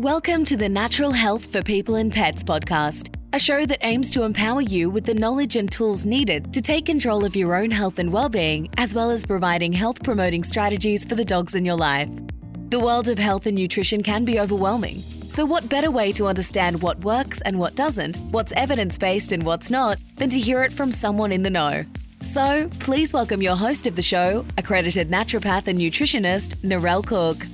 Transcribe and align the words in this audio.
Welcome 0.00 0.46
to 0.46 0.56
the 0.56 0.66
Natural 0.66 1.12
Health 1.12 1.52
for 1.52 1.62
People 1.62 1.96
and 1.96 2.10
Pets 2.10 2.42
podcast, 2.42 3.14
a 3.34 3.38
show 3.38 3.66
that 3.66 3.84
aims 3.84 4.10
to 4.12 4.22
empower 4.22 4.62
you 4.62 4.88
with 4.88 5.04
the 5.04 5.12
knowledge 5.12 5.56
and 5.56 5.70
tools 5.70 6.06
needed 6.06 6.54
to 6.54 6.62
take 6.62 6.86
control 6.86 7.22
of 7.22 7.36
your 7.36 7.54
own 7.54 7.70
health 7.70 7.98
and 7.98 8.10
well-being, 8.10 8.70
as 8.78 8.94
well 8.94 9.10
as 9.10 9.26
providing 9.26 9.74
health-promoting 9.74 10.42
strategies 10.42 11.04
for 11.04 11.16
the 11.16 11.24
dogs 11.24 11.54
in 11.54 11.66
your 11.66 11.76
life. 11.76 12.08
The 12.70 12.80
world 12.80 13.08
of 13.08 13.18
health 13.18 13.44
and 13.44 13.54
nutrition 13.54 14.02
can 14.02 14.24
be 14.24 14.40
overwhelming. 14.40 15.02
So, 15.28 15.44
what 15.44 15.68
better 15.68 15.90
way 15.90 16.12
to 16.12 16.28
understand 16.28 16.80
what 16.80 17.04
works 17.04 17.42
and 17.42 17.58
what 17.58 17.74
doesn't, 17.74 18.16
what's 18.30 18.52
evidence 18.52 18.96
based 18.96 19.32
and 19.32 19.42
what's 19.42 19.70
not, 19.70 19.98
than 20.16 20.30
to 20.30 20.40
hear 20.40 20.62
it 20.62 20.72
from 20.72 20.92
someone 20.92 21.30
in 21.30 21.42
the 21.42 21.50
know? 21.50 21.84
So, 22.22 22.70
please 22.78 23.12
welcome 23.12 23.42
your 23.42 23.56
host 23.56 23.86
of 23.86 23.96
the 23.96 24.02
show, 24.02 24.46
accredited 24.56 25.10
naturopath 25.10 25.68
and 25.68 25.78
nutritionist, 25.78 26.54
Narelle 26.62 27.04
Cook. 27.04 27.44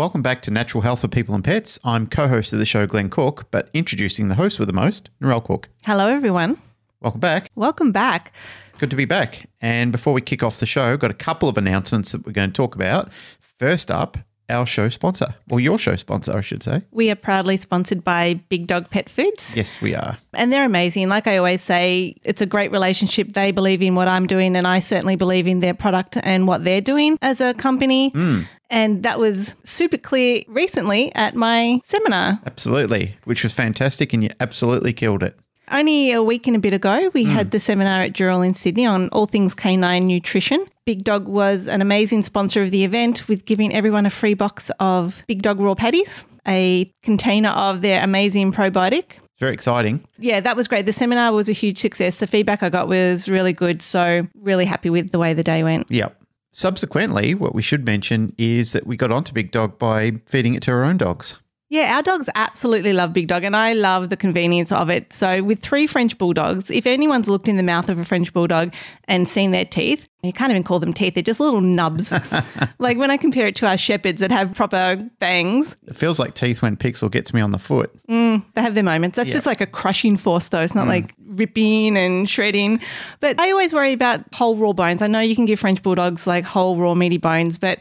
Welcome 0.00 0.22
back 0.22 0.40
to 0.44 0.50
Natural 0.50 0.80
Health 0.80 1.02
for 1.02 1.08
People 1.08 1.34
and 1.34 1.44
Pets. 1.44 1.78
I'm 1.84 2.06
co 2.06 2.26
host 2.26 2.54
of 2.54 2.58
the 2.58 2.64
show, 2.64 2.86
Glenn 2.86 3.10
Cook, 3.10 3.48
but 3.50 3.68
introducing 3.74 4.28
the 4.28 4.34
host 4.34 4.58
with 4.58 4.66
the 4.66 4.72
most, 4.72 5.10
Narelle 5.20 5.44
Cook. 5.44 5.68
Hello, 5.84 6.06
everyone. 6.06 6.56
Welcome 7.02 7.20
back. 7.20 7.50
Welcome 7.54 7.92
back. 7.92 8.32
Good 8.78 8.88
to 8.88 8.96
be 8.96 9.04
back. 9.04 9.46
And 9.60 9.92
before 9.92 10.14
we 10.14 10.22
kick 10.22 10.42
off 10.42 10.58
the 10.58 10.64
show, 10.64 10.96
got 10.96 11.10
a 11.10 11.12
couple 11.12 11.50
of 11.50 11.58
announcements 11.58 12.12
that 12.12 12.24
we're 12.24 12.32
going 12.32 12.48
to 12.48 12.54
talk 12.54 12.74
about. 12.74 13.12
First 13.58 13.90
up, 13.90 14.16
our 14.50 14.66
show 14.66 14.88
sponsor, 14.88 15.34
or 15.50 15.60
your 15.60 15.78
show 15.78 15.96
sponsor, 15.96 16.36
I 16.36 16.40
should 16.40 16.62
say. 16.62 16.82
We 16.90 17.10
are 17.10 17.14
proudly 17.14 17.56
sponsored 17.56 18.04
by 18.04 18.34
Big 18.48 18.66
Dog 18.66 18.90
Pet 18.90 19.08
Foods. 19.08 19.56
Yes, 19.56 19.80
we 19.80 19.94
are. 19.94 20.18
And 20.34 20.52
they're 20.52 20.64
amazing. 20.64 21.08
Like 21.08 21.26
I 21.26 21.36
always 21.36 21.62
say, 21.62 22.16
it's 22.24 22.42
a 22.42 22.46
great 22.46 22.72
relationship. 22.72 23.32
They 23.32 23.50
believe 23.52 23.82
in 23.82 23.94
what 23.94 24.08
I'm 24.08 24.26
doing, 24.26 24.56
and 24.56 24.66
I 24.66 24.80
certainly 24.80 25.16
believe 25.16 25.46
in 25.46 25.60
their 25.60 25.74
product 25.74 26.16
and 26.22 26.46
what 26.46 26.64
they're 26.64 26.80
doing 26.80 27.18
as 27.22 27.40
a 27.40 27.54
company. 27.54 28.10
Mm. 28.10 28.46
And 28.72 29.02
that 29.02 29.18
was 29.18 29.56
super 29.64 29.98
clear 29.98 30.42
recently 30.46 31.12
at 31.16 31.34
my 31.34 31.80
seminar. 31.82 32.40
Absolutely, 32.46 33.16
which 33.24 33.42
was 33.42 33.52
fantastic, 33.52 34.12
and 34.12 34.22
you 34.22 34.30
absolutely 34.38 34.92
killed 34.92 35.22
it. 35.22 35.36
Only 35.70 36.10
a 36.10 36.22
week 36.22 36.46
and 36.48 36.56
a 36.56 36.58
bit 36.58 36.72
ago, 36.72 37.10
we 37.14 37.24
had 37.24 37.46
hmm. 37.46 37.50
the 37.50 37.60
seminar 37.60 38.02
at 38.02 38.12
Dural 38.12 38.44
in 38.44 38.54
Sydney 38.54 38.86
on 38.86 39.08
all 39.10 39.26
things 39.26 39.54
canine 39.54 40.06
nutrition. 40.06 40.66
Big 40.84 41.04
Dog 41.04 41.28
was 41.28 41.68
an 41.68 41.80
amazing 41.80 42.22
sponsor 42.22 42.62
of 42.62 42.72
the 42.72 42.84
event 42.84 43.28
with 43.28 43.44
giving 43.44 43.72
everyone 43.72 44.06
a 44.06 44.10
free 44.10 44.34
box 44.34 44.70
of 44.80 45.22
Big 45.28 45.42
Dog 45.42 45.60
raw 45.60 45.74
patties, 45.74 46.24
a 46.46 46.92
container 47.02 47.50
of 47.50 47.82
their 47.82 48.02
amazing 48.02 48.52
probiotic. 48.52 49.04
It's 49.10 49.38
very 49.38 49.54
exciting. 49.54 50.04
Yeah, 50.18 50.40
that 50.40 50.56
was 50.56 50.66
great. 50.66 50.86
The 50.86 50.92
seminar 50.92 51.32
was 51.32 51.48
a 51.48 51.52
huge 51.52 51.78
success. 51.78 52.16
The 52.16 52.26
feedback 52.26 52.62
I 52.62 52.68
got 52.68 52.88
was 52.88 53.28
really 53.28 53.52
good. 53.52 53.80
So, 53.80 54.26
really 54.34 54.64
happy 54.64 54.90
with 54.90 55.12
the 55.12 55.20
way 55.20 55.34
the 55.34 55.44
day 55.44 55.62
went. 55.62 55.86
Yep. 55.88 56.20
Subsequently, 56.52 57.34
what 57.34 57.54
we 57.54 57.62
should 57.62 57.84
mention 57.86 58.34
is 58.36 58.72
that 58.72 58.86
we 58.86 58.96
got 58.96 59.12
onto 59.12 59.32
Big 59.32 59.52
Dog 59.52 59.78
by 59.78 60.14
feeding 60.26 60.54
it 60.54 60.62
to 60.64 60.72
our 60.72 60.82
own 60.82 60.96
dogs. 60.96 61.36
Yeah, 61.70 61.94
our 61.94 62.02
dogs 62.02 62.28
absolutely 62.34 62.92
love 62.92 63.12
Big 63.12 63.28
Dog, 63.28 63.44
and 63.44 63.54
I 63.54 63.74
love 63.74 64.10
the 64.10 64.16
convenience 64.16 64.72
of 64.72 64.90
it. 64.90 65.12
So, 65.12 65.44
with 65.44 65.60
three 65.60 65.86
French 65.86 66.18
Bulldogs, 66.18 66.68
if 66.68 66.84
anyone's 66.84 67.28
looked 67.28 67.46
in 67.46 67.56
the 67.56 67.62
mouth 67.62 67.88
of 67.88 67.96
a 67.96 68.04
French 68.04 68.32
Bulldog 68.32 68.74
and 69.06 69.28
seen 69.28 69.52
their 69.52 69.64
teeth, 69.64 70.08
you 70.24 70.32
can't 70.32 70.50
even 70.50 70.64
call 70.64 70.80
them 70.80 70.92
teeth, 70.92 71.14
they're 71.14 71.22
just 71.22 71.38
little 71.38 71.60
nubs. 71.60 72.12
like 72.80 72.98
when 72.98 73.12
I 73.12 73.16
compare 73.16 73.46
it 73.46 73.54
to 73.56 73.68
our 73.68 73.78
Shepherds 73.78 74.20
that 74.20 74.32
have 74.32 74.52
proper 74.56 74.98
fangs, 75.20 75.76
It 75.86 75.94
feels 75.94 76.18
like 76.18 76.34
teeth 76.34 76.60
when 76.60 76.76
Pixel 76.76 77.08
gets 77.08 77.32
me 77.32 77.40
on 77.40 77.52
the 77.52 77.58
foot. 77.60 77.92
Mm, 78.08 78.44
they 78.54 78.62
have 78.62 78.74
their 78.74 78.82
moments. 78.82 79.14
That's 79.14 79.32
just 79.32 79.46
like 79.46 79.60
a 79.60 79.66
crushing 79.66 80.16
force, 80.16 80.48
though. 80.48 80.62
It's 80.62 80.74
not 80.74 80.86
mm. 80.86 80.88
like 80.88 81.14
ripping 81.24 81.96
and 81.96 82.28
shredding. 82.28 82.80
But 83.20 83.38
I 83.38 83.52
always 83.52 83.72
worry 83.72 83.92
about 83.92 84.24
whole 84.34 84.56
raw 84.56 84.72
bones. 84.72 85.02
I 85.02 85.06
know 85.06 85.20
you 85.20 85.36
can 85.36 85.46
give 85.46 85.60
French 85.60 85.84
Bulldogs 85.84 86.26
like 86.26 86.44
whole 86.44 86.76
raw 86.76 86.96
meaty 86.96 87.18
bones, 87.18 87.58
but 87.58 87.78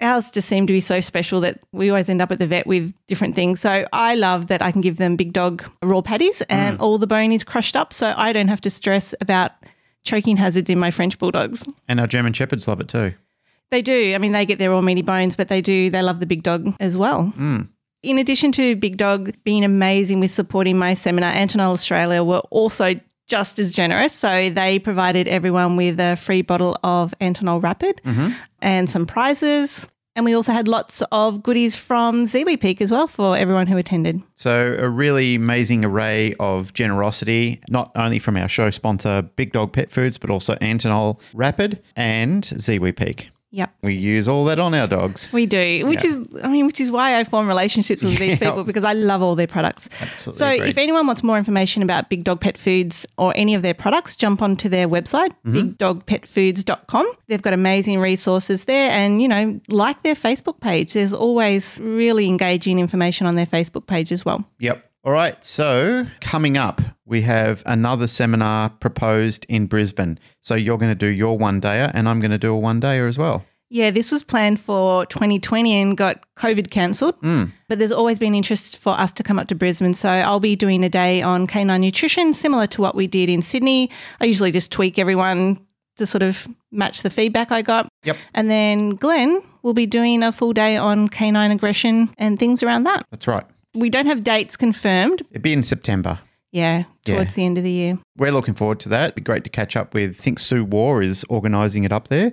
ours 0.00 0.30
just 0.30 0.48
seem 0.48 0.66
to 0.66 0.72
be 0.72 0.80
so 0.80 1.00
special 1.00 1.40
that 1.40 1.60
we 1.72 1.90
always 1.90 2.08
end 2.08 2.22
up 2.22 2.32
at 2.32 2.38
the 2.38 2.46
vet 2.46 2.66
with 2.66 2.94
different 3.06 3.34
things. 3.34 3.60
So 3.60 3.86
I 3.92 4.14
love 4.14 4.48
that 4.48 4.62
I 4.62 4.72
can 4.72 4.80
give 4.80 4.96
them 4.96 5.16
big 5.16 5.32
dog 5.32 5.64
raw 5.82 6.00
patties 6.00 6.42
and 6.42 6.78
mm. 6.78 6.82
all 6.82 6.98
the 6.98 7.06
bone 7.06 7.32
is 7.32 7.44
crushed 7.44 7.76
up. 7.76 7.92
So 7.92 8.14
I 8.16 8.32
don't 8.32 8.48
have 8.48 8.60
to 8.62 8.70
stress 8.70 9.14
about 9.20 9.52
choking 10.04 10.36
hazards 10.36 10.70
in 10.70 10.78
my 10.78 10.90
French 10.90 11.18
Bulldogs. 11.18 11.66
And 11.88 12.00
our 12.00 12.06
German 12.06 12.32
Shepherds 12.32 12.66
love 12.66 12.80
it 12.80 12.88
too. 12.88 13.14
They 13.70 13.82
do. 13.82 14.14
I 14.14 14.18
mean, 14.18 14.32
they 14.32 14.46
get 14.46 14.58
their 14.58 14.70
raw 14.70 14.80
meaty 14.80 15.02
bones, 15.02 15.36
but 15.36 15.48
they 15.48 15.60
do. 15.60 15.90
They 15.90 16.02
love 16.02 16.20
the 16.20 16.26
big 16.26 16.42
dog 16.42 16.74
as 16.80 16.96
well. 16.96 17.32
Mm. 17.38 17.68
In 18.02 18.18
addition 18.18 18.50
to 18.52 18.76
Big 18.76 18.96
Dog 18.96 19.34
being 19.44 19.62
amazing 19.62 20.20
with 20.20 20.32
supporting 20.32 20.78
my 20.78 20.94
seminar, 20.94 21.32
Antinol 21.32 21.72
Australia 21.72 22.24
were 22.24 22.40
also 22.50 22.94
just 23.30 23.58
as 23.58 23.72
generous. 23.72 24.12
So 24.12 24.50
they 24.50 24.78
provided 24.78 25.28
everyone 25.28 25.76
with 25.76 25.98
a 26.00 26.16
free 26.16 26.42
bottle 26.42 26.76
of 26.82 27.14
Antinol 27.20 27.62
Rapid 27.62 28.00
mm-hmm. 28.04 28.32
and 28.60 28.90
some 28.90 29.06
prizes. 29.06 29.88
And 30.16 30.24
we 30.24 30.34
also 30.34 30.52
had 30.52 30.66
lots 30.66 31.02
of 31.12 31.40
goodies 31.42 31.76
from 31.76 32.24
Ziwi 32.24 32.60
Peak 32.60 32.80
as 32.82 32.90
well 32.90 33.06
for 33.06 33.36
everyone 33.36 33.68
who 33.68 33.76
attended. 33.78 34.20
So, 34.34 34.76
a 34.78 34.88
really 34.88 35.36
amazing 35.36 35.84
array 35.84 36.34
of 36.40 36.74
generosity, 36.74 37.60
not 37.70 37.92
only 37.94 38.18
from 38.18 38.36
our 38.36 38.48
show 38.48 38.70
sponsor, 38.70 39.22
Big 39.22 39.52
Dog 39.52 39.72
Pet 39.72 39.92
Foods, 39.92 40.18
but 40.18 40.28
also 40.28 40.56
Antinol 40.56 41.20
Rapid 41.32 41.80
and 41.94 42.42
Ziwi 42.42 42.94
Peak. 42.94 43.30
Yep. 43.52 43.74
We 43.82 43.94
use 43.94 44.28
all 44.28 44.44
that 44.44 44.60
on 44.60 44.74
our 44.74 44.86
dogs. 44.86 45.28
We 45.32 45.44
do, 45.44 45.84
which 45.86 46.04
Yeah. 46.04 46.10
is, 46.10 46.20
I 46.44 46.48
mean, 46.48 46.66
which 46.66 46.78
is 46.80 46.88
why 46.88 47.18
I 47.18 47.24
form 47.24 47.48
relationships 47.48 48.00
with 48.00 48.16
these 48.18 48.38
people 48.44 48.62
because 48.62 48.84
I 48.84 48.92
love 48.92 49.22
all 49.22 49.34
their 49.34 49.48
products. 49.48 49.88
Absolutely 50.00 50.38
So, 50.38 50.46
agreed. 50.52 50.68
if 50.70 50.78
anyone 50.78 51.06
wants 51.06 51.24
more 51.24 51.36
information 51.36 51.82
about 51.82 52.08
Big 52.10 52.22
Dog 52.22 52.40
Pet 52.40 52.56
Foods 52.56 53.06
or 53.18 53.32
any 53.36 53.54
of 53.56 53.62
their 53.62 53.74
products, 53.74 54.14
jump 54.14 54.40
onto 54.40 54.68
their 54.68 54.88
website, 54.88 55.30
Mm-hmm. 55.44 55.70
bigdogpetfoods.com. 55.70 57.06
They've 57.28 57.42
got 57.42 57.52
amazing 57.52 57.98
resources 58.00 58.64
there, 58.64 58.90
and 58.90 59.20
you 59.22 59.28
know, 59.28 59.60
like 59.68 60.02
their 60.02 60.14
Facebook 60.14 60.60
page. 60.60 60.92
There's 60.92 61.12
always 61.12 61.78
really 61.82 62.28
engaging 62.28 62.78
information 62.78 63.26
on 63.26 63.34
their 63.36 63.46
Facebook 63.46 63.86
page 63.86 64.12
as 64.12 64.24
well. 64.24 64.44
Yep. 64.60 64.84
All 65.02 65.12
right. 65.12 65.42
So, 65.44 66.06
coming 66.20 66.56
up, 66.56 66.80
we 67.06 67.22
have 67.22 67.62
another 67.64 68.06
seminar 68.06 68.68
proposed 68.68 69.46
in 69.48 69.66
Brisbane. 69.66 70.18
So, 70.40 70.54
you're 70.54 70.78
going 70.78 70.90
to 70.90 70.94
do 70.94 71.06
your 71.06 71.38
one 71.38 71.60
dayer, 71.60 71.90
and 71.94 72.08
I'm 72.08 72.20
going 72.20 72.32
to 72.32 72.38
do 72.38 72.52
a 72.52 72.58
one 72.58 72.80
dayer 72.80 73.08
as 73.08 73.16
well. 73.16 73.44
Yeah, 73.72 73.92
this 73.92 74.10
was 74.10 74.24
planned 74.24 74.58
for 74.58 75.06
2020 75.06 75.80
and 75.80 75.96
got 75.96 76.24
COVID 76.36 76.70
cancelled. 76.70 77.14
Hmm. 77.20 77.44
But 77.68 77.78
there's 77.78 77.92
always 77.92 78.18
been 78.18 78.34
interest 78.34 78.76
for 78.76 78.90
us 78.94 79.12
to 79.12 79.22
come 79.22 79.38
up 79.38 79.46
to 79.48 79.54
Brisbane. 79.54 79.94
So 79.94 80.08
I'll 80.08 80.40
be 80.40 80.56
doing 80.56 80.82
a 80.82 80.88
day 80.88 81.22
on 81.22 81.46
canine 81.46 81.80
nutrition, 81.80 82.34
similar 82.34 82.66
to 82.66 82.82
what 82.82 82.96
we 82.96 83.06
did 83.06 83.28
in 83.28 83.42
Sydney. 83.42 83.88
I 84.20 84.24
usually 84.24 84.50
just 84.50 84.72
tweak 84.72 84.98
everyone 84.98 85.64
to 85.98 86.06
sort 86.06 86.24
of 86.24 86.48
match 86.72 87.02
the 87.02 87.10
feedback 87.10 87.52
I 87.52 87.62
got. 87.62 87.88
Yep. 88.02 88.16
And 88.34 88.50
then 88.50 88.90
Glenn 88.96 89.40
will 89.62 89.74
be 89.74 89.86
doing 89.86 90.24
a 90.24 90.32
full 90.32 90.52
day 90.52 90.76
on 90.76 91.08
canine 91.08 91.52
aggression 91.52 92.12
and 92.18 92.40
things 92.40 92.64
around 92.64 92.84
that. 92.84 93.04
That's 93.12 93.28
right. 93.28 93.44
We 93.74 93.90
don't 93.90 94.06
have 94.06 94.24
dates 94.24 94.56
confirmed. 94.56 95.22
It'd 95.30 95.42
be 95.42 95.52
in 95.52 95.62
September. 95.62 96.20
Yeah, 96.52 96.84
Yeah. 97.06 97.14
towards 97.14 97.34
the 97.34 97.44
end 97.44 97.58
of 97.58 97.64
the 97.64 97.70
year. 97.70 97.98
We're 98.16 98.32
looking 98.32 98.54
forward 98.54 98.80
to 98.80 98.88
that. 98.88 99.04
It'd 99.04 99.14
be 99.14 99.22
great 99.22 99.44
to 99.44 99.50
catch 99.50 99.76
up 99.76 99.94
with, 99.94 100.10
I 100.10 100.22
think 100.22 100.40
Sue 100.40 100.64
War 100.64 101.00
is 101.00 101.24
organising 101.28 101.84
it 101.84 101.92
up 101.92 102.08
there. 102.08 102.32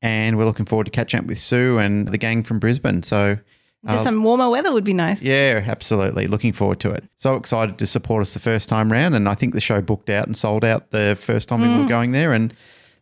And 0.00 0.36
we're 0.36 0.44
looking 0.44 0.66
forward 0.66 0.84
to 0.84 0.90
catching 0.90 1.20
up 1.20 1.26
with 1.26 1.38
Sue 1.38 1.78
and 1.78 2.08
the 2.08 2.18
gang 2.18 2.42
from 2.42 2.58
Brisbane. 2.58 3.04
So, 3.04 3.38
Just 3.86 4.00
uh, 4.00 4.02
some 4.02 4.24
warmer 4.24 4.50
weather 4.50 4.72
would 4.72 4.82
be 4.82 4.92
nice. 4.92 5.22
yeah, 5.22 5.62
absolutely. 5.64 6.26
Looking 6.26 6.52
forward 6.52 6.80
to 6.80 6.90
it. 6.90 7.04
So 7.14 7.36
excited 7.36 7.78
to 7.78 7.86
support 7.86 8.22
us 8.22 8.34
the 8.34 8.40
first 8.40 8.68
time 8.68 8.90
round. 8.90 9.14
And 9.14 9.28
I 9.28 9.34
think 9.34 9.54
the 9.54 9.60
show 9.60 9.80
booked 9.80 10.10
out 10.10 10.26
and 10.26 10.36
sold 10.36 10.64
out 10.64 10.90
the 10.90 11.16
first 11.18 11.48
time 11.48 11.60
we 11.60 11.68
were 11.68 11.84
mm. 11.84 11.88
going 11.88 12.10
there. 12.10 12.32
And 12.32 12.52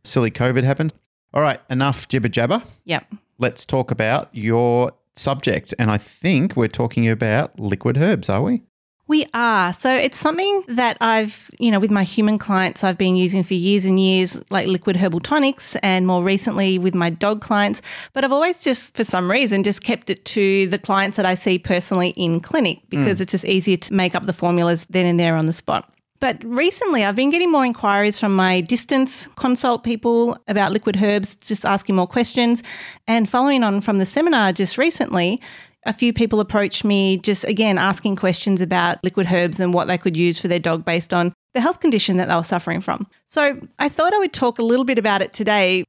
silly 0.05 0.31
COVID 0.31 0.63
happened. 0.65 0.93
All 1.33 1.43
right, 1.43 1.61
enough 1.71 2.07
jibber 2.09 2.29
jabber. 2.29 2.63
Yep. 2.85 3.15
Let's 3.39 3.65
talk 3.65 3.91
about 3.91 4.29
your 4.33 4.93
subject. 5.17 5.75
And 5.79 5.91
I 5.91 5.99
think 5.99 6.57
we're 6.57 6.69
talking 6.69 7.09
about 7.09 7.59
liquid 7.59 7.97
herbs, 7.99 8.29
are 8.29 8.43
we? 8.43 8.63
We 9.11 9.27
are. 9.35 9.73
So 9.73 9.93
it's 9.93 10.21
something 10.21 10.63
that 10.69 10.97
I've, 11.01 11.51
you 11.59 11.73
know, 11.73 11.81
with 11.81 11.91
my 11.91 12.05
human 12.05 12.39
clients, 12.39 12.85
I've 12.85 12.97
been 12.97 13.17
using 13.17 13.43
for 13.43 13.55
years 13.55 13.85
and 13.85 13.99
years, 13.99 14.41
like 14.51 14.69
liquid 14.69 14.95
herbal 14.95 15.19
tonics, 15.19 15.75
and 15.83 16.07
more 16.07 16.23
recently 16.23 16.79
with 16.79 16.95
my 16.95 17.11
dog 17.11 17.41
clients. 17.41 17.83
But 18.13 18.25
I've 18.25 18.31
always 18.31 18.63
just, 18.63 18.97
for 18.97 19.03
some 19.03 19.29
reason, 19.29 19.65
just 19.65 19.83
kept 19.83 20.11
it 20.11 20.25
to 20.27 20.69
the 20.69 20.79
clients 20.79 21.17
that 21.17 21.27
I 21.27 21.35
see 21.35 21.59
personally 21.59 22.11
in 22.11 22.39
clinic 22.39 22.83
because 22.89 23.17
mm. 23.17 23.23
it's 23.23 23.33
just 23.33 23.45
easier 23.45 23.79
to 23.79 23.93
make 23.93 24.15
up 24.15 24.27
the 24.27 24.33
formulas 24.33 24.87
then 24.91 25.07
and 25.07 25.19
there 25.19 25.35
on 25.35 25.47
the 25.47 25.53
spot. 25.53 25.93
But 26.21 26.45
recently, 26.45 27.03
I've 27.03 27.17
been 27.17 27.31
getting 27.31 27.51
more 27.51 27.65
inquiries 27.65 28.19
from 28.19 28.37
my 28.37 28.61
distance 28.61 29.27
consult 29.37 29.85
people 29.85 30.37
about 30.49 30.71
liquid 30.71 31.03
herbs, 31.03 31.37
just 31.37 31.65
asking 31.65 31.97
more 31.97 32.07
questions. 32.07 32.63
And 33.09 33.29
following 33.29 33.65
on 33.65 33.81
from 33.81 33.97
the 33.97 34.05
seminar 34.05 34.53
just 34.53 34.77
recently, 34.77 35.41
a 35.87 35.95
few 35.95 36.13
people 36.13 36.39
approached 36.39 36.85
me 36.85 37.17
just 37.17 37.45
again 37.45 37.79
asking 37.79 38.17
questions 38.17 38.61
about 38.61 39.03
liquid 39.03 39.33
herbs 39.33 39.61
and 39.61 39.73
what 39.73 39.89
they 39.89 39.97
could 39.97 40.15
use 40.15 40.39
for 40.39 40.49
their 40.49 40.59
dog 40.59 40.85
based 40.85 41.15
on 41.15 41.33
the 41.55 41.61
health 41.61 41.81
condition 41.81 42.19
that 42.19 42.29
they 42.29 42.35
were 42.35 42.45
suffering 42.45 42.83
from. 42.83 43.07
So 43.27 43.59
I 43.79 43.89
thought 43.89 44.13
I 44.13 44.19
would 44.19 44.35
talk 44.35 44.59
a 44.59 44.63
little 44.63 44.85
bit 44.85 44.99
about 44.99 45.23
it 45.23 45.33
today 45.33 45.85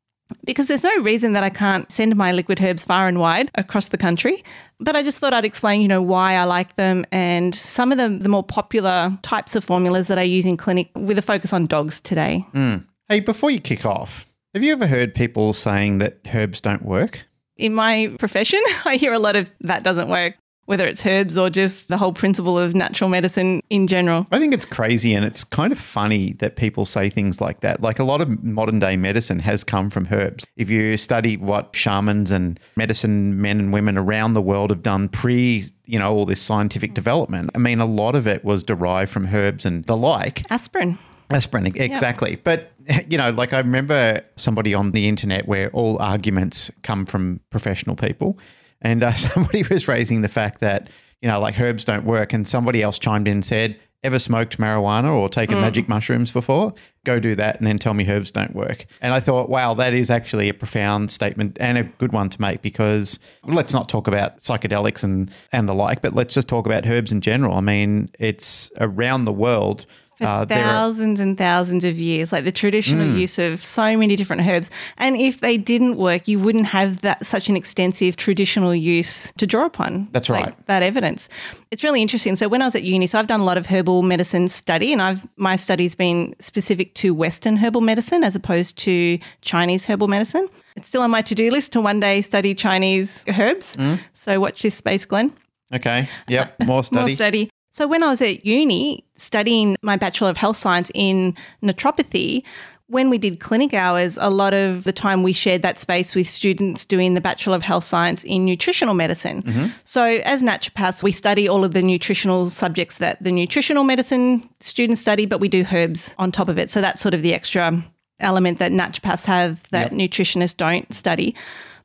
because 0.45 0.67
there's 0.67 0.83
no 0.83 0.95
reason 1.01 1.33
that 1.33 1.43
I 1.43 1.49
can't 1.49 1.91
send 1.91 2.15
my 2.15 2.31
liquid 2.31 2.61
herbs 2.61 2.83
far 2.83 3.07
and 3.07 3.19
wide 3.19 3.49
across 3.55 3.89
the 3.89 3.97
country. 3.97 4.43
But 4.79 4.95
I 4.95 5.03
just 5.03 5.19
thought 5.19 5.33
I'd 5.33 5.45
explain, 5.45 5.81
you 5.81 5.87
know, 5.87 6.01
why 6.01 6.33
I 6.33 6.43
like 6.45 6.75
them 6.75 7.05
and 7.11 7.53
some 7.53 7.91
of 7.91 7.97
the, 7.97 8.09
the 8.09 8.29
more 8.29 8.43
popular 8.43 9.17
types 9.21 9.55
of 9.55 9.63
formulas 9.63 10.07
that 10.07 10.17
I 10.17 10.23
use 10.23 10.45
in 10.45 10.57
clinic 10.57 10.89
with 10.95 11.17
a 11.17 11.21
focus 11.21 11.53
on 11.53 11.65
dogs 11.65 11.99
today. 11.99 12.45
Mm. 12.53 12.85
Hey, 13.07 13.19
before 13.19 13.51
you 13.51 13.59
kick 13.59 13.85
off, 13.85 14.25
have 14.53 14.63
you 14.63 14.71
ever 14.71 14.87
heard 14.87 15.13
people 15.13 15.53
saying 15.53 15.99
that 15.99 16.19
herbs 16.33 16.61
don't 16.61 16.83
work? 16.83 17.25
In 17.57 17.73
my 17.75 18.13
profession, 18.17 18.61
I 18.85 18.95
hear 18.95 19.13
a 19.13 19.19
lot 19.19 19.35
of 19.35 19.49
that 19.61 19.83
doesn't 19.83 20.09
work 20.09 20.35
whether 20.71 20.87
it's 20.87 21.05
herbs 21.05 21.37
or 21.37 21.49
just 21.49 21.89
the 21.89 21.97
whole 21.97 22.13
principle 22.13 22.57
of 22.57 22.73
natural 22.73 23.09
medicine 23.09 23.59
in 23.69 23.87
general. 23.87 24.25
I 24.31 24.39
think 24.39 24.53
it's 24.53 24.63
crazy 24.63 25.13
and 25.13 25.25
it's 25.25 25.43
kind 25.43 25.73
of 25.73 25.77
funny 25.77 26.31
that 26.39 26.55
people 26.55 26.85
say 26.85 27.09
things 27.09 27.41
like 27.41 27.59
that. 27.59 27.81
Like 27.81 27.99
a 27.99 28.05
lot 28.05 28.21
of 28.21 28.41
modern 28.41 28.79
day 28.79 28.95
medicine 28.95 29.39
has 29.39 29.65
come 29.65 29.89
from 29.89 30.07
herbs. 30.09 30.47
If 30.55 30.69
you 30.69 30.95
study 30.95 31.35
what 31.35 31.75
shamans 31.75 32.31
and 32.31 32.57
medicine 32.77 33.41
men 33.41 33.59
and 33.59 33.73
women 33.73 33.97
around 33.97 34.33
the 34.33 34.41
world 34.41 34.69
have 34.69 34.81
done 34.81 35.09
pre, 35.09 35.61
you 35.87 35.99
know, 35.99 36.09
all 36.09 36.25
this 36.25 36.41
scientific 36.41 36.93
development, 36.93 37.49
I 37.53 37.57
mean, 37.57 37.81
a 37.81 37.85
lot 37.85 38.15
of 38.15 38.25
it 38.25 38.45
was 38.45 38.63
derived 38.63 39.11
from 39.11 39.27
herbs 39.27 39.65
and 39.65 39.83
the 39.87 39.97
like. 39.97 40.49
Aspirin. 40.49 40.97
Aspirin, 41.29 41.65
exactly. 41.65 42.37
But, 42.37 42.71
you 43.09 43.17
know, 43.17 43.31
like 43.31 43.51
I 43.51 43.57
remember 43.57 44.21
somebody 44.37 44.73
on 44.73 44.91
the 44.91 45.09
internet 45.09 45.49
where 45.49 45.69
all 45.71 46.01
arguments 46.01 46.71
come 46.81 47.05
from 47.05 47.41
professional 47.49 47.97
people. 47.97 48.39
And 48.81 49.03
uh, 49.03 49.13
somebody 49.15 49.63
was 49.63 49.87
raising 49.87 50.21
the 50.21 50.29
fact 50.29 50.61
that, 50.61 50.89
you 51.21 51.27
know, 51.29 51.39
like 51.39 51.59
herbs 51.59 51.85
don't 51.85 52.05
work. 52.05 52.33
And 52.33 52.47
somebody 52.47 52.81
else 52.81 52.99
chimed 52.99 53.27
in 53.27 53.37
and 53.37 53.45
said, 53.45 53.79
Ever 54.03 54.17
smoked 54.17 54.57
marijuana 54.57 55.13
or 55.13 55.29
taken 55.29 55.59
Mm. 55.59 55.61
magic 55.61 55.87
mushrooms 55.87 56.31
before? 56.31 56.73
Go 57.03 57.19
do 57.19 57.35
that 57.35 57.59
and 57.59 57.67
then 57.67 57.77
tell 57.77 57.93
me 57.93 58.07
herbs 58.09 58.31
don't 58.31 58.55
work. 58.55 58.87
And 58.99 59.13
I 59.13 59.19
thought, 59.19 59.47
wow, 59.47 59.75
that 59.75 59.93
is 59.93 60.09
actually 60.09 60.49
a 60.49 60.55
profound 60.55 61.11
statement 61.11 61.55
and 61.59 61.77
a 61.77 61.83
good 61.83 62.11
one 62.11 62.27
to 62.29 62.41
make 62.41 62.63
because 62.63 63.19
let's 63.43 63.73
not 63.75 63.89
talk 63.89 64.07
about 64.07 64.39
psychedelics 64.39 65.03
and, 65.03 65.29
and 65.51 65.69
the 65.69 65.75
like, 65.75 66.01
but 66.01 66.15
let's 66.15 66.33
just 66.33 66.47
talk 66.47 66.65
about 66.65 66.87
herbs 66.87 67.11
in 67.11 67.21
general. 67.21 67.55
I 67.57 67.61
mean, 67.61 68.09
it's 68.17 68.71
around 68.79 69.25
the 69.25 69.31
world. 69.31 69.85
For 70.21 70.27
uh, 70.27 70.45
thousands 70.45 71.19
and 71.19 71.37
thousands 71.37 71.83
of 71.83 71.97
years, 71.97 72.31
like 72.31 72.43
the 72.43 72.51
traditional 72.51 73.05
Mm. 73.05 73.19
use 73.19 73.39
of 73.39 73.63
so 73.63 73.97
many 73.97 74.15
different 74.15 74.47
herbs. 74.47 74.69
And 74.97 75.15
if 75.17 75.41
they 75.41 75.57
didn't 75.57 75.97
work, 75.97 76.27
you 76.27 76.39
wouldn't 76.39 76.67
have 76.67 77.01
that 77.01 77.25
such 77.25 77.49
an 77.49 77.55
extensive 77.55 78.15
traditional 78.15 78.73
use 78.75 79.31
to 79.37 79.47
draw 79.47 79.65
upon. 79.65 80.07
That's 80.11 80.29
like, 80.29 80.45
right. 80.45 80.67
that 80.67 80.83
evidence. 80.83 81.29
It's 81.71 81.83
really 81.83 82.01
interesting. 82.01 82.35
So 82.35 82.47
when 82.47 82.61
I 82.61 82.65
was 82.65 82.75
at 82.75 82.83
uni, 82.83 83.07
so 83.07 83.17
I've 83.19 83.27
done 83.27 83.39
a 83.39 83.45
lot 83.45 83.57
of 83.57 83.65
herbal 83.67 84.01
medicine 84.03 84.47
study, 84.47 84.91
and 84.93 85.01
I've 85.01 85.27
my 85.37 85.55
study's 85.55 85.95
been 85.95 86.35
specific 86.39 86.93
to 86.95 87.13
Western 87.13 87.57
herbal 87.57 87.81
medicine 87.81 88.23
as 88.23 88.35
opposed 88.35 88.77
to 88.79 89.17
Chinese 89.41 89.85
herbal 89.85 90.07
medicine. 90.07 90.47
It's 90.75 90.87
still 90.87 91.01
on 91.01 91.11
my 91.11 91.21
to 91.23 91.35
do 91.35 91.49
list 91.51 91.73
to 91.73 91.81
one 91.81 91.99
day 91.99 92.21
study 92.21 92.53
Chinese 92.55 93.23
herbs. 93.27 93.75
Mm. 93.75 93.99
So 94.13 94.39
watch 94.39 94.61
this 94.61 94.75
space, 94.75 95.05
Glenn 95.05 95.33
okay. 95.73 96.09
Yep. 96.27 96.59
More 96.65 96.83
study. 96.83 96.99
more 97.01 97.09
study. 97.15 97.49
So 97.71 97.87
when 97.87 98.03
I 98.03 98.09
was 98.09 98.21
at 98.21 98.45
uni 98.45 99.05
studying 99.15 99.75
my 99.81 99.95
Bachelor 99.97 100.29
of 100.29 100.37
Health 100.37 100.57
Science 100.57 100.91
in 100.93 101.35
naturopathy, 101.63 102.43
when 102.87 103.09
we 103.09 103.17
did 103.17 103.39
clinic 103.39 103.73
hours, 103.73 104.17
a 104.19 104.29
lot 104.29 104.53
of 104.53 104.83
the 104.83 104.91
time 104.91 105.23
we 105.23 105.31
shared 105.31 105.61
that 105.61 105.79
space 105.79 106.13
with 106.13 106.27
students 106.27 106.83
doing 106.83 107.13
the 107.13 107.21
Bachelor 107.21 107.55
of 107.55 107.63
Health 107.63 107.85
Science 107.85 108.25
in 108.25 108.43
nutritional 108.43 108.93
medicine. 108.93 109.43
Mm-hmm. 109.43 109.67
So 109.85 110.03
as 110.03 110.43
naturopaths, 110.43 111.01
we 111.01 111.13
study 111.13 111.47
all 111.47 111.63
of 111.63 111.73
the 111.73 111.81
nutritional 111.81 112.49
subjects 112.49 112.97
that 112.97 113.23
the 113.23 113.31
nutritional 113.31 113.85
medicine 113.85 114.47
students 114.59 114.99
study, 114.99 115.25
but 115.25 115.39
we 115.39 115.47
do 115.47 115.65
herbs 115.71 116.13
on 116.19 116.33
top 116.33 116.49
of 116.49 116.59
it. 116.59 116.69
So 116.69 116.81
that's 116.81 117.01
sort 117.01 117.13
of 117.13 117.21
the 117.21 117.33
extra 117.33 117.81
element 118.19 118.59
that 118.59 118.73
naturopaths 118.73 119.23
have 119.23 119.63
that 119.69 119.93
nutritionists 119.93 120.57
don't 120.57 120.93
study. 120.93 121.33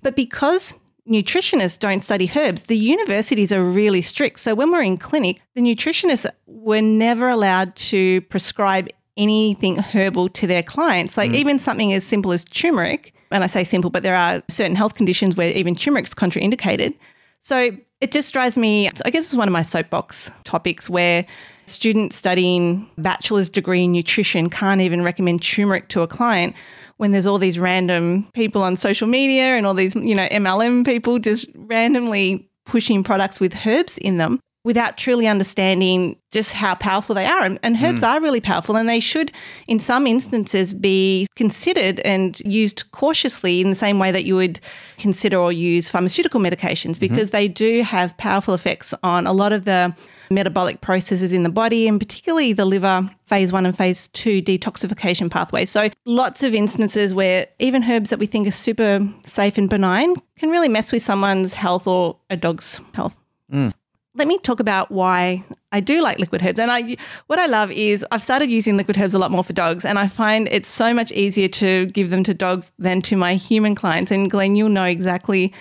But 0.03 0.17
because 0.17 0.77
nutritionists 1.09 1.79
don't 1.79 2.03
study 2.03 2.31
herbs, 2.35 2.63
the 2.63 2.77
universities 2.77 3.53
are 3.53 3.63
really 3.63 4.03
strict. 4.03 4.41
So 4.41 4.55
when 4.55 4.71
we're 4.71 4.83
in 4.83 4.97
clinic, 4.97 5.41
the 5.55 5.61
nutritionists 5.61 6.29
were 6.47 6.81
never 6.81 7.29
allowed 7.29 7.77
to 7.77 8.21
prescribe 8.23 8.89
anything 9.17 9.79
herbal 9.79 10.29
to 10.31 10.47
their 10.47 10.63
clients. 10.63 11.17
Like 11.17 11.31
mm. 11.31 11.37
even 11.37 11.59
something 11.59 11.93
as 11.93 12.05
simple 12.05 12.33
as 12.33 12.45
turmeric, 12.45 13.15
and 13.31 13.43
I 13.43 13.47
say 13.47 13.65
simple, 13.65 13.91
but 13.91 14.03
there 14.03 14.17
are 14.17 14.43
certain 14.49 14.77
health 14.77 14.95
conditions 14.95 15.37
where 15.37 15.51
even 15.53 15.75
turmeric's 15.75 16.15
contraindicated. 16.15 16.95
So 17.41 17.77
it 18.01 18.13
just 18.13 18.33
drives 18.33 18.57
me, 18.57 18.91
I 19.05 19.11
guess 19.11 19.27
it's 19.27 19.35
one 19.35 19.49
of 19.49 19.53
my 19.53 19.63
soapbox 19.63 20.31
topics 20.45 20.91
where 20.91 21.25
students 21.67 22.17
studying 22.17 22.89
bachelor's 22.99 23.49
degree 23.49 23.85
in 23.85 23.93
nutrition 23.93 24.51
can't 24.51 24.81
even 24.81 25.03
recommend 25.03 25.43
turmeric 25.43 25.89
to 25.89 26.03
a 26.03 26.07
client 26.07 26.55
when 26.97 27.13
there's 27.13 27.27
all 27.27 27.39
these 27.39 27.59
random 27.59 28.29
people 28.33 28.63
on 28.63 28.77
social 28.77 29.07
media 29.07 29.57
and 29.57 29.67
all 29.67 29.75
these, 29.75 29.95
you 29.95 30.15
know, 30.15 30.27
MLM 30.29 30.85
people 30.85 31.19
just 31.19 31.47
randomly 31.55 32.49
pushing 32.65 33.05
products 33.05 33.39
with 33.39 33.67
herbs 33.67 33.99
in 33.99 34.19
them 34.19 34.41
without 34.67 34.97
truly 34.97 35.29
understanding 35.29 36.17
just 36.33 36.53
how 36.53 36.75
powerful 36.75 37.15
they 37.15 37.25
are. 37.25 37.45
And, 37.45 37.57
and 37.63 37.77
hmm. 37.77 37.85
herbs 37.85 38.03
are 38.03 38.21
really 38.21 38.41
powerful 38.41 38.77
and 38.77 38.89
they 38.89 38.99
should, 38.99 39.31
in 39.69 39.79
some 39.79 40.09
instances, 40.09 40.75
be 40.75 41.29
considered 41.37 42.01
and 42.01 42.41
used 42.41 42.91
cautiously 42.91 43.61
in 43.61 43.71
the 43.71 43.77
same 43.77 44.01
way 44.01 44.11
that 44.11 44.25
you 44.25 44.35
would 44.35 44.59
consider 44.99 45.39
or 45.39 45.53
use 45.53 45.89
pharmaceutical 45.89 46.41
medications 46.41 46.93
mm-hmm. 46.93 47.01
because 47.01 47.31
they 47.31 47.47
do 47.47 47.83
have 47.83 48.17
powerful 48.17 48.55
effects 48.55 48.93
on 49.05 49.25
a 49.25 49.33
lot 49.33 49.53
of 49.53 49.67
the 49.67 49.95
metabolic 50.31 50.81
processes 50.81 51.33
in 51.33 51.43
the 51.43 51.51
body 51.51 51.89
and 51.89 51.99
particularly 51.99 52.53
the 52.53 52.65
liver 52.65 53.09
phase 53.25 53.53
one 53.53 53.67
and 53.67 53.77
phase 53.77 54.09
two 54.09 54.43
detoxification 54.43 55.31
pathways. 55.31 55.71
So 55.71 55.89
lots 56.05 56.43
of 56.43 56.55
instances 56.55 57.15
where 57.15 57.47
even 57.59 57.83
herbs 57.85 58.11
that 58.11 58.19
we 58.19 58.27
think 58.27 58.49
are 58.49 58.53
super 58.53 59.07
safe 59.25 59.59
and 59.59 59.69
benign 59.69 60.15
can 60.37 60.51
really 60.51 60.69
mess 60.69 60.93
with 60.93 61.03
someone's 61.03 61.55
health 61.55 61.87
or 61.87 62.17
a 62.31 62.37
dog's 62.37 62.81
health. 62.95 63.17
Mm. 63.53 63.73
Let 64.15 64.29
me 64.29 64.39
talk 64.39 64.61
about 64.61 64.91
why 64.91 65.45
I 65.73 65.81
do 65.81 66.01
like 66.01 66.19
liquid 66.19 66.43
herbs. 66.43 66.59
And 66.59 66.71
I 66.71 66.97
what 67.27 67.39
I 67.39 67.47
love 67.47 67.71
is 67.71 68.05
I've 68.11 68.23
started 68.23 68.51
using 68.51 68.77
liquid 68.77 68.97
herbs 68.97 69.13
a 69.13 69.19
lot 69.19 69.31
more 69.31 69.45
for 69.45 69.53
dogs 69.53 69.85
and 69.85 69.99
I 69.99 70.07
find 70.07 70.49
it's 70.51 70.69
so 70.69 70.95
much 70.95 71.13
easier 71.13 71.49
to 71.49 71.87
give 71.87 72.11
them 72.11 72.25
to 72.25 72.33
dogs 72.33 72.71
than 72.79 73.03
to 73.03 73.17
my 73.17 73.35
human 73.35 73.75
clients. 73.75 74.11
And 74.11 74.31
Glenn, 74.31 74.57
you'll 74.57 74.71
know 74.71 74.85
exactly 74.85 75.53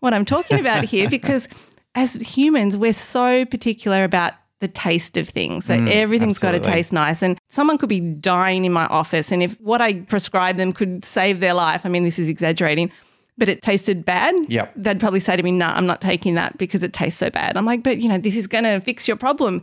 what 0.00 0.14
I'm 0.14 0.24
talking 0.24 0.60
about 0.60 0.84
here 0.84 1.10
because 1.18 1.48
as 1.96 2.14
humans, 2.14 2.76
we're 2.76 2.92
so 2.92 3.44
particular 3.46 4.04
about 4.04 4.34
the 4.60 4.68
taste 4.68 5.16
of 5.16 5.28
things. 5.28 5.64
So 5.66 5.76
mm, 5.76 5.90
everything's 5.90 6.38
got 6.38 6.52
to 6.52 6.60
taste 6.60 6.92
nice. 6.92 7.22
And 7.22 7.38
someone 7.48 7.76
could 7.78 7.88
be 7.88 8.00
dying 8.00 8.64
in 8.64 8.72
my 8.72 8.86
office, 8.86 9.32
and 9.32 9.42
if 9.42 9.60
what 9.60 9.82
I 9.82 9.94
prescribe 9.94 10.56
them 10.56 10.72
could 10.72 11.04
save 11.04 11.40
their 11.40 11.54
life, 11.54 11.84
I 11.84 11.88
mean, 11.88 12.04
this 12.04 12.18
is 12.18 12.28
exaggerating, 12.28 12.90
but 13.36 13.48
it 13.48 13.60
tasted 13.62 14.04
bad, 14.04 14.34
Yep. 14.48 14.72
they'd 14.76 15.00
probably 15.00 15.20
say 15.20 15.36
to 15.36 15.42
me, 15.42 15.50
"No, 15.52 15.66
I'm 15.66 15.86
not 15.86 16.00
taking 16.00 16.36
that 16.36 16.56
because 16.56 16.82
it 16.82 16.92
tastes 16.92 17.18
so 17.18 17.28
bad." 17.28 17.56
I'm 17.56 17.66
like, 17.66 17.82
"But 17.82 17.98
you 17.98 18.08
know, 18.08 18.18
this 18.18 18.36
is 18.36 18.46
going 18.46 18.64
to 18.64 18.80
fix 18.80 19.06
your 19.08 19.16
problem." 19.16 19.62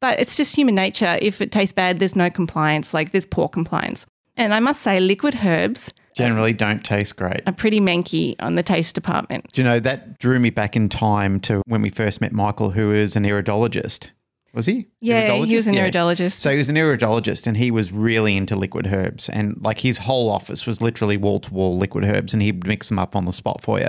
But 0.00 0.20
it's 0.20 0.36
just 0.36 0.54
human 0.54 0.76
nature. 0.76 1.18
If 1.20 1.40
it 1.40 1.50
tastes 1.50 1.72
bad, 1.72 1.98
there's 1.98 2.14
no 2.16 2.30
compliance. 2.30 2.94
Like 2.94 3.10
there's 3.12 3.26
poor 3.26 3.48
compliance. 3.48 4.06
And 4.38 4.54
I 4.54 4.60
must 4.60 4.80
say, 4.82 5.00
liquid 5.00 5.38
herbs 5.44 5.90
Generally 6.16 6.54
don't 6.54 6.84
taste 6.84 7.16
great. 7.16 7.42
are 7.46 7.52
pretty 7.52 7.80
manky 7.80 8.34
on 8.40 8.54
the 8.54 8.62
taste 8.62 8.94
department. 8.94 9.52
Do 9.52 9.60
you 9.60 9.68
know 9.68 9.78
that 9.80 10.18
drew 10.18 10.38
me 10.40 10.50
back 10.50 10.74
in 10.76 10.88
time 10.88 11.38
to 11.40 11.62
when 11.66 11.82
we 11.82 11.90
first 11.90 12.20
met 12.20 12.32
Michael, 12.32 12.70
who 12.70 12.90
is 12.92 13.14
an 13.16 13.24
iridologist. 13.24 14.08
Was 14.54 14.66
he? 14.66 14.88
Yeah, 15.00 15.44
he 15.44 15.54
was 15.54 15.66
an 15.68 15.74
Yeah. 15.74 15.88
iridologist. 15.90 16.40
So 16.40 16.50
he 16.50 16.58
was 16.58 16.68
an 16.68 16.74
iridologist 16.76 17.46
and 17.46 17.56
he 17.56 17.70
was 17.70 17.92
really 17.92 18.36
into 18.36 18.56
liquid 18.56 18.86
herbs. 18.86 19.28
And 19.28 19.56
like 19.60 19.80
his 19.80 19.98
whole 19.98 20.30
office 20.30 20.66
was 20.66 20.80
literally 20.80 21.16
wall 21.16 21.38
to 21.40 21.52
wall 21.52 21.76
liquid 21.76 22.04
herbs 22.04 22.32
and 22.32 22.42
he'd 22.42 22.66
mix 22.66 22.88
them 22.88 22.98
up 22.98 23.14
on 23.14 23.26
the 23.26 23.32
spot 23.32 23.60
for 23.62 23.78
you. 23.78 23.88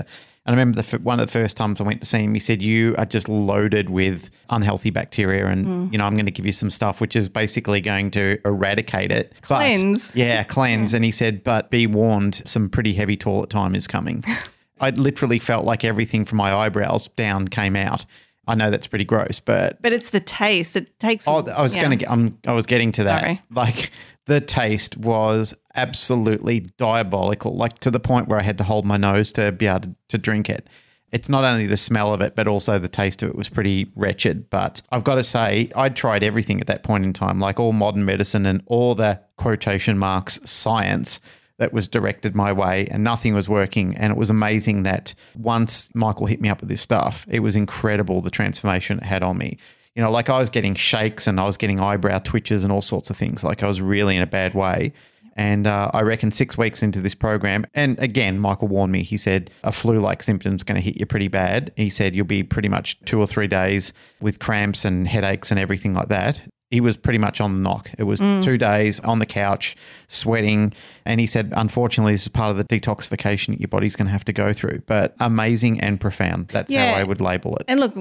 And 0.49 0.55
I 0.55 0.59
remember 0.59 0.81
the, 0.81 0.95
f- 0.95 1.01
one 1.01 1.19
of 1.19 1.27
the 1.27 1.31
first 1.31 1.55
times 1.57 1.79
I 1.79 1.83
went 1.83 2.01
to 2.01 2.07
see 2.07 2.23
him, 2.23 2.33
he 2.33 2.39
said, 2.39 2.63
You 2.63 2.95
are 2.97 3.05
just 3.05 3.29
loaded 3.29 3.91
with 3.91 4.31
unhealthy 4.49 4.89
bacteria. 4.89 5.45
And, 5.45 5.65
Hmm. 5.65 5.87
you 5.91 5.99
know, 5.99 6.05
I'm 6.05 6.15
going 6.15 6.25
to 6.25 6.31
give 6.31 6.47
you 6.47 6.51
some 6.51 6.71
stuff 6.71 6.99
which 6.99 7.15
is 7.15 7.29
basically 7.29 7.81
going 7.81 8.09
to 8.11 8.39
eradicate 8.43 9.11
it. 9.11 9.33
But- 9.47 9.57
Cleanse. 9.59 10.11
yeah, 10.15 10.41
cleanse. 10.43 10.93
And 10.93 11.05
he 11.05 11.11
said, 11.11 11.43
But 11.43 11.69
be 11.69 11.85
warned, 11.85 12.41
some 12.45 12.67
pretty 12.67 12.93
heavy 12.95 13.15
toilet 13.15 13.51
time 13.51 13.75
is 13.75 13.85
coming. 13.87 14.23
I 14.81 14.89
literally 14.89 15.37
felt 15.37 15.65
like 15.65 15.83
everything 15.85 16.25
from 16.25 16.37
my 16.39 16.51
eyebrows 16.51 17.09
down 17.09 17.49
came 17.49 17.75
out. 17.75 18.05
I 18.47 18.55
know 18.55 18.71
that's 18.71 18.87
pretty 18.87 19.05
gross, 19.05 19.39
but 19.39 19.79
But 19.83 19.93
it's 19.93 20.09
the 20.09 20.19
taste. 20.19 20.75
It 20.75 20.97
takes. 20.99 21.27
Oh, 21.27 21.45
I 21.45 21.61
was 21.61 21.75
yeah. 21.75 21.81
going 21.81 21.91
to 21.91 21.97
get. 21.97 22.09
I'm, 22.09 22.35
I 22.47 22.53
was 22.53 22.65
getting 22.65 22.91
to 22.93 23.03
that. 23.03 23.21
Sorry. 23.21 23.41
Like 23.51 23.91
the 24.25 24.41
taste 24.41 24.97
was 24.97 25.53
absolutely 25.75 26.61
diabolical. 26.77 27.55
Like 27.55 27.79
to 27.79 27.91
the 27.91 27.99
point 27.99 28.27
where 28.27 28.39
I 28.39 28.43
had 28.43 28.57
to 28.59 28.63
hold 28.63 28.85
my 28.85 28.97
nose 28.97 29.31
to 29.33 29.51
be 29.51 29.67
able 29.67 29.81
to, 29.81 29.95
to 30.09 30.17
drink 30.17 30.49
it. 30.49 30.67
It's 31.11 31.29
not 31.29 31.43
only 31.43 31.65
the 31.65 31.77
smell 31.77 32.13
of 32.13 32.21
it, 32.21 32.35
but 32.35 32.47
also 32.47 32.77
the 32.77 32.87
taste 32.87 33.23
of 33.23 33.29
it 33.29 33.35
was 33.35 33.49
pretty 33.49 33.91
wretched. 33.95 34.49
But 34.49 34.81
I've 34.91 35.03
got 35.03 35.15
to 35.15 35.23
say, 35.23 35.71
I'd 35.75 35.95
tried 35.95 36.23
everything 36.23 36.61
at 36.61 36.67
that 36.67 36.83
point 36.83 37.03
in 37.03 37.13
time, 37.13 37.39
like 37.39 37.59
all 37.59 37.73
modern 37.73 38.05
medicine 38.05 38.45
and 38.45 38.61
all 38.67 38.93
the 38.93 39.19
quotation 39.37 39.97
marks 39.97 40.39
science 40.43 41.19
that 41.57 41.73
was 41.73 41.87
directed 41.87 42.35
my 42.35 42.53
way, 42.53 42.87
and 42.89 43.03
nothing 43.03 43.33
was 43.33 43.49
working. 43.49 43.97
And 43.97 44.11
it 44.11 44.17
was 44.17 44.29
amazing 44.29 44.83
that 44.83 45.13
once 45.35 45.89
Michael 45.95 46.27
hit 46.27 46.39
me 46.39 46.47
up 46.47 46.61
with 46.61 46.69
this 46.69 46.81
stuff, 46.81 47.25
it 47.27 47.39
was 47.39 47.55
incredible 47.55 48.21
the 48.21 48.29
transformation 48.29 48.99
it 48.99 49.03
had 49.03 49.23
on 49.23 49.37
me 49.37 49.57
you 49.95 50.03
know, 50.05 50.11
like 50.11 50.29
I 50.29 50.39
was 50.39 50.49
getting 50.49 50.75
shakes 50.75 51.27
and 51.27 51.41
I 51.41 51.43
was 51.43 51.57
getting 51.57 51.81
eyebrow 51.81 52.19
twitches 52.19 52.63
and 52.63 52.71
all 52.71 52.81
sorts 52.81 53.09
of 53.09 53.17
things. 53.17 53.43
Like 53.43 53.63
I 53.63 53.67
was 53.67 53.81
really 53.81 54.15
in 54.15 54.21
a 54.21 54.27
bad 54.27 54.53
way. 54.53 54.93
And 55.35 55.67
uh, 55.67 55.91
I 55.93 56.01
reckon 56.01 56.31
six 56.31 56.57
weeks 56.57 56.83
into 56.83 57.01
this 57.01 57.15
program, 57.15 57.65
and 57.73 57.97
again, 57.99 58.39
Michael 58.39 58.67
warned 58.67 58.91
me. 58.91 59.03
He 59.03 59.17
said 59.17 59.51
a 59.63 59.71
flu-like 59.71 60.21
symptom's 60.21 60.63
going 60.63 60.75
to 60.75 60.81
hit 60.81 60.97
you 60.97 61.05
pretty 61.05 61.27
bad. 61.27 61.71
He 61.75 61.89
said 61.89 62.15
you'll 62.15 62.25
be 62.25 62.43
pretty 62.43 62.69
much 62.69 62.99
two 63.05 63.19
or 63.19 63.27
three 63.27 63.47
days 63.47 63.93
with 64.19 64.39
cramps 64.39 64.85
and 64.85 65.07
headaches 65.07 65.51
and 65.51 65.59
everything 65.59 65.93
like 65.93 66.09
that. 66.09 66.41
He 66.71 66.81
was 66.81 66.97
pretty 66.97 67.17
much 67.17 67.41
on 67.41 67.53
the 67.53 67.59
knock. 67.59 67.89
It 67.97 68.03
was 68.03 68.19
mm. 68.21 68.43
two 68.43 68.57
days 68.57 68.99
on 68.99 69.19
the 69.19 69.25
couch, 69.25 69.75
sweating. 70.07 70.71
And 71.03 71.19
he 71.19 71.25
said, 71.25 71.51
unfortunately, 71.55 72.13
this 72.13 72.23
is 72.23 72.27
part 72.27 72.51
of 72.51 72.57
the 72.57 72.63
detoxification 72.63 73.47
that 73.47 73.59
your 73.59 73.67
body's 73.67 73.95
going 73.95 74.05
to 74.05 74.11
have 74.11 74.25
to 74.25 74.33
go 74.33 74.53
through. 74.53 74.83
But 74.85 75.15
amazing 75.19 75.81
and 75.81 75.99
profound. 75.99 76.49
That's 76.49 76.71
Yeah. 76.71 76.93
how 76.93 76.99
I 76.99 77.03
would 77.03 77.21
label 77.21 77.55
it. 77.57 77.65
And 77.67 77.79
look, 77.79 77.95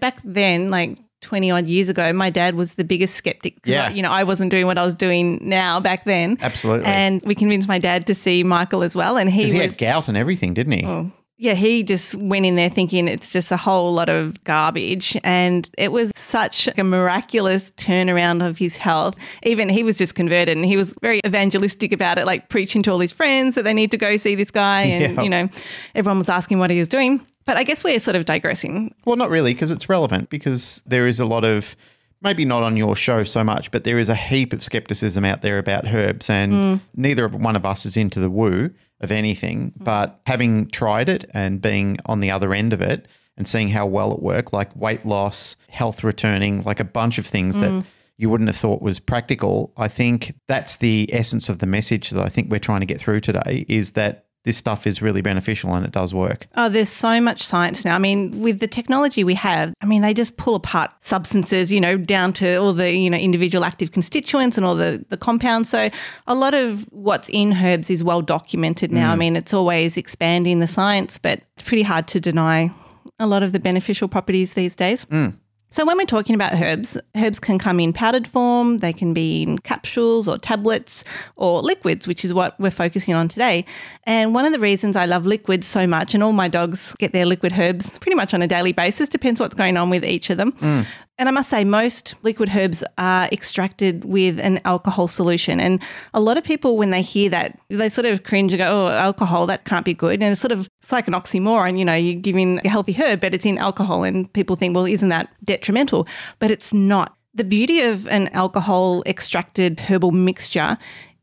back 0.00 0.20
then, 0.24 0.70
like 0.70 0.98
20 1.20 1.50
odd 1.50 1.66
years 1.66 1.90
ago, 1.90 2.10
my 2.14 2.30
dad 2.30 2.54
was 2.54 2.74
the 2.74 2.84
biggest 2.84 3.16
skeptic. 3.16 3.58
Yeah. 3.66 3.88
I- 3.88 3.90
you 3.90 4.00
know, 4.00 4.10
I 4.12 4.24
wasn't 4.24 4.50
doing 4.50 4.64
what 4.64 4.78
I 4.78 4.84
was 4.84 4.94
doing 4.94 5.38
now 5.42 5.80
back 5.80 6.04
then. 6.06 6.38
Absolutely. 6.40 6.86
And 6.86 7.20
we 7.22 7.34
convinced 7.34 7.68
my 7.68 7.78
dad 7.78 8.06
to 8.06 8.14
see 8.14 8.42
Michael 8.42 8.82
as 8.82 8.96
well. 8.96 9.18
And 9.18 9.30
he 9.30 9.44
was, 9.44 9.52
he 9.52 9.58
had 9.58 9.76
gout 9.76 10.08
and 10.08 10.16
everything, 10.16 10.54
didn't 10.54 10.72
he? 10.72 10.86
Oh. 10.86 11.10
Yeah, 11.38 11.52
he 11.52 11.82
just 11.82 12.14
went 12.14 12.46
in 12.46 12.56
there 12.56 12.70
thinking 12.70 13.08
it's 13.08 13.30
just 13.30 13.52
a 13.52 13.58
whole 13.58 13.92
lot 13.92 14.08
of 14.08 14.42
garbage. 14.44 15.18
And 15.22 15.68
it 15.76 15.92
was 15.92 16.10
such 16.16 16.66
a 16.78 16.82
miraculous 16.82 17.72
turnaround 17.72 18.46
of 18.46 18.56
his 18.56 18.76
health. 18.76 19.16
Even 19.42 19.68
he 19.68 19.82
was 19.82 19.98
just 19.98 20.14
converted 20.14 20.56
and 20.56 20.64
he 20.64 20.78
was 20.78 20.94
very 21.02 21.20
evangelistic 21.26 21.92
about 21.92 22.18
it, 22.18 22.24
like 22.24 22.48
preaching 22.48 22.82
to 22.84 22.92
all 22.92 23.00
his 23.00 23.12
friends 23.12 23.54
that 23.54 23.64
they 23.64 23.74
need 23.74 23.90
to 23.90 23.98
go 23.98 24.16
see 24.16 24.34
this 24.34 24.50
guy. 24.50 24.82
And, 24.82 25.16
Yeah. 25.16 25.22
you 25.22 25.28
know, 25.28 25.48
everyone 25.94 26.18
was 26.18 26.30
asking 26.30 26.58
what 26.58 26.70
he 26.70 26.78
was 26.78 26.88
doing. 26.88 27.20
But 27.44 27.58
I 27.58 27.64
guess 27.64 27.84
we're 27.84 28.00
sort 28.00 28.16
of 28.16 28.24
digressing. 28.24 28.94
Well, 29.04 29.16
not 29.16 29.30
really, 29.30 29.52
because 29.52 29.70
it's 29.70 29.88
relevant, 29.88 30.30
because 30.30 30.82
there 30.86 31.06
is 31.06 31.20
a 31.20 31.26
lot 31.26 31.44
of, 31.44 31.76
maybe 32.22 32.44
not 32.44 32.62
on 32.62 32.76
your 32.76 32.96
show 32.96 33.22
so 33.24 33.44
much, 33.44 33.70
but 33.70 33.84
there 33.84 33.98
is 33.98 34.08
a 34.08 34.16
heap 34.16 34.52
of 34.52 34.64
skepticism 34.64 35.24
out 35.24 35.42
there 35.42 35.58
about 35.58 35.86
herbs, 35.86 36.28
and 36.28 36.52
hmm. 36.52 36.74
neither 36.96 37.28
one 37.28 37.54
of 37.54 37.64
us 37.64 37.86
is 37.86 37.96
into 37.96 38.18
the 38.18 38.30
woo 38.30 38.70
of 39.00 39.10
anything. 39.10 39.72
Mm. 39.72 39.84
But 39.84 40.20
having 40.26 40.68
tried 40.68 41.08
it 41.08 41.24
and 41.32 41.60
being 41.60 41.98
on 42.06 42.20
the 42.20 42.30
other 42.30 42.54
end 42.54 42.72
of 42.72 42.80
it 42.80 43.08
and 43.36 43.46
seeing 43.46 43.70
how 43.70 43.86
well 43.86 44.12
it 44.12 44.22
worked, 44.22 44.52
like 44.52 44.74
weight 44.76 45.04
loss, 45.04 45.56
health 45.68 46.04
returning, 46.04 46.62
like 46.62 46.80
a 46.80 46.84
bunch 46.84 47.18
of 47.18 47.26
things 47.26 47.58
that 47.60 47.70
mm. 47.70 47.84
you 48.16 48.30
wouldn't 48.30 48.48
have 48.48 48.56
thought 48.56 48.82
was 48.82 48.98
practical, 48.98 49.72
I 49.76 49.88
think 49.88 50.34
that's 50.48 50.76
the 50.76 51.08
essence 51.12 51.48
of 51.48 51.58
the 51.58 51.66
message 51.66 52.10
that 52.10 52.22
I 52.22 52.28
think 52.28 52.50
we're 52.50 52.58
trying 52.58 52.80
to 52.80 52.86
get 52.86 53.00
through 53.00 53.20
today 53.20 53.64
is 53.68 53.92
that 53.92 54.25
this 54.46 54.56
stuff 54.56 54.86
is 54.86 55.02
really 55.02 55.20
beneficial 55.20 55.74
and 55.74 55.84
it 55.84 55.90
does 55.90 56.14
work. 56.14 56.46
Oh, 56.56 56.68
there's 56.68 56.88
so 56.88 57.20
much 57.20 57.42
science 57.42 57.84
now. 57.84 57.96
I 57.96 57.98
mean, 57.98 58.40
with 58.40 58.60
the 58.60 58.68
technology 58.68 59.24
we 59.24 59.34
have, 59.34 59.74
I 59.80 59.86
mean, 59.86 60.02
they 60.02 60.14
just 60.14 60.36
pull 60.36 60.54
apart 60.54 60.92
substances, 61.00 61.72
you 61.72 61.80
know, 61.80 61.98
down 61.98 62.32
to 62.34 62.54
all 62.54 62.72
the, 62.72 62.92
you 62.92 63.10
know, 63.10 63.18
individual 63.18 63.64
active 63.64 63.90
constituents 63.90 64.56
and 64.56 64.64
all 64.64 64.76
the, 64.76 65.04
the 65.08 65.16
compounds. 65.16 65.68
So 65.68 65.90
a 66.28 66.34
lot 66.36 66.54
of 66.54 66.86
what's 66.92 67.28
in 67.28 67.54
herbs 67.54 67.90
is 67.90 68.04
well 68.04 68.22
documented 68.22 68.92
now. 68.92 69.10
I 69.12 69.16
mm. 69.16 69.18
mean, 69.18 69.36
it's 69.36 69.52
always 69.52 69.96
expanding 69.96 70.60
the 70.60 70.68
science, 70.68 71.18
but 71.18 71.40
it's 71.54 71.64
pretty 71.64 71.82
hard 71.82 72.06
to 72.08 72.20
deny 72.20 72.70
a 73.18 73.26
lot 73.26 73.42
of 73.42 73.50
the 73.50 73.58
beneficial 73.58 74.06
properties 74.06 74.54
these 74.54 74.76
days. 74.76 75.06
Mm. 75.06 75.36
So 75.70 75.84
when 75.84 75.98
we're 75.98 76.04
talking 76.04 76.34
about 76.34 76.54
herbs, 76.54 76.96
herbs 77.16 77.40
can 77.40 77.58
come 77.58 77.80
in 77.80 77.92
powdered 77.92 78.26
form, 78.26 78.78
they 78.78 78.92
can 78.92 79.12
be 79.12 79.42
in 79.42 79.58
capsules 79.58 80.28
or 80.28 80.38
tablets 80.38 81.02
or 81.34 81.60
liquids, 81.60 82.06
which 82.06 82.24
is 82.24 82.32
what 82.32 82.58
we're 82.60 82.70
focusing 82.70 83.14
on 83.14 83.28
today. 83.28 83.64
And 84.04 84.32
one 84.32 84.44
of 84.44 84.52
the 84.52 84.60
reasons 84.60 84.94
I 84.94 85.06
love 85.06 85.26
liquids 85.26 85.66
so 85.66 85.86
much, 85.86 86.14
and 86.14 86.22
all 86.22 86.32
my 86.32 86.48
dogs 86.48 86.94
get 86.98 87.12
their 87.12 87.26
liquid 87.26 87.52
herbs 87.58 87.98
pretty 87.98 88.14
much 88.14 88.32
on 88.32 88.42
a 88.42 88.46
daily 88.46 88.72
basis, 88.72 89.08
depends 89.08 89.40
what's 89.40 89.54
going 89.54 89.76
on 89.76 89.90
with 89.90 90.04
each 90.04 90.30
of 90.30 90.38
them. 90.38 90.86
And 91.18 91.30
I 91.30 91.32
must 91.32 91.48
say, 91.48 91.64
most 91.64 92.14
liquid 92.22 92.50
herbs 92.54 92.84
are 92.98 93.26
extracted 93.32 94.04
with 94.04 94.38
an 94.38 94.60
alcohol 94.66 95.08
solution. 95.08 95.60
And 95.60 95.82
a 96.12 96.20
lot 96.20 96.36
of 96.36 96.44
people, 96.44 96.76
when 96.76 96.90
they 96.90 97.00
hear 97.00 97.30
that, 97.30 97.58
they 97.68 97.88
sort 97.88 98.04
of 98.04 98.22
cringe 98.22 98.52
and 98.52 98.58
go, 98.58 98.66
oh, 98.66 98.88
alcohol, 98.90 99.46
that 99.46 99.64
can't 99.64 99.84
be 99.84 99.94
good. 99.94 100.22
And 100.22 100.32
it's 100.32 100.40
sort 100.40 100.52
of, 100.52 100.68
it's 100.82 100.92
like 100.92 101.08
an 101.08 101.14
oxymoron, 101.14 101.78
you 101.78 101.86
know, 101.86 101.94
you're 101.94 102.20
giving 102.20 102.60
a 102.66 102.68
healthy 102.68 102.92
herb, 102.92 103.20
but 103.20 103.32
it's 103.32 103.46
in 103.46 103.56
alcohol. 103.56 104.04
And 104.04 104.30
people 104.34 104.56
think, 104.56 104.76
well, 104.76 104.84
isn't 104.84 105.08
that 105.08 105.30
detrimental? 105.42 106.06
But 106.38 106.50
it's 106.50 106.74
not. 106.74 107.16
The 107.32 107.44
beauty 107.44 107.80
of 107.80 108.06
an 108.08 108.28
alcohol 108.28 109.02
extracted 109.06 109.80
herbal 109.80 110.10
mixture 110.10 110.76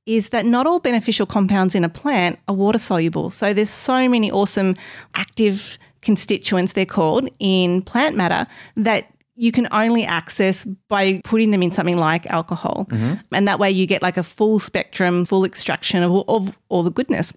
is 0.08 0.30
that 0.30 0.46
not 0.46 0.66
all 0.66 0.80
beneficial 0.80 1.28
compounds 1.28 1.76
in 1.76 1.84
a 1.84 1.90
plant 1.90 2.40
are 2.48 2.56
water 2.56 2.80
soluble. 2.80 3.30
So 3.30 3.54
there's 3.54 3.70
so 3.70 4.10
many 4.10 4.32
awesome 4.32 4.76
active 5.14 5.78
constituents, 6.02 6.74
they're 6.74 6.86
called, 6.86 7.30
in 7.40 7.82
plant 7.84 8.18
matter 8.18 8.46
that 8.76 9.08
you 9.36 9.52
can 9.52 9.68
only 9.72 10.06
access 10.06 10.66
by 10.88 11.20
putting 11.24 11.52
them 11.52 11.64
in 11.64 11.72
something 11.72 11.98
like 11.98 12.26
alcohol. 12.28 12.86
Mm-hmm. 12.90 13.14
And 13.32 13.48
that 13.48 13.60
way 13.60 13.72
you 13.72 13.88
get 13.88 14.02
like 14.02 14.18
a 14.18 14.24
full 14.24 14.60
spectrum, 14.60 15.26
full 15.26 15.46
extraction 15.46 16.04
of, 16.04 16.12
all- 16.12 16.26
of 16.28 16.60
all 16.70 16.84
the 16.84 16.92
goodness. 16.92 17.34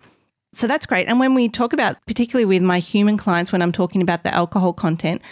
So 0.52 0.66
that's 0.66 0.86
great. 0.86 1.08
And 1.08 1.20
when 1.20 1.34
we 1.34 1.48
talk 1.48 1.72
about, 1.72 1.96
particularly 2.06 2.44
with 2.44 2.62
my 2.62 2.78
human 2.78 3.16
clients, 3.16 3.52
when 3.52 3.62
I'm 3.62 3.72
talking 3.72 4.02
about 4.02 4.24
the 4.24 4.34
alcohol 4.34 4.72
content, 4.72 5.22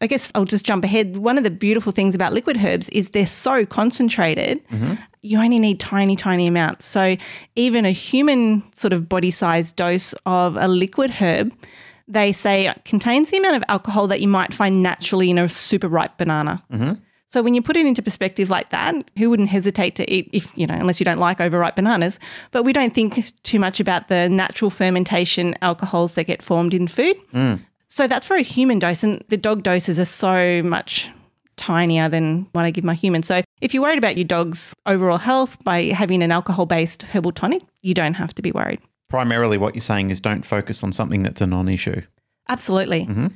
I 0.00 0.06
guess 0.06 0.30
I'll 0.34 0.44
just 0.44 0.66
jump 0.66 0.84
ahead. 0.84 1.16
One 1.16 1.38
of 1.38 1.44
the 1.44 1.50
beautiful 1.50 1.90
things 1.90 2.14
about 2.14 2.32
liquid 2.32 2.58
herbs 2.62 2.88
is 2.90 3.10
they're 3.10 3.26
so 3.26 3.64
concentrated, 3.64 4.66
mm-hmm. 4.68 4.94
you 5.22 5.38
only 5.38 5.58
need 5.58 5.80
tiny, 5.80 6.16
tiny 6.16 6.46
amounts. 6.46 6.84
So 6.84 7.16
even 7.54 7.86
a 7.86 7.92
human 7.92 8.62
sort 8.74 8.92
of 8.92 9.08
body 9.08 9.30
size 9.30 9.72
dose 9.72 10.14
of 10.26 10.56
a 10.56 10.68
liquid 10.68 11.12
herb, 11.12 11.52
they 12.08 12.32
say 12.32 12.68
it 12.68 12.84
contains 12.84 13.30
the 13.30 13.38
amount 13.38 13.56
of 13.56 13.62
alcohol 13.68 14.06
that 14.08 14.20
you 14.20 14.28
might 14.28 14.54
find 14.54 14.82
naturally 14.82 15.30
in 15.30 15.38
a 15.38 15.48
super 15.48 15.88
ripe 15.88 16.16
banana. 16.18 16.62
Mm-hmm. 16.72 16.94
So 17.28 17.42
when 17.42 17.54
you 17.54 17.62
put 17.62 17.76
it 17.76 17.84
into 17.84 18.02
perspective 18.02 18.50
like 18.50 18.70
that, 18.70 19.10
who 19.18 19.28
wouldn't 19.28 19.48
hesitate 19.48 19.96
to 19.96 20.10
eat 20.10 20.30
if, 20.32 20.56
you 20.56 20.66
know, 20.66 20.74
unless 20.74 21.00
you 21.00 21.04
don't 21.04 21.18
like 21.18 21.40
overripe 21.40 21.74
bananas, 21.74 22.20
but 22.52 22.62
we 22.62 22.72
don't 22.72 22.94
think 22.94 23.32
too 23.42 23.58
much 23.58 23.80
about 23.80 24.08
the 24.08 24.28
natural 24.28 24.70
fermentation 24.70 25.54
alcohols 25.60 26.14
that 26.14 26.24
get 26.24 26.42
formed 26.42 26.72
in 26.72 26.86
food. 26.86 27.16
Mm. 27.32 27.60
So 27.88 28.06
that's 28.06 28.26
for 28.26 28.36
a 28.36 28.42
human 28.42 28.78
dose 28.78 29.02
and 29.02 29.24
the 29.28 29.36
dog 29.36 29.64
doses 29.64 29.98
are 29.98 30.04
so 30.04 30.62
much 30.62 31.10
tinier 31.56 32.08
than 32.08 32.46
what 32.52 32.64
I 32.64 32.70
give 32.70 32.84
my 32.84 32.94
human. 32.94 33.22
So 33.22 33.42
if 33.60 33.74
you're 33.74 33.82
worried 33.82 33.98
about 33.98 34.16
your 34.16 34.24
dog's 34.24 34.74
overall 34.84 35.18
health 35.18 35.62
by 35.64 35.84
having 35.84 36.22
an 36.22 36.30
alcohol-based 36.30 37.02
herbal 37.02 37.32
tonic, 37.32 37.62
you 37.82 37.94
don't 37.94 38.14
have 38.14 38.34
to 38.34 38.42
be 38.42 38.52
worried. 38.52 38.80
Primarily, 39.08 39.58
what 39.58 39.74
you're 39.74 39.80
saying 39.80 40.10
is 40.10 40.20
don't 40.20 40.44
focus 40.44 40.82
on 40.82 40.92
something 40.92 41.22
that's 41.22 41.40
a 41.40 41.46
non 41.46 41.68
issue. 41.68 42.02
Absolutely. 42.48 43.06
Mm-hmm. 43.06 43.26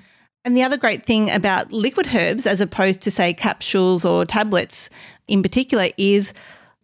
And 0.45 0.57
the 0.57 0.62
other 0.62 0.77
great 0.77 1.05
thing 1.05 1.31
about 1.31 1.71
liquid 1.71 2.09
herbs, 2.15 2.47
as 2.47 2.61
opposed 2.61 3.00
to, 3.03 3.11
say, 3.11 3.35
capsules 3.35 4.05
or 4.05 4.25
tablets 4.25 4.89
in 5.29 5.43
particular, 5.43 5.89
is 5.99 6.33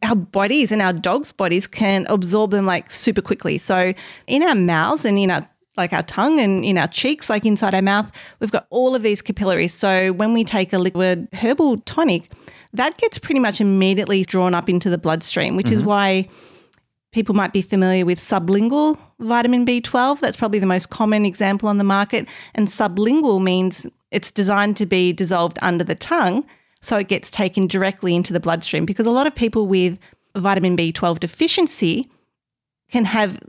our 0.03 0.15
bodies 0.15 0.73
and 0.73 0.83
our 0.83 0.93
dogs' 0.93 1.33
bodies 1.33 1.67
can 1.67 2.07
absorb 2.09 2.51
them 2.51 2.67
like 2.67 2.91
super 2.91 3.23
quickly. 3.23 3.59
So 3.59 3.95
in 4.27 4.43
our 4.43 4.55
mouths 4.55 5.05
and 5.05 5.19
in 5.19 5.31
our 5.31 5.49
like 5.77 5.93
our 5.93 6.03
tongue 6.03 6.41
and 6.41 6.65
in 6.65 6.79
our 6.79 6.89
cheeks, 6.89 7.29
like 7.29 7.45
inside 7.45 7.75
our 7.75 7.83
mouth, 7.83 8.11
we've 8.41 8.51
got 8.51 8.67
all 8.71 8.95
of 8.95 9.03
these 9.03 9.21
capillaries. 9.21 9.75
So 9.75 10.13
when 10.13 10.33
we 10.33 10.43
take 10.43 10.73
a 10.73 10.79
liquid 10.79 11.29
herbal 11.35 11.79
tonic, 11.81 12.33
that 12.73 12.97
gets 12.97 13.19
pretty 13.19 13.41
much 13.41 13.61
immediately 13.61 14.25
drawn 14.25 14.55
up 14.55 14.71
into 14.71 14.89
the 14.89 14.97
bloodstream, 14.97 15.55
which 15.55 15.71
is 15.71 15.81
mm-hmm. 15.81 15.89
why 15.89 16.29
people 17.17 17.35
might 17.35 17.55
be 17.55 17.63
familiar 17.63 18.05
with 18.05 18.19
sublingual 18.19 18.99
vitamin 19.21 19.65
B12. 19.65 20.21
That's 20.21 20.37
probably 20.37 20.59
the 20.59 20.67
most 20.67 20.91
common 20.91 21.25
example 21.25 21.67
on 21.67 21.79
the 21.79 21.83
market. 21.83 22.29
And 22.55 22.69
sublingual 22.69 23.43
means 23.43 23.87
it's 24.11 24.31
designed 24.31 24.77
to 24.77 24.85
be 24.85 25.15
dissolved 25.15 25.59
under 25.63 25.83
the 25.83 25.95
tongue 25.95 26.45
so 26.83 26.99
it 26.99 27.09
gets 27.09 27.31
taken 27.31 27.69
directly 27.69 28.15
into 28.15 28.35
the 28.35 28.39
bloodstream 28.39 28.85
because 28.85 29.07
a 29.07 29.11
lot 29.11 29.27
of 29.27 29.35
people 29.35 29.67
with 29.67 29.99
vitamin 30.37 30.77
B12 30.77 31.19
deficiency 31.19 32.11
can 32.91 33.07
have 33.07 33.41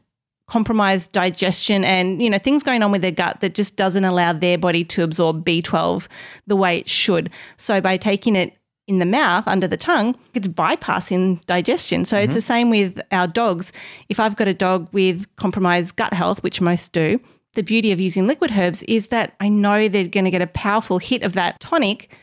compromised 0.47 1.11
digestion 1.11 1.83
and 1.83 2.21
you 2.21 2.29
know 2.29 2.37
things 2.37 2.63
going 2.63 2.81
on 2.81 2.89
with 2.89 3.01
their 3.01 3.11
gut 3.11 3.41
that 3.41 3.53
just 3.53 3.75
doesn't 3.75 4.05
allow 4.05 4.31
their 4.31 4.57
body 4.57 4.85
to 4.85 5.03
absorb 5.03 5.43
B12 5.43 6.07
the 6.47 6.55
way 6.55 6.77
it 6.77 6.89
should. 6.89 7.29
So 7.57 7.81
by 7.81 7.97
taking 7.97 8.37
it 8.37 8.57
in 8.87 8.99
the 8.99 9.05
mouth 9.05 9.47
under 9.47 9.67
the 9.67 9.77
tongue, 9.77 10.15
it's 10.33 10.47
bypassing 10.47 11.43
digestion. 11.45 12.05
So 12.05 12.17
it's 12.17 12.27
mm-hmm. 12.27 12.33
the 12.33 12.41
same 12.41 12.69
with 12.69 13.01
our 13.11 13.27
dogs. 13.27 13.71
If 14.09 14.19
I've 14.19 14.35
got 14.35 14.47
a 14.47 14.53
dog 14.53 14.87
with 14.93 15.25
compromised 15.35 15.95
gut 15.97 16.13
health, 16.13 16.41
which 16.41 16.61
most 16.61 16.93
do, 16.93 17.19
the 17.55 17.63
beauty 17.63 17.91
of 17.91 17.99
using 17.99 18.27
liquid 18.27 18.51
herbs 18.51 18.83
is 18.83 19.07
that 19.07 19.35
I 19.39 19.49
know 19.49 19.87
they're 19.87 20.07
going 20.07 20.25
to 20.25 20.31
get 20.31 20.41
a 20.41 20.47
powerful 20.47 20.99
hit 20.99 21.23
of 21.23 21.33
that 21.33 21.59
tonic 21.59 22.15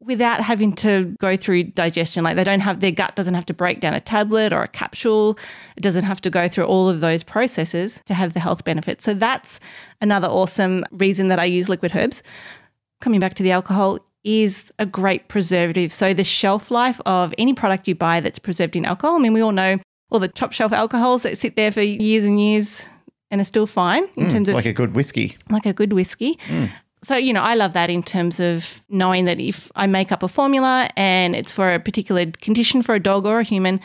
without 0.00 0.40
having 0.40 0.72
to 0.74 1.16
go 1.20 1.36
through 1.36 1.64
digestion. 1.64 2.22
Like 2.22 2.36
they 2.36 2.44
don't 2.44 2.60
have 2.60 2.80
their 2.80 2.92
gut 2.92 3.16
doesn't 3.16 3.34
have 3.34 3.46
to 3.46 3.54
break 3.54 3.80
down 3.80 3.94
a 3.94 4.00
tablet 4.00 4.52
or 4.52 4.62
a 4.62 4.68
capsule. 4.68 5.38
It 5.76 5.82
doesn't 5.82 6.04
have 6.04 6.20
to 6.22 6.30
go 6.30 6.48
through 6.48 6.64
all 6.64 6.88
of 6.88 7.00
those 7.00 7.22
processes 7.22 8.00
to 8.06 8.14
have 8.14 8.32
the 8.32 8.40
health 8.40 8.64
benefits. 8.64 9.04
So 9.04 9.14
that's 9.14 9.58
another 10.00 10.28
awesome 10.28 10.84
reason 10.92 11.28
that 11.28 11.38
I 11.38 11.44
use 11.44 11.68
liquid 11.68 11.92
herbs. 11.94 12.22
Coming 13.00 13.20
back 13.20 13.34
to 13.34 13.42
the 13.42 13.50
alcohol 13.50 13.98
is 14.26 14.70
a 14.78 14.84
great 14.84 15.28
preservative. 15.28 15.92
So 15.92 16.12
the 16.12 16.24
shelf 16.24 16.70
life 16.70 17.00
of 17.06 17.32
any 17.38 17.54
product 17.54 17.86
you 17.88 17.94
buy 17.94 18.20
that's 18.20 18.38
preserved 18.38 18.76
in 18.76 18.84
alcohol, 18.84 19.16
I 19.16 19.20
mean 19.20 19.32
we 19.32 19.40
all 19.40 19.52
know 19.52 19.78
all 20.10 20.18
the 20.18 20.28
top 20.28 20.52
shelf 20.52 20.72
alcohols 20.72 21.22
that 21.22 21.38
sit 21.38 21.56
there 21.56 21.70
for 21.72 21.80
years 21.80 22.24
and 22.24 22.40
years 22.40 22.84
and 23.30 23.40
are 23.40 23.44
still 23.44 23.66
fine 23.66 24.04
in 24.16 24.26
mm, 24.26 24.30
terms 24.30 24.48
of 24.48 24.54
Like 24.54 24.66
a 24.66 24.72
good 24.72 24.94
whiskey. 24.94 25.36
like 25.50 25.66
a 25.66 25.72
good 25.72 25.92
whiskey. 25.92 26.38
Mm. 26.48 26.70
So, 27.02 27.16
you 27.16 27.32
know, 27.32 27.42
I 27.42 27.54
love 27.54 27.72
that 27.74 27.88
in 27.88 28.02
terms 28.02 28.40
of 28.40 28.82
knowing 28.88 29.26
that 29.26 29.38
if 29.38 29.70
I 29.76 29.86
make 29.86 30.10
up 30.10 30.22
a 30.22 30.28
formula 30.28 30.88
and 30.96 31.36
it's 31.36 31.52
for 31.52 31.72
a 31.72 31.78
particular 31.78 32.26
condition 32.26 32.82
for 32.82 32.94
a 32.94 33.00
dog 33.00 33.26
or 33.26 33.38
a 33.40 33.44
human, 33.44 33.80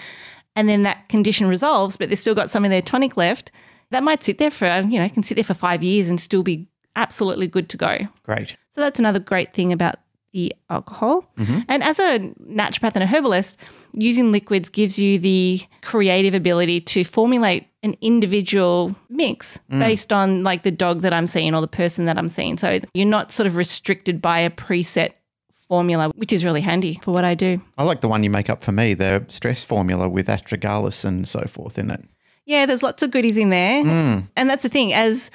and 0.56 0.68
then 0.68 0.84
that 0.84 1.08
condition 1.08 1.48
resolves, 1.48 1.98
but 1.98 2.10
they've 2.10 2.18
still 2.18 2.36
got 2.36 2.50
some 2.50 2.66
of 2.66 2.72
their 2.72 2.82
tonic 2.82 3.18
left, 3.18 3.52
that 3.92 4.04
might 4.04 4.24
sit 4.24 4.38
there 4.38 4.50
for, 4.50 4.82
you 4.88 4.98
know, 5.00 5.08
can 5.10 5.24
sit 5.24 5.36
there 5.36 5.44
for 5.44 5.54
five 5.54 5.84
years 5.84 6.10
and 6.10 6.20
still 6.20 6.42
be 6.42 6.68
absolutely 6.96 7.48
good 7.48 7.70
to 7.70 7.78
go. 7.78 8.00
Great. 8.24 8.56
So 8.72 8.82
that's 8.82 9.00
another 9.00 9.20
great 9.20 9.54
thing 9.54 9.72
about 9.72 9.96
the 10.32 10.54
alcohol. 10.70 11.30
Mm-hmm. 11.38 11.60
And 11.68 11.84
as 11.84 12.00
a 12.00 12.20
naturopath 12.48 12.96
and 12.96 13.04
a 13.04 13.08
herbalist, 13.08 13.58
using 13.94 14.32
liquids 14.32 14.70
gives 14.70 14.98
you 14.98 15.20
the 15.20 15.62
creative 15.82 16.34
ability 16.34 16.82
to 16.82 17.04
formulate 17.04 17.68
an 17.84 17.96
individual 18.02 18.96
mix 19.10 19.60
mm. 19.72 19.80
based 19.80 20.14
on 20.14 20.44
like 20.44 20.64
the 20.64 20.72
dog 20.72 21.02
that 21.02 21.14
I'm 21.14 21.28
seeing 21.28 21.56
or 21.56 21.62
the 21.62 21.68
person 21.68 22.06
that 22.06 22.18
I'm 22.18 22.30
seeing. 22.30 22.58
So 22.58 22.80
you're 22.94 23.08
not 23.08 23.32
sort 23.32 23.48
of 23.48 23.58
restricted 23.58 24.22
by 24.22 24.40
a 24.40 24.50
preset 24.50 25.14
formula, 25.54 26.12
which 26.16 26.34
is 26.34 26.46
really 26.46 26.62
handy 26.62 27.00
for 27.02 27.12
what 27.12 27.26
I 27.26 27.34
do. 27.34 27.62
I 27.78 27.84
like 27.84 28.02
the 28.02 28.08
one 28.08 28.24
you 28.24 28.30
make 28.30 28.50
up 28.50 28.62
for 28.62 28.72
me, 28.72 28.94
the 28.94 29.26
stress 29.30 29.64
formula 29.64 30.08
with 30.10 30.28
astragalus 30.28 31.06
and 31.06 31.28
so 31.28 31.46
forth 31.48 31.80
in 31.80 31.90
it. 31.90 32.04
Yeah, 32.46 32.66
there's 32.66 32.84
lots 32.84 33.02
of 33.04 33.12
goodies 33.12 33.38
in 33.38 33.50
there. 33.50 33.84
Mm. 33.84 34.28
And 34.36 34.50
that's 34.50 34.64
the 34.64 34.70
thing, 34.70 34.94
as 34.94 35.32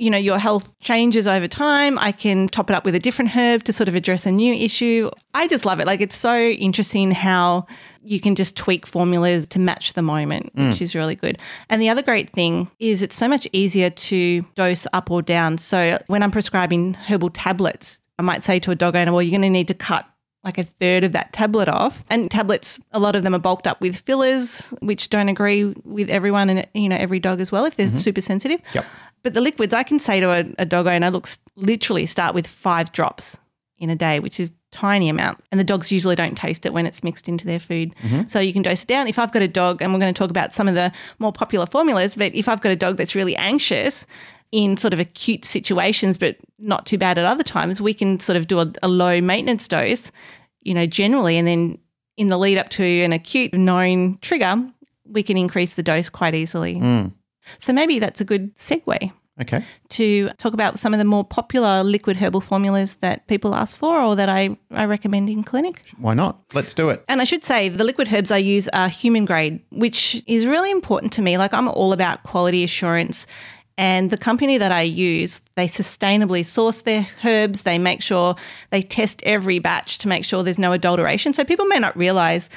you 0.00 0.10
know, 0.10 0.16
your 0.16 0.38
health 0.38 0.76
changes 0.80 1.26
over 1.26 1.46
time. 1.46 1.98
I 1.98 2.10
can 2.10 2.48
top 2.48 2.70
it 2.70 2.74
up 2.74 2.86
with 2.86 2.94
a 2.94 2.98
different 2.98 3.32
herb 3.32 3.64
to 3.64 3.72
sort 3.72 3.86
of 3.86 3.94
address 3.94 4.24
a 4.24 4.32
new 4.32 4.54
issue. 4.54 5.10
I 5.34 5.46
just 5.46 5.66
love 5.66 5.78
it. 5.78 5.86
Like 5.86 6.00
it's 6.00 6.16
so 6.16 6.38
interesting 6.38 7.10
how 7.10 7.66
you 8.02 8.18
can 8.18 8.34
just 8.34 8.56
tweak 8.56 8.86
formulas 8.86 9.44
to 9.48 9.58
match 9.58 9.92
the 9.92 10.00
moment, 10.00 10.46
which 10.54 10.78
mm. 10.78 10.80
is 10.80 10.94
really 10.94 11.16
good. 11.16 11.38
And 11.68 11.82
the 11.82 11.90
other 11.90 12.00
great 12.00 12.30
thing 12.30 12.70
is 12.78 13.02
it's 13.02 13.14
so 13.14 13.28
much 13.28 13.46
easier 13.52 13.90
to 13.90 14.40
dose 14.54 14.86
up 14.94 15.10
or 15.10 15.20
down. 15.20 15.58
So 15.58 15.98
when 16.06 16.22
I'm 16.22 16.30
prescribing 16.30 16.94
herbal 16.94 17.30
tablets, 17.30 17.98
I 18.18 18.22
might 18.22 18.42
say 18.42 18.58
to 18.60 18.70
a 18.70 18.74
dog 18.74 18.96
owner, 18.96 19.12
well, 19.12 19.22
you're 19.22 19.32
going 19.38 19.42
to 19.42 19.50
need 19.50 19.68
to 19.68 19.74
cut 19.74 20.06
like 20.44 20.56
a 20.56 20.64
third 20.64 21.04
of 21.04 21.12
that 21.12 21.32
tablet 21.34 21.68
off. 21.68 22.04
And 22.08 22.30
tablets, 22.30 22.80
a 22.92 22.98
lot 22.98 23.16
of 23.16 23.22
them 23.22 23.34
are 23.34 23.38
bulked 23.38 23.66
up 23.66 23.80
with 23.80 23.96
fillers, 23.96 24.68
which 24.80 25.10
don't 25.10 25.28
agree 25.28 25.64
with 25.84 26.08
everyone 26.08 26.48
and 26.48 26.66
you 26.72 26.88
know 26.88 26.96
every 26.96 27.20
dog 27.20 27.40
as 27.40 27.52
well 27.52 27.66
if 27.66 27.76
they're 27.76 27.88
mm-hmm. 27.88 27.96
super 27.96 28.22
sensitive. 28.22 28.62
Yep. 28.72 28.86
But 29.22 29.34
the 29.34 29.40
liquids, 29.40 29.74
I 29.74 29.82
can 29.82 29.98
say 29.98 30.20
to 30.20 30.30
a, 30.30 30.44
a 30.58 30.64
dog 30.64 30.86
owner, 30.86 31.10
look, 31.10 31.28
literally 31.56 32.06
start 32.06 32.34
with 32.34 32.46
five 32.46 32.92
drops 32.92 33.38
in 33.78 33.90
a 33.90 33.96
day, 33.96 34.20
which 34.20 34.40
is 34.40 34.52
tiny 34.72 35.08
amount. 35.08 35.42
And 35.50 35.58
the 35.58 35.64
dogs 35.64 35.90
usually 35.90 36.16
don't 36.16 36.36
taste 36.36 36.64
it 36.64 36.72
when 36.72 36.86
it's 36.86 37.02
mixed 37.02 37.28
into 37.28 37.44
their 37.44 37.58
food. 37.58 37.94
Mm-hmm. 38.02 38.28
So 38.28 38.40
you 38.40 38.52
can 38.52 38.62
dose 38.62 38.82
it 38.82 38.88
down. 38.88 39.08
If 39.08 39.18
I've 39.18 39.32
got 39.32 39.42
a 39.42 39.48
dog, 39.48 39.82
and 39.82 39.92
we're 39.92 40.00
going 40.00 40.12
to 40.12 40.18
talk 40.18 40.30
about 40.30 40.54
some 40.54 40.68
of 40.68 40.74
the 40.74 40.92
more 41.18 41.32
popular 41.32 41.66
formulas, 41.66 42.14
but 42.14 42.34
if 42.34 42.48
I've 42.48 42.60
got 42.60 42.72
a 42.72 42.76
dog 42.76 42.96
that's 42.96 43.14
really 43.14 43.36
anxious 43.36 44.06
in 44.52 44.76
sort 44.76 44.92
of 44.92 45.00
acute 45.00 45.44
situations, 45.44 46.18
but 46.18 46.36
not 46.58 46.86
too 46.86 46.98
bad 46.98 47.18
at 47.18 47.24
other 47.24 47.42
times, 47.42 47.80
we 47.80 47.94
can 47.94 48.20
sort 48.20 48.36
of 48.36 48.46
do 48.46 48.60
a, 48.60 48.72
a 48.82 48.88
low 48.88 49.20
maintenance 49.20 49.68
dose, 49.68 50.10
you 50.60 50.74
know, 50.74 50.86
generally, 50.86 51.36
and 51.36 51.46
then 51.46 51.78
in 52.16 52.28
the 52.28 52.38
lead 52.38 52.58
up 52.58 52.68
to 52.68 52.84
an 52.84 53.12
acute 53.12 53.54
known 53.54 54.18
trigger, 54.18 54.56
we 55.06 55.22
can 55.22 55.36
increase 55.36 55.74
the 55.74 55.82
dose 55.82 56.08
quite 56.08 56.34
easily. 56.34 56.76
Mm. 56.76 57.12
So 57.58 57.72
maybe 57.72 57.98
that's 57.98 58.20
a 58.20 58.24
good 58.24 58.54
segue 58.56 59.12
Okay. 59.40 59.64
to 59.90 60.28
talk 60.36 60.52
about 60.52 60.78
some 60.78 60.92
of 60.92 60.98
the 60.98 61.04
more 61.04 61.24
popular 61.24 61.82
liquid 61.82 62.18
herbal 62.18 62.42
formulas 62.42 62.96
that 63.00 63.26
people 63.26 63.54
ask 63.54 63.76
for 63.76 63.98
or 64.00 64.14
that 64.16 64.28
I, 64.28 64.56
I 64.70 64.84
recommend 64.84 65.30
in 65.30 65.42
clinic. 65.42 65.82
Why 65.96 66.12
not? 66.14 66.40
Let's 66.52 66.74
do 66.74 66.90
it. 66.90 67.02
And 67.08 67.20
I 67.22 67.24
should 67.24 67.42
say 67.42 67.70
the 67.70 67.84
liquid 67.84 68.12
herbs 68.12 68.30
I 68.30 68.36
use 68.36 68.68
are 68.68 68.88
human 68.88 69.24
grade, 69.24 69.60
which 69.70 70.22
is 70.26 70.46
really 70.46 70.70
important 70.70 71.12
to 71.14 71.22
me. 71.22 71.38
Like 71.38 71.54
I'm 71.54 71.68
all 71.68 71.92
about 71.94 72.22
quality 72.22 72.62
assurance. 72.64 73.26
And 73.78 74.10
the 74.10 74.18
company 74.18 74.58
that 74.58 74.72
I 74.72 74.82
use, 74.82 75.40
they 75.54 75.66
sustainably 75.66 76.44
source 76.44 76.82
their 76.82 77.06
herbs. 77.24 77.62
They 77.62 77.78
make 77.78 78.02
sure 78.02 78.36
they 78.68 78.82
test 78.82 79.22
every 79.22 79.58
batch 79.58 79.96
to 79.98 80.08
make 80.08 80.26
sure 80.26 80.42
there's 80.42 80.58
no 80.58 80.72
adulteration. 80.72 81.32
So 81.32 81.44
people 81.44 81.64
may 81.64 81.78
not 81.78 81.96
realize 81.96 82.50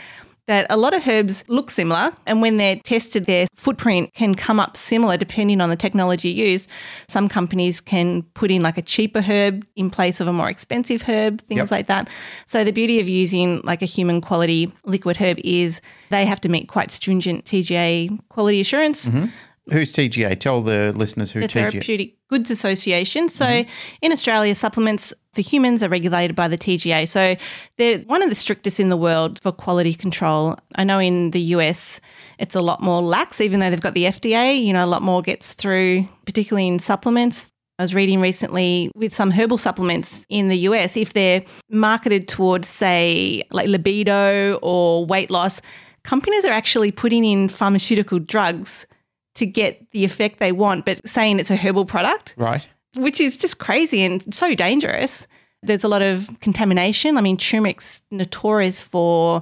that 0.48 0.68
a 0.70 0.78
lot 0.78 0.94
of 0.94 1.08
herbs 1.08 1.44
look 1.48 1.72
similar 1.72 2.12
and 2.26 2.42
when 2.42 2.58
they're 2.58 2.76
tested 2.84 3.26
their 3.26 3.48
footprint 3.56 4.14
can 4.14 4.36
come 4.36 4.60
up 4.60 4.76
similar 4.76 5.16
depending 5.18 5.62
on 5.62 5.70
the 5.70 5.76
technology 5.76 6.30
used 6.30 6.68
some 7.08 7.30
companies 7.30 7.80
can 7.80 8.24
put 8.34 8.52
in 8.52 8.62
like 8.62 8.78
a 8.78 8.82
cheaper 8.82 9.22
herb 9.22 9.66
in 9.76 9.90
place 9.90 10.20
of 10.20 10.28
a 10.28 10.34
more 10.34 10.50
expensive 10.50 11.04
herb 11.04 11.42
things 11.42 11.60
Yep. 11.60 11.72
like 11.72 11.88
that 11.88 12.10
so 12.46 12.64
the 12.64 12.72
beauty 12.72 13.00
of 13.00 13.08
using 13.08 13.62
like 13.64 13.82
a 13.82 13.86
human 13.86 14.20
quality 14.22 14.72
liquid 14.86 15.18
herb 15.18 15.38
is 15.44 15.80
they 16.10 16.26
have 16.26 16.42
to 16.42 16.50
meet 16.50 16.68
quite 16.68 16.92
stringent 16.92 17.46
TGA 17.46 18.20
quality 18.30 18.60
assurance 18.60 19.06
mm-hmm. 19.06 19.26
Who's 19.72 19.94
TGA? 19.94 20.42
Tell 20.42 20.62
the 20.62 20.92
listeners 20.94 21.32
who 21.32 21.40
the 21.40 21.48
TGA. 21.48 21.72
Therapeutic 21.72 22.16
Goods 22.34 22.50
Association. 22.50 23.30
So 23.30 23.46
mm-hmm. 23.46 23.70
in 24.02 24.12
Australia, 24.12 24.56
supplements 24.56 25.14
for 25.34 25.42
humans 25.42 25.84
are 25.84 25.90
regulated 25.90 26.36
by 26.36 26.48
the 26.48 26.58
TGA. 26.58 27.08
So 27.08 27.36
they're 27.78 28.00
one 28.00 28.24
of 28.24 28.30
the 28.30 28.36
strictest 28.36 28.80
in 28.80 28.90
the 28.90 28.98
world 28.98 29.40
for 29.44 29.52
quality 29.52 29.94
control. 29.94 30.58
I 30.74 30.84
know 30.84 30.98
in 30.98 31.30
the 31.30 31.42
US, 31.58 32.02
it's 32.40 32.56
a 32.56 32.62
lot 32.62 32.82
more 32.82 33.04
lax, 33.04 33.40
even 33.40 33.60
though 33.60 33.70
they've 33.70 33.80
got 33.80 33.94
the 33.94 34.06
FDA. 34.06 34.64
You 34.64 34.74
know, 34.74 34.84
a 34.84 34.88
lot 34.88 35.04
more 35.04 35.22
gets 35.22 35.54
through, 35.54 36.08
particularly 36.26 36.68
in 36.68 36.80
supplements. 36.80 37.46
I 37.78 37.84
was 37.84 37.94
reading 37.94 38.20
recently 38.20 38.92
with 38.96 39.14
some 39.14 39.30
herbal 39.30 39.60
supplements 39.60 40.26
in 40.30 40.50
the 40.50 40.58
US, 40.70 40.98
if 40.98 41.14
they're 41.14 41.44
marketed 41.70 42.28
towards, 42.28 42.68
say, 42.68 43.44
like 43.52 43.68
libido 43.68 44.56
or 44.64 45.06
weight 45.06 45.30
loss, 45.30 45.62
companies 46.04 46.46
are 46.46 46.52
actually 46.52 46.92
putting 46.92 47.26
in 47.26 47.48
pharmaceutical 47.48 48.18
drugs 48.18 48.88
to 49.36 49.46
get 49.46 49.90
the 49.92 50.04
effect 50.04 50.40
they 50.40 50.52
want, 50.52 50.86
but 50.86 51.08
saying 51.10 51.40
it's 51.40 51.50
a 51.52 51.56
herbal 51.58 51.86
product, 51.86 52.34
Right. 52.38 52.68
which 52.96 53.20
is 53.20 53.36
just 53.38 53.58
crazy 53.58 54.02
and 54.04 54.34
so 54.34 54.54
dangerous. 54.56 55.26
There's 55.64 55.84
a 55.84 55.88
lot 55.88 56.02
of 56.02 56.30
contamination. 56.42 57.18
I 57.18 57.22
mean, 57.22 57.38
turmeric's 57.38 58.02
notorious 58.12 58.82
for 58.82 59.42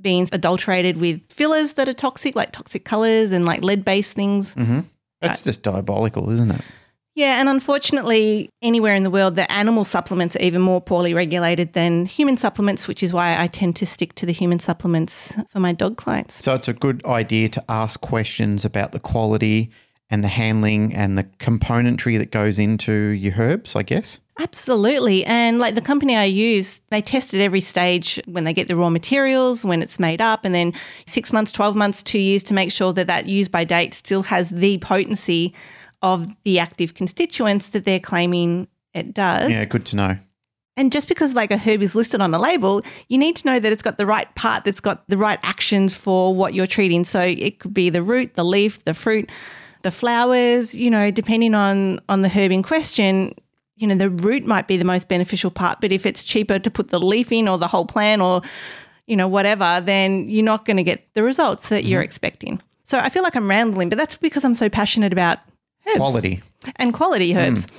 being 0.00 0.28
adulterated 0.32 0.98
with 0.98 1.22
fillers 1.32 1.72
that 1.72 1.88
are 1.88 1.94
toxic, 1.94 2.36
like 2.36 2.52
toxic 2.52 2.84
colors 2.84 3.32
and 3.32 3.44
like 3.46 3.62
lead 3.64 3.84
based 3.84 4.12
things. 4.14 4.54
Mm-hmm. 4.54 4.80
That's 5.22 5.40
just 5.42 5.62
diabolical, 5.62 6.28
isn't 6.30 6.50
it? 6.50 6.60
Yeah, 7.14 7.38
and 7.38 7.48
unfortunately, 7.48 8.50
anywhere 8.60 8.94
in 8.94 9.04
the 9.04 9.10
world, 9.10 9.36
the 9.36 9.50
animal 9.50 9.84
supplements 9.84 10.34
are 10.34 10.42
even 10.42 10.60
more 10.60 10.80
poorly 10.80 11.14
regulated 11.14 11.72
than 11.72 12.06
human 12.06 12.36
supplements, 12.36 12.88
which 12.88 13.04
is 13.04 13.12
why 13.12 13.40
I 13.40 13.46
tend 13.46 13.76
to 13.76 13.86
stick 13.86 14.16
to 14.16 14.26
the 14.26 14.32
human 14.32 14.58
supplements 14.58 15.32
for 15.48 15.60
my 15.60 15.72
dog 15.72 15.96
clients. 15.96 16.42
So 16.42 16.54
it's 16.54 16.66
a 16.66 16.72
good 16.72 17.04
idea 17.04 17.48
to 17.50 17.64
ask 17.68 18.00
questions 18.00 18.64
about 18.64 18.90
the 18.90 18.98
quality 18.98 19.70
and 20.10 20.24
the 20.24 20.28
handling 20.28 20.92
and 20.94 21.16
the 21.16 21.24
componentry 21.24 22.18
that 22.18 22.32
goes 22.32 22.58
into 22.58 22.92
your 22.92 23.34
herbs, 23.38 23.76
I 23.76 23.84
guess. 23.84 24.20
Absolutely. 24.40 25.24
And 25.24 25.60
like 25.60 25.76
the 25.76 25.80
company 25.80 26.16
I 26.16 26.24
use, 26.24 26.80
they 26.90 27.00
test 27.00 27.32
at 27.32 27.40
every 27.40 27.60
stage 27.60 28.20
when 28.26 28.42
they 28.42 28.52
get 28.52 28.66
the 28.66 28.74
raw 28.74 28.90
materials, 28.90 29.64
when 29.64 29.82
it's 29.82 30.00
made 30.00 30.20
up, 30.20 30.44
and 30.44 30.52
then 30.52 30.72
six 31.06 31.32
months, 31.32 31.52
12 31.52 31.76
months, 31.76 32.02
two 32.02 32.18
years 32.18 32.42
to 32.44 32.54
make 32.54 32.72
sure 32.72 32.92
that 32.92 33.06
that 33.06 33.26
use 33.26 33.46
by 33.46 33.62
date 33.62 33.94
still 33.94 34.24
has 34.24 34.50
the 34.50 34.78
potency 34.78 35.54
of 36.04 36.36
the 36.44 36.58
active 36.58 36.92
constituents 36.92 37.68
that 37.68 37.86
they're 37.86 37.98
claiming 37.98 38.68
it 38.92 39.14
does. 39.14 39.50
Yeah, 39.50 39.64
good 39.64 39.86
to 39.86 39.96
know. 39.96 40.18
And 40.76 40.92
just 40.92 41.08
because 41.08 41.34
like 41.34 41.50
a 41.50 41.56
herb 41.56 41.82
is 41.82 41.94
listed 41.94 42.20
on 42.20 42.34
a 42.34 42.38
label, 42.38 42.82
you 43.08 43.16
need 43.16 43.36
to 43.36 43.46
know 43.46 43.58
that 43.58 43.72
it's 43.72 43.82
got 43.82 43.96
the 43.96 44.06
right 44.06 44.32
part 44.34 44.64
that's 44.64 44.80
got 44.80 45.08
the 45.08 45.16
right 45.16 45.38
actions 45.42 45.94
for 45.94 46.34
what 46.34 46.52
you're 46.52 46.66
treating. 46.66 47.04
So 47.04 47.20
it 47.22 47.58
could 47.58 47.72
be 47.72 47.90
the 47.90 48.02
root, 48.02 48.34
the 48.34 48.44
leaf, 48.44 48.84
the 48.84 48.92
fruit, 48.92 49.30
the 49.82 49.90
flowers, 49.90 50.74
you 50.74 50.90
know, 50.90 51.10
depending 51.10 51.54
on 51.54 52.00
on 52.08 52.22
the 52.22 52.28
herb 52.28 52.52
in 52.52 52.62
question, 52.62 53.34
you 53.76 53.86
know, 53.86 53.94
the 53.94 54.10
root 54.10 54.44
might 54.44 54.68
be 54.68 54.76
the 54.76 54.84
most 54.84 55.08
beneficial 55.08 55.50
part, 55.50 55.80
but 55.80 55.90
if 55.90 56.04
it's 56.04 56.22
cheaper 56.22 56.58
to 56.58 56.70
put 56.70 56.88
the 56.88 57.00
leaf 57.00 57.32
in 57.32 57.48
or 57.48 57.56
the 57.56 57.68
whole 57.68 57.86
plant 57.86 58.20
or 58.20 58.42
you 59.06 59.16
know, 59.16 59.28
whatever, 59.28 59.82
then 59.84 60.30
you're 60.30 60.44
not 60.44 60.64
going 60.64 60.78
to 60.78 60.82
get 60.82 61.06
the 61.14 61.22
results 61.22 61.68
that 61.68 61.84
you're 61.84 62.00
mm-hmm. 62.00 62.06
expecting. 62.06 62.62
So 62.84 62.98
I 62.98 63.08
feel 63.08 63.22
like 63.22 63.36
I'm 63.36 63.48
rambling, 63.48 63.88
but 63.88 63.98
that's 63.98 64.16
because 64.16 64.44
I'm 64.44 64.54
so 64.54 64.68
passionate 64.68 65.12
about 65.12 65.38
herbs 65.88 65.96
Quality. 65.96 66.42
and 66.76 66.92
quality 66.92 67.36
herbs. 67.36 67.66
Mm. 67.66 67.72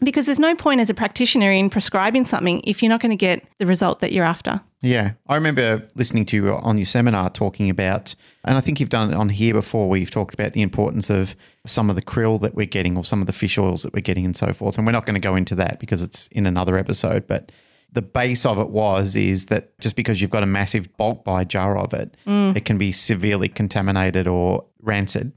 Because 0.00 0.26
there's 0.26 0.38
no 0.38 0.54
point 0.54 0.80
as 0.80 0.90
a 0.90 0.94
practitioner 0.94 1.50
in 1.50 1.70
prescribing 1.70 2.24
something 2.24 2.60
if 2.62 2.82
you're 2.82 2.90
not 2.90 3.00
going 3.00 3.10
to 3.10 3.16
get 3.16 3.44
the 3.58 3.66
result 3.66 3.98
that 4.00 4.12
you're 4.12 4.24
after. 4.24 4.60
Yeah. 4.80 5.12
I 5.26 5.34
remember 5.34 5.88
listening 5.96 6.24
to 6.26 6.36
you 6.36 6.54
on 6.54 6.78
your 6.78 6.86
seminar 6.86 7.30
talking 7.30 7.68
about, 7.68 8.14
and 8.44 8.56
I 8.56 8.60
think 8.60 8.78
you've 8.78 8.90
done 8.90 9.12
it 9.12 9.16
on 9.16 9.28
here 9.28 9.54
before, 9.54 9.88
where 9.88 9.98
you've 9.98 10.12
talked 10.12 10.34
about 10.34 10.52
the 10.52 10.62
importance 10.62 11.10
of 11.10 11.34
some 11.66 11.90
of 11.90 11.96
the 11.96 12.02
krill 12.02 12.40
that 12.42 12.54
we're 12.54 12.66
getting 12.66 12.96
or 12.96 13.02
some 13.02 13.20
of 13.20 13.26
the 13.26 13.32
fish 13.32 13.58
oils 13.58 13.82
that 13.82 13.92
we're 13.92 14.00
getting 14.00 14.24
and 14.24 14.36
so 14.36 14.52
forth. 14.52 14.78
And 14.78 14.86
we're 14.86 14.92
not 14.92 15.04
going 15.04 15.14
to 15.14 15.20
go 15.20 15.34
into 15.34 15.56
that 15.56 15.80
because 15.80 16.02
it's 16.02 16.28
in 16.28 16.46
another 16.46 16.78
episode. 16.78 17.26
But 17.26 17.50
the 17.92 18.02
base 18.02 18.46
of 18.46 18.58
it 18.58 18.70
was 18.70 19.16
is 19.16 19.46
that 19.46 19.78
just 19.80 19.96
because 19.96 20.20
you've 20.20 20.30
got 20.30 20.42
a 20.42 20.46
massive 20.46 20.96
bulk 20.96 21.24
buy 21.24 21.42
jar 21.42 21.76
of 21.76 21.92
it, 21.92 22.16
mm. 22.26 22.54
it 22.56 22.64
can 22.64 22.78
be 22.78 22.92
severely 22.92 23.48
contaminated 23.48 24.28
or 24.28 24.64
rancid. 24.82 25.32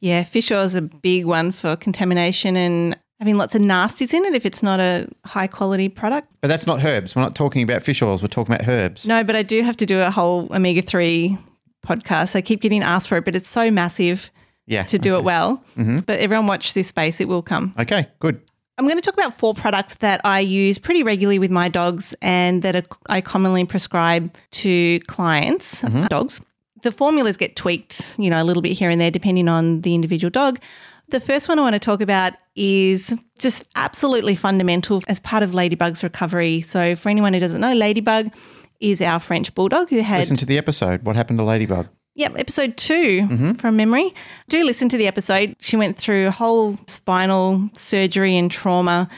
Yeah, 0.00 0.22
fish 0.22 0.50
oil 0.50 0.62
is 0.62 0.74
a 0.74 0.82
big 0.82 1.24
one 1.24 1.52
for 1.52 1.76
contamination 1.76 2.56
and 2.56 2.96
having 3.18 3.36
lots 3.36 3.54
of 3.54 3.62
nasties 3.62 4.12
in 4.12 4.24
it 4.24 4.34
if 4.34 4.44
it's 4.44 4.62
not 4.62 4.78
a 4.80 5.08
high 5.24 5.46
quality 5.46 5.88
product. 5.88 6.28
But 6.40 6.48
that's 6.48 6.66
not 6.66 6.84
herbs. 6.84 7.16
We're 7.16 7.22
not 7.22 7.34
talking 7.34 7.62
about 7.62 7.82
fish 7.82 8.02
oils. 8.02 8.22
We're 8.22 8.28
talking 8.28 8.54
about 8.54 8.68
herbs. 8.68 9.06
No, 9.06 9.24
but 9.24 9.36
I 9.36 9.42
do 9.42 9.62
have 9.62 9.76
to 9.78 9.86
do 9.86 10.00
a 10.00 10.10
whole 10.10 10.48
omega 10.54 10.82
3 10.82 11.38
podcast. 11.86 12.36
I 12.36 12.40
keep 12.42 12.60
getting 12.60 12.82
asked 12.82 13.08
for 13.08 13.16
it, 13.16 13.24
but 13.24 13.34
it's 13.36 13.48
so 13.48 13.70
massive 13.70 14.30
Yeah. 14.66 14.82
to 14.84 14.98
do 14.98 15.16
it 15.16 15.24
well. 15.24 15.62
Mm-hmm. 15.76 15.98
But 15.98 16.18
everyone 16.20 16.46
watch 16.46 16.74
this 16.74 16.88
space, 16.88 17.20
it 17.20 17.28
will 17.28 17.42
come. 17.42 17.74
Okay, 17.78 18.08
good. 18.18 18.40
I'm 18.78 18.84
going 18.84 18.96
to 18.96 19.00
talk 19.02 19.14
about 19.14 19.32
four 19.32 19.54
products 19.54 19.94
that 19.96 20.20
I 20.24 20.40
use 20.40 20.78
pretty 20.78 21.02
regularly 21.02 21.38
with 21.38 21.50
my 21.50 21.68
dogs 21.68 22.14
and 22.20 22.60
that 22.62 22.76
are, 22.76 22.82
I 23.08 23.22
commonly 23.22 23.64
prescribe 23.64 24.34
to 24.50 24.98
clients, 25.06 25.80
mm-hmm. 25.80 26.06
dogs. 26.08 26.42
The 26.86 26.92
formulas 26.92 27.36
get 27.36 27.56
tweaked, 27.56 28.14
you 28.16 28.30
know, 28.30 28.40
a 28.40 28.44
little 28.44 28.62
bit 28.62 28.74
here 28.74 28.90
and 28.90 29.00
there 29.00 29.10
depending 29.10 29.48
on 29.48 29.80
the 29.80 29.92
individual 29.92 30.30
dog. 30.30 30.60
The 31.08 31.18
first 31.18 31.48
one 31.48 31.58
I 31.58 31.62
want 31.62 31.74
to 31.74 31.80
talk 31.80 32.00
about 32.00 32.34
is 32.54 33.12
just 33.40 33.64
absolutely 33.74 34.36
fundamental 34.36 35.02
as 35.08 35.18
part 35.18 35.42
of 35.42 35.52
Ladybug's 35.52 36.04
recovery. 36.04 36.60
So, 36.60 36.94
for 36.94 37.08
anyone 37.08 37.34
who 37.34 37.40
doesn't 37.40 37.60
know, 37.60 37.72
Ladybug 37.72 38.30
is 38.78 39.02
our 39.02 39.18
French 39.18 39.52
bulldog 39.56 39.90
who 39.90 39.98
had. 39.98 40.18
Listen 40.20 40.36
to 40.36 40.46
the 40.46 40.58
episode. 40.58 41.02
What 41.02 41.16
happened 41.16 41.40
to 41.40 41.44
Ladybug? 41.44 41.88
Yep, 42.14 42.34
episode 42.38 42.76
2 42.76 42.94
mm-hmm. 42.94 43.52
from 43.54 43.74
memory. 43.74 44.14
Do 44.48 44.62
listen 44.62 44.88
to 44.90 44.96
the 44.96 45.08
episode. 45.08 45.56
She 45.58 45.76
went 45.76 45.96
through 45.96 46.28
a 46.28 46.30
whole 46.30 46.76
spinal 46.86 47.68
surgery 47.72 48.36
and 48.36 48.48
trauma 48.48 49.08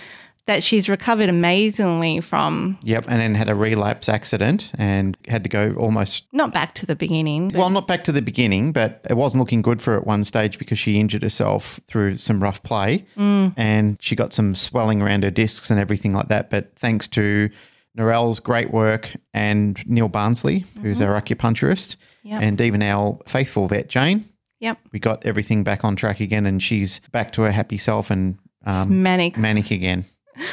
that 0.49 0.63
she's 0.65 0.89
recovered 0.89 1.29
amazingly 1.29 2.21
from. 2.21 2.79
Yep, 2.83 3.05
and 3.09 3.21
then 3.21 3.35
had 3.35 3.49
a 3.49 3.55
relapse 3.55 4.09
accident 4.09 4.73
and 4.79 5.17
had 5.29 5.45
to 5.45 5.49
go 5.49 5.75
almost 5.79 6.25
Not 6.33 6.53
back 6.53 6.73
to 6.75 6.87
the 6.87 6.97
beginning. 6.97 7.53
well, 7.55 7.71
not 7.71 7.87
back 7.87 8.03
to 8.05 8.13
the 8.13 8.23
beginning, 8.23 8.73
but 8.73 9.01
it 9.09 9.15
wasn't 9.15 9.41
looking 9.41 9.63
good 9.63 9.81
for 9.81 9.93
her 9.93 9.99
at 9.99 10.07
one 10.07 10.25
stage 10.25 10.59
because 10.59 10.79
she 10.79 10.99
injured 10.99 11.23
herself 11.23 11.79
through 11.87 12.17
some 12.19 12.43
rough 12.43 12.63
play 12.63 13.05
and 13.17 13.97
she 14.03 14.17
got 14.17 14.33
some 14.33 14.55
swelling 14.55 15.01
around 15.03 15.23
her 15.23 15.31
discs 15.31 15.71
and 15.71 15.79
everything 15.79 16.13
like 16.13 16.29
that. 16.29 16.51
But 16.51 16.73
thanks 16.77 17.07
to 17.09 17.51
Narelle's 17.97 18.41
great 18.41 18.71
work 18.73 19.13
and 19.35 19.79
Neil 19.87 20.09
Barnsley, 20.09 20.65
who's 20.83 21.01
our 21.01 21.21
acupuncturist, 21.21 21.97
Yep. 22.25 22.43
and 22.43 22.61
even 22.61 22.83
our 22.83 23.19
faithful 23.27 23.69
vet, 23.69 23.89
Jane, 23.89 24.29
Yep. 24.61 24.79
we 24.93 24.99
got 24.99 25.25
everything 25.25 25.63
back 25.65 25.85
on 25.85 25.95
track 25.97 26.21
again 26.21 26.47
and 26.47 26.63
she's 26.63 27.01
back 27.13 27.33
to 27.33 27.43
her 27.43 27.51
happy 27.51 27.79
self 27.79 28.11
and 28.11 28.39
um, 28.67 29.03
manic. 29.03 29.37
manic 29.39 29.71
again. 29.71 30.05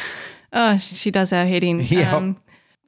Oh, 0.58 0.78
she 0.78 1.12
does 1.12 1.34
our 1.34 1.46
head 1.46 1.64
in. 1.66 1.80
Yep. 1.86 2.14
Um, 2.14 2.38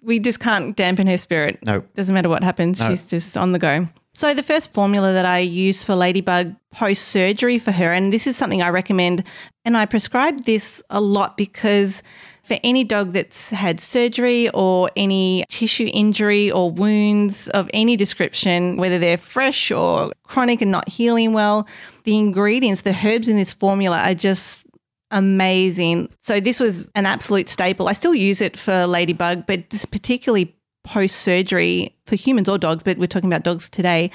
we 0.01 0.19
just 0.19 0.39
can't 0.39 0.73
dampen 0.75 1.05
her 1.07 1.17
spirit. 1.17 1.59
No. 1.65 1.81
Doesn't 1.95 2.13
matter 2.15 2.29
what 2.29 2.41
happens, 2.43 2.79
No. 2.79 2.87
she's 2.89 3.07
just 3.07 3.35
on 3.35 3.51
the 3.51 3.59
go. 3.59 3.89
So, 4.13 4.33
the 4.33 4.41
first 4.43 4.71
formula 4.73 5.11
that 5.11 5.25
I 5.25 5.39
use 5.39 5.83
for 5.83 5.93
Ladybug 5.93 6.55
post 6.71 7.03
surgery 7.09 7.59
for 7.59 7.71
her, 7.71 7.91
and 7.93 8.13
this 8.13 8.25
is 8.25 8.37
something 8.37 8.61
I 8.61 8.69
recommend, 8.69 9.23
and 9.65 9.75
I 9.75 9.85
prescribe 9.85 10.45
this 10.45 10.81
a 10.89 11.01
lot 11.01 11.35
because 11.35 12.01
for 12.41 12.57
any 12.63 12.83
dog 12.85 13.11
that's 13.11 13.49
had 13.49 13.79
surgery 13.81 14.49
or 14.51 14.89
any 14.95 15.43
tissue 15.49 15.89
injury 15.93 16.49
or 16.49 16.71
wounds 16.71 17.49
of 17.49 17.69
any 17.73 17.97
description, 17.97 18.77
whether 18.77 18.97
they're 18.97 19.17
fresh 19.17 19.69
or 19.71 20.13
chronic 20.23 20.61
and 20.61 20.71
not 20.71 20.87
healing 20.87 21.33
well, 21.33 21.67
the 22.05 22.17
ingredients, 22.17 22.81
the 22.81 22.97
herbs 23.03 23.27
in 23.27 23.35
this 23.35 23.51
formula 23.51 23.99
are 23.99 24.15
just 24.15 24.63
amazing. 25.11 26.09
So 26.19 26.39
this 26.39 26.59
was 26.59 26.89
an 26.95 27.05
absolute 27.05 27.49
staple. 27.49 27.87
I 27.87 27.93
still 27.93 28.15
use 28.15 28.41
it 28.41 28.57
for 28.57 28.85
ladybug, 28.87 29.45
but 29.45 29.69
particularly 29.91 30.53
post 30.83 31.17
surgery 31.17 31.93
for 32.05 32.15
humans 32.15 32.47
or 32.47 32.57
dogs, 32.57 32.81
but 32.83 32.97
we're 32.97 33.07
talking 33.07 33.29
about 33.29 33.43
dogs 33.43 33.69
today. 33.69 34.09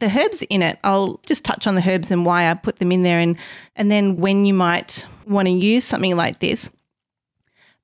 The 0.00 0.06
herbs 0.10 0.42
in 0.50 0.60
it, 0.62 0.78
I'll 0.82 1.20
just 1.26 1.44
touch 1.44 1.66
on 1.68 1.76
the 1.76 1.88
herbs 1.88 2.10
and 2.10 2.26
why 2.26 2.50
I 2.50 2.54
put 2.54 2.78
them 2.80 2.90
in 2.90 3.02
there 3.04 3.20
and 3.20 3.36
and 3.76 3.90
then 3.90 4.16
when 4.16 4.44
you 4.44 4.52
might 4.54 5.06
want 5.26 5.46
to 5.46 5.52
use 5.52 5.84
something 5.84 6.16
like 6.16 6.40
this. 6.40 6.68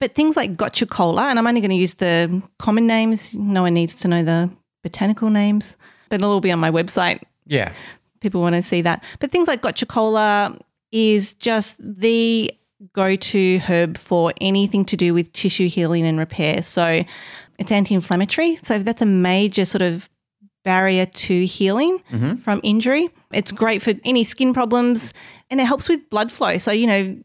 But 0.01 0.16
things 0.16 0.37
like 0.37 0.55
gotu 0.55 0.88
kola, 0.90 1.29
and 1.29 1.38
I'm 1.38 1.46
only 1.46 1.61
going 1.61 1.70
to 1.70 1.77
use 1.77 1.94
the 1.94 2.42
common 2.59 2.88
names. 2.88 3.35
No 3.37 3.62
one 3.62 3.75
needs 3.75 3.94
to 3.96 4.09
know 4.09 4.25
the 4.25 4.51
botanical 4.83 5.31
names, 5.31 5.77
but 6.09 6.16
it'll 6.16 6.33
all 6.33 6.40
be 6.40 6.51
on 6.51 6.59
my 6.59 6.72
website 6.72 7.22
Yeah. 7.46 7.72
people 8.18 8.40
want 8.40 8.57
to 8.57 8.62
see 8.62 8.83
that. 8.83 9.05
But 9.20 9.31
things 9.31 9.46
like 9.46 9.62
gotu 9.62 9.87
kola 9.87 10.59
is 10.93 11.35
just 11.35 11.77
the 11.79 12.53
go 12.93 13.17
to 13.17 13.59
herb 13.59 13.97
for 13.97 14.33
anything 14.41 14.85
to 14.85 14.97
do 14.97 15.15
with 15.15 15.33
tissue 15.33 15.69
healing 15.69 16.07
and 16.07 16.19
repair. 16.19 16.63
So 16.63 17.05
it's 17.59 17.73
anti 17.73 17.95
inflammatory. 17.95 18.57
So 18.63 18.79
that's 18.79 19.03
a 19.03 19.07
major 19.07 19.65
sort 19.65 19.83
of 19.83 20.09
barrier 20.65 21.07
to 21.07 21.47
healing 21.47 21.99
mm-hmm. 22.11 22.37
from 22.37 22.61
injury. 22.63 23.11
It's 23.33 23.53
great 23.53 23.83
for 23.83 23.95
any 24.05 24.25
skin 24.25 24.55
problems 24.55 25.13
and 25.51 25.61
it 25.61 25.65
helps 25.65 25.89
with 25.89 26.09
blood 26.11 26.31
flow. 26.31 26.59
So, 26.59 26.71
you 26.71 26.87
know, 26.87 27.23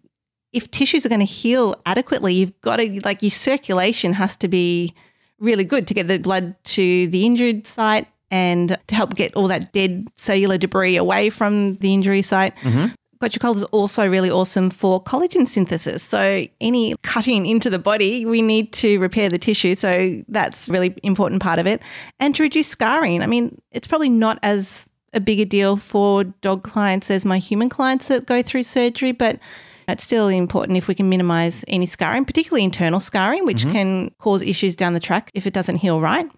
if 0.53 0.71
tissues 0.71 1.05
are 1.05 1.09
going 1.09 1.19
to 1.19 1.25
heal 1.25 1.75
adequately, 1.85 2.33
you've 2.33 2.59
got 2.61 2.77
to, 2.77 3.01
like, 3.03 3.21
your 3.21 3.31
circulation 3.31 4.13
has 4.13 4.35
to 4.37 4.47
be 4.47 4.93
really 5.39 5.63
good 5.63 5.87
to 5.87 5.93
get 5.93 6.07
the 6.07 6.17
blood 6.17 6.55
to 6.63 7.07
the 7.07 7.25
injured 7.25 7.67
site 7.67 8.07
and 8.31 8.77
to 8.87 8.95
help 8.95 9.13
get 9.13 9.33
all 9.35 9.47
that 9.47 9.71
dead 9.71 10.07
cellular 10.15 10.57
debris 10.57 10.97
away 10.97 11.29
from 11.29 11.75
the 11.75 11.93
injury 11.93 12.21
site. 12.21 12.53
Gotu 12.63 12.95
kola 13.39 13.55
is 13.55 13.63
also 13.65 14.07
really 14.07 14.29
awesome 14.29 14.69
for 14.69 15.03
collagen 15.03 15.47
synthesis. 15.47 16.03
So 16.03 16.47
any 16.61 16.95
cutting 17.03 17.45
into 17.45 17.69
the 17.69 17.79
body, 17.79 18.25
we 18.25 18.41
need 18.41 18.73
to 18.73 18.99
repair 18.99 19.29
the 19.29 19.37
tissue. 19.37 19.75
So 19.75 20.23
that's 20.27 20.69
a 20.69 20.71
really 20.71 20.95
important 21.03 21.41
part 21.41 21.59
of 21.59 21.67
it. 21.67 21.81
And 22.19 22.35
to 22.35 22.43
reduce 22.43 22.67
scarring. 22.67 23.21
I 23.21 23.27
mean, 23.27 23.59
it's 23.71 23.87
probably 23.87 24.09
not 24.09 24.39
as 24.43 24.85
a 25.13 25.19
bigger 25.19 25.45
deal 25.45 25.77
for 25.77 26.23
dog 26.23 26.63
clients 26.63 27.09
as 27.09 27.25
my 27.25 27.37
human 27.37 27.69
clients 27.69 28.07
that 28.07 28.25
go 28.25 28.41
through 28.41 28.63
surgery, 28.63 29.11
but 29.11 29.39
it's 29.87 30.03
still 30.03 30.27
important 30.27 30.77
if 30.77 30.87
we 30.87 30.95
can 30.95 31.07
minimize 31.07 31.63
any 31.67 31.85
scarring, 31.85 32.25
particularly 32.25 32.63
internal 32.63 32.99
scarring, 32.99 33.45
which 33.45 33.59
mm-hmm. 33.59 33.71
can 33.71 34.11
cause 34.19 34.41
issues 34.41 34.75
down 34.75 34.93
the 34.93 34.99
track 34.99 35.31
if 35.33 35.47
it 35.47 35.53
doesn't 35.53 35.77
heal 35.77 36.01
right. 36.01 36.29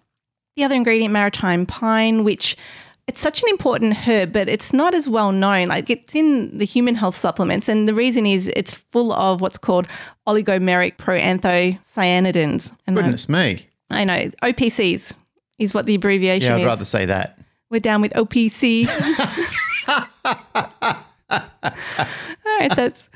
The 0.56 0.64
other 0.64 0.76
ingredient, 0.76 1.12
maritime 1.12 1.66
pine, 1.66 2.22
which 2.24 2.56
it's 3.10 3.20
such 3.20 3.42
an 3.42 3.48
important 3.48 3.96
herb, 4.06 4.32
but 4.32 4.48
it's 4.48 4.72
not 4.72 4.94
as 4.94 5.08
well 5.08 5.32
known. 5.32 5.66
Like 5.66 5.90
it's 5.90 6.14
in 6.14 6.58
the 6.58 6.64
human 6.64 6.94
health 6.94 7.16
supplements, 7.16 7.68
and 7.68 7.88
the 7.88 7.94
reason 7.94 8.24
is 8.24 8.46
it's 8.54 8.72
full 8.72 9.12
of 9.12 9.40
what's 9.40 9.58
called 9.58 9.88
oligomeric 10.28 10.96
proanthocyanidins. 10.96 12.72
And 12.86 12.96
I, 12.96 13.02
Goodness 13.02 13.28
me. 13.28 13.66
I 13.90 14.04
know 14.04 14.30
OPCs 14.44 15.12
is 15.58 15.74
what 15.74 15.86
the 15.86 15.96
abbreviation 15.96 16.50
Yeah, 16.50 16.54
I'd 16.54 16.60
is. 16.60 16.66
rather 16.66 16.84
say 16.84 17.04
that. 17.06 17.36
We're 17.68 17.80
down 17.80 18.00
with 18.00 18.12
OPC. 18.12 18.86
All 21.30 22.58
right, 22.60 22.74
that's. 22.76 23.08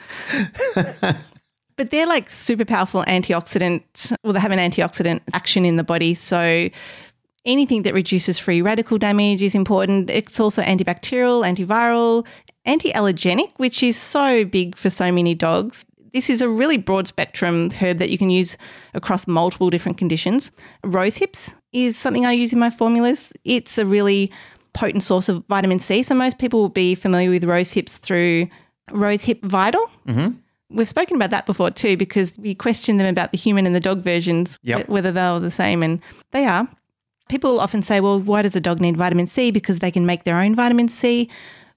But 1.77 1.91
they're 1.91 2.07
like 2.07 2.31
super 2.31 2.65
powerful 2.65 3.03
antioxidants. 3.09 4.17
Well, 4.23 4.33
they 4.33 4.39
have 4.39 4.53
an 4.53 4.61
antioxidant 4.61 5.23
action 5.33 5.65
in 5.65 5.75
the 5.77 5.83
body. 5.83 6.15
So 6.15 6.69
anything 7.45 7.83
that 7.83 7.95
reduces 7.95 8.39
free 8.39 8.63
radical 8.63 8.99
damage 8.99 9.43
is 9.43 9.55
important. 9.55 10.11
It's 10.11 10.41
also 10.41 10.63
antibacterial, 10.63 11.45
antiviral, 11.45 12.27
anti 12.65 12.93
allergenic, 12.93 13.53
which 13.57 13.83
is 13.83 13.97
so 13.97 14.45
big 14.45 14.77
for 14.77 14.91
so 14.91 15.13
many 15.13 15.35
dogs. 15.35 15.85
This 16.13 16.31
is 16.31 16.41
a 16.41 16.49
really 16.49 16.77
broad 16.77 17.09
spectrum 17.09 17.71
herb 17.73 17.99
that 17.99 18.09
you 18.11 18.19
can 18.19 18.31
use 18.31 18.57
across 18.95 19.27
multiple 19.27 19.69
different 19.69 19.99
conditions. 19.99 20.53
Rose 20.85 21.17
hips 21.17 21.55
is 21.73 21.97
something 21.97 22.25
I 22.25 22.33
use 22.33 22.53
in 22.53 22.59
my 22.61 22.71
formulas. 22.71 23.33
It's 23.45 23.79
a 23.79 23.85
really 23.85 24.31
potent 24.75 25.03
source 25.03 25.29
of 25.29 25.45
vitamin 25.49 25.81
C. 25.81 26.03
So 26.05 26.15
most 26.15 26.39
people 26.39 26.61
will 26.61 26.69
be 26.69 26.95
familiar 26.95 27.31
with 27.31 27.45
rose 27.45 27.73
hips 27.73 27.99
through 27.99 28.47
Rose 28.93 29.25
Hip 29.25 29.43
Vital. 29.45 29.91
Mm-hmm. 30.07 30.37
We've 30.71 30.89
spoken 30.89 31.17
about 31.17 31.31
that 31.31 31.47
before 31.47 31.71
too, 31.71 31.97
because 31.97 32.37
we 32.39 32.55
questioned 32.55 32.99
them 33.01 33.07
about 33.07 33.33
the 33.33 33.39
human 33.39 33.67
and 33.67 33.75
the 33.75 33.81
dog 33.81 34.01
versions, 34.01 34.59
Yep. 34.63 34.89
whether 34.89 35.13
they're 35.13 35.41
the 35.41 35.51
same, 35.51 35.83
and 35.83 36.01
they 36.31 36.47
are. 36.47 36.69
People 37.29 37.61
often 37.61 37.83
say, 37.83 38.01
well, 38.01 38.21
why 38.21 38.43
does 38.43 38.57
a 38.57 38.61
dog 38.61 38.81
need 38.81 38.97
vitamin 38.97 39.27
C? 39.27 39.51
Because 39.51 39.79
they 39.79 39.91
can 39.91 40.07
make 40.07 40.25
their 40.25 40.39
own 40.39 40.55
vitamin 40.55 40.89
C. 40.89 41.31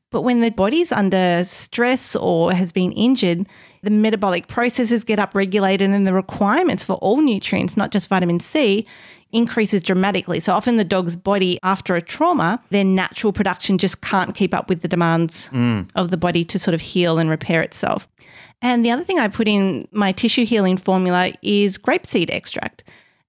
But 0.09 0.21
when 0.21 0.41
the 0.41 0.51
body's 0.51 0.91
under 0.91 1.43
stress 1.45 2.15
or 2.15 2.53
has 2.53 2.71
been 2.71 2.91
injured, 2.93 3.45
the 3.83 3.89
metabolic 3.89 4.47
processes 4.47 5.03
get 5.03 5.19
upregulated 5.19 5.93
and 5.93 6.07
the 6.07 6.13
requirements 6.13 6.83
for 6.83 6.93
all 6.93 7.21
nutrients, 7.21 7.75
not 7.75 7.91
just 7.91 8.07
vitamin 8.07 8.39
C, 8.39 8.85
increases 9.31 9.83
dramatically. 9.83 10.39
So 10.39 10.53
often 10.53 10.77
the 10.77 10.85
dog's 10.85 11.15
body, 11.15 11.59
after 11.63 11.95
a 11.95 12.01
trauma, 12.01 12.63
their 12.69 12.85
natural 12.85 13.33
production 13.33 13.77
just 13.77 14.01
can't 14.01 14.33
keep 14.33 14.53
up 14.53 14.69
with 14.69 14.81
the 14.81 14.87
demands 14.87 15.49
mm. 15.49 15.89
of 15.95 16.09
the 16.09 16.17
body 16.17 16.45
to 16.45 16.57
sort 16.57 16.73
of 16.73 16.81
heal 16.81 17.17
and 17.17 17.29
repair 17.29 17.61
itself. 17.61 18.07
And 18.61 18.83
the 18.83 18.91
other 18.91 19.03
thing 19.03 19.19
I 19.19 19.27
put 19.27 19.47
in 19.47 19.87
my 19.91 20.11
tissue 20.11 20.45
healing 20.45 20.77
formula 20.77 21.33
is 21.41 21.77
grapeseed 21.77 22.29
extract. 22.31 22.83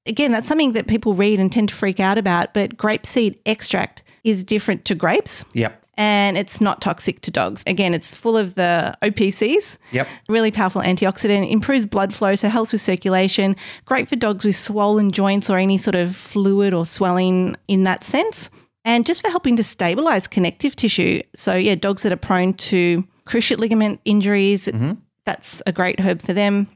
Again, 0.09 0.33
that's 0.33 0.49
something 0.49 0.73
that 0.73 0.87
people 0.87 1.15
read 1.15 1.39
and 1.39 1.53
tend 1.53 1.69
to 1.69 1.75
freak 1.75 2.01
out 2.01 2.19
about, 2.19 2.55
but 2.55 2.77
grapeseed 2.77 3.39
extract 3.47 4.03
is 4.25 4.43
different 4.43 4.85
to 4.87 4.95
grapes 4.95 5.45
Yep. 5.53 5.85
and 5.97 6.37
it's 6.37 6.61
not 6.61 6.81
toxic 6.81 7.21
to 7.23 7.31
dogs. 7.31 7.63
Again, 7.67 7.95
it's 7.95 8.15
full 8.15 8.37
of 8.37 8.55
the 8.55 8.97
OPCs. 9.03 9.79
Yep. 9.93 10.09
Really 10.29 10.51
powerful 10.51 10.83
antioxidant, 10.83 11.51
improves 11.51 11.87
blood 11.87 12.13
flow, 12.13 12.35
so 12.35 12.49
helps 12.49 12.73
with 12.73 12.81
circulation. 12.81 13.55
Great 13.85 14.09
for 14.09 14.17
dogs 14.17 14.45
with 14.45 14.57
swollen 14.57 15.13
joints 15.13 15.49
or 15.49 15.59
any 15.59 15.79
sort 15.79 15.95
of 15.95 16.17
fluid 16.17 16.75
or 16.75 16.85
swelling 16.85 17.57
in 17.69 17.85
that 17.85 18.05
sense. 18.05 18.51
And 18.85 19.05
just 19.05 19.23
for 19.23 19.29
helping 19.29 19.57
to 19.57 19.65
stabilize 19.65 20.27
connective 20.27 20.75
tissue. 20.75 21.21
So, 21.35 21.55
yeah, 21.55 21.75
dogs 21.75 22.03
that 22.03 22.13
are 22.13 22.17
prone 22.17 22.55
to 22.55 23.07
cruciate 23.27 23.59
ligament 23.59 24.01
injuries, 24.05 24.67
mm-hmm. 24.67 24.93
that's 25.27 25.61
a 25.67 25.73
great 25.73 26.01
herb 26.01 26.23
for 26.23 26.33
them. 26.33 26.69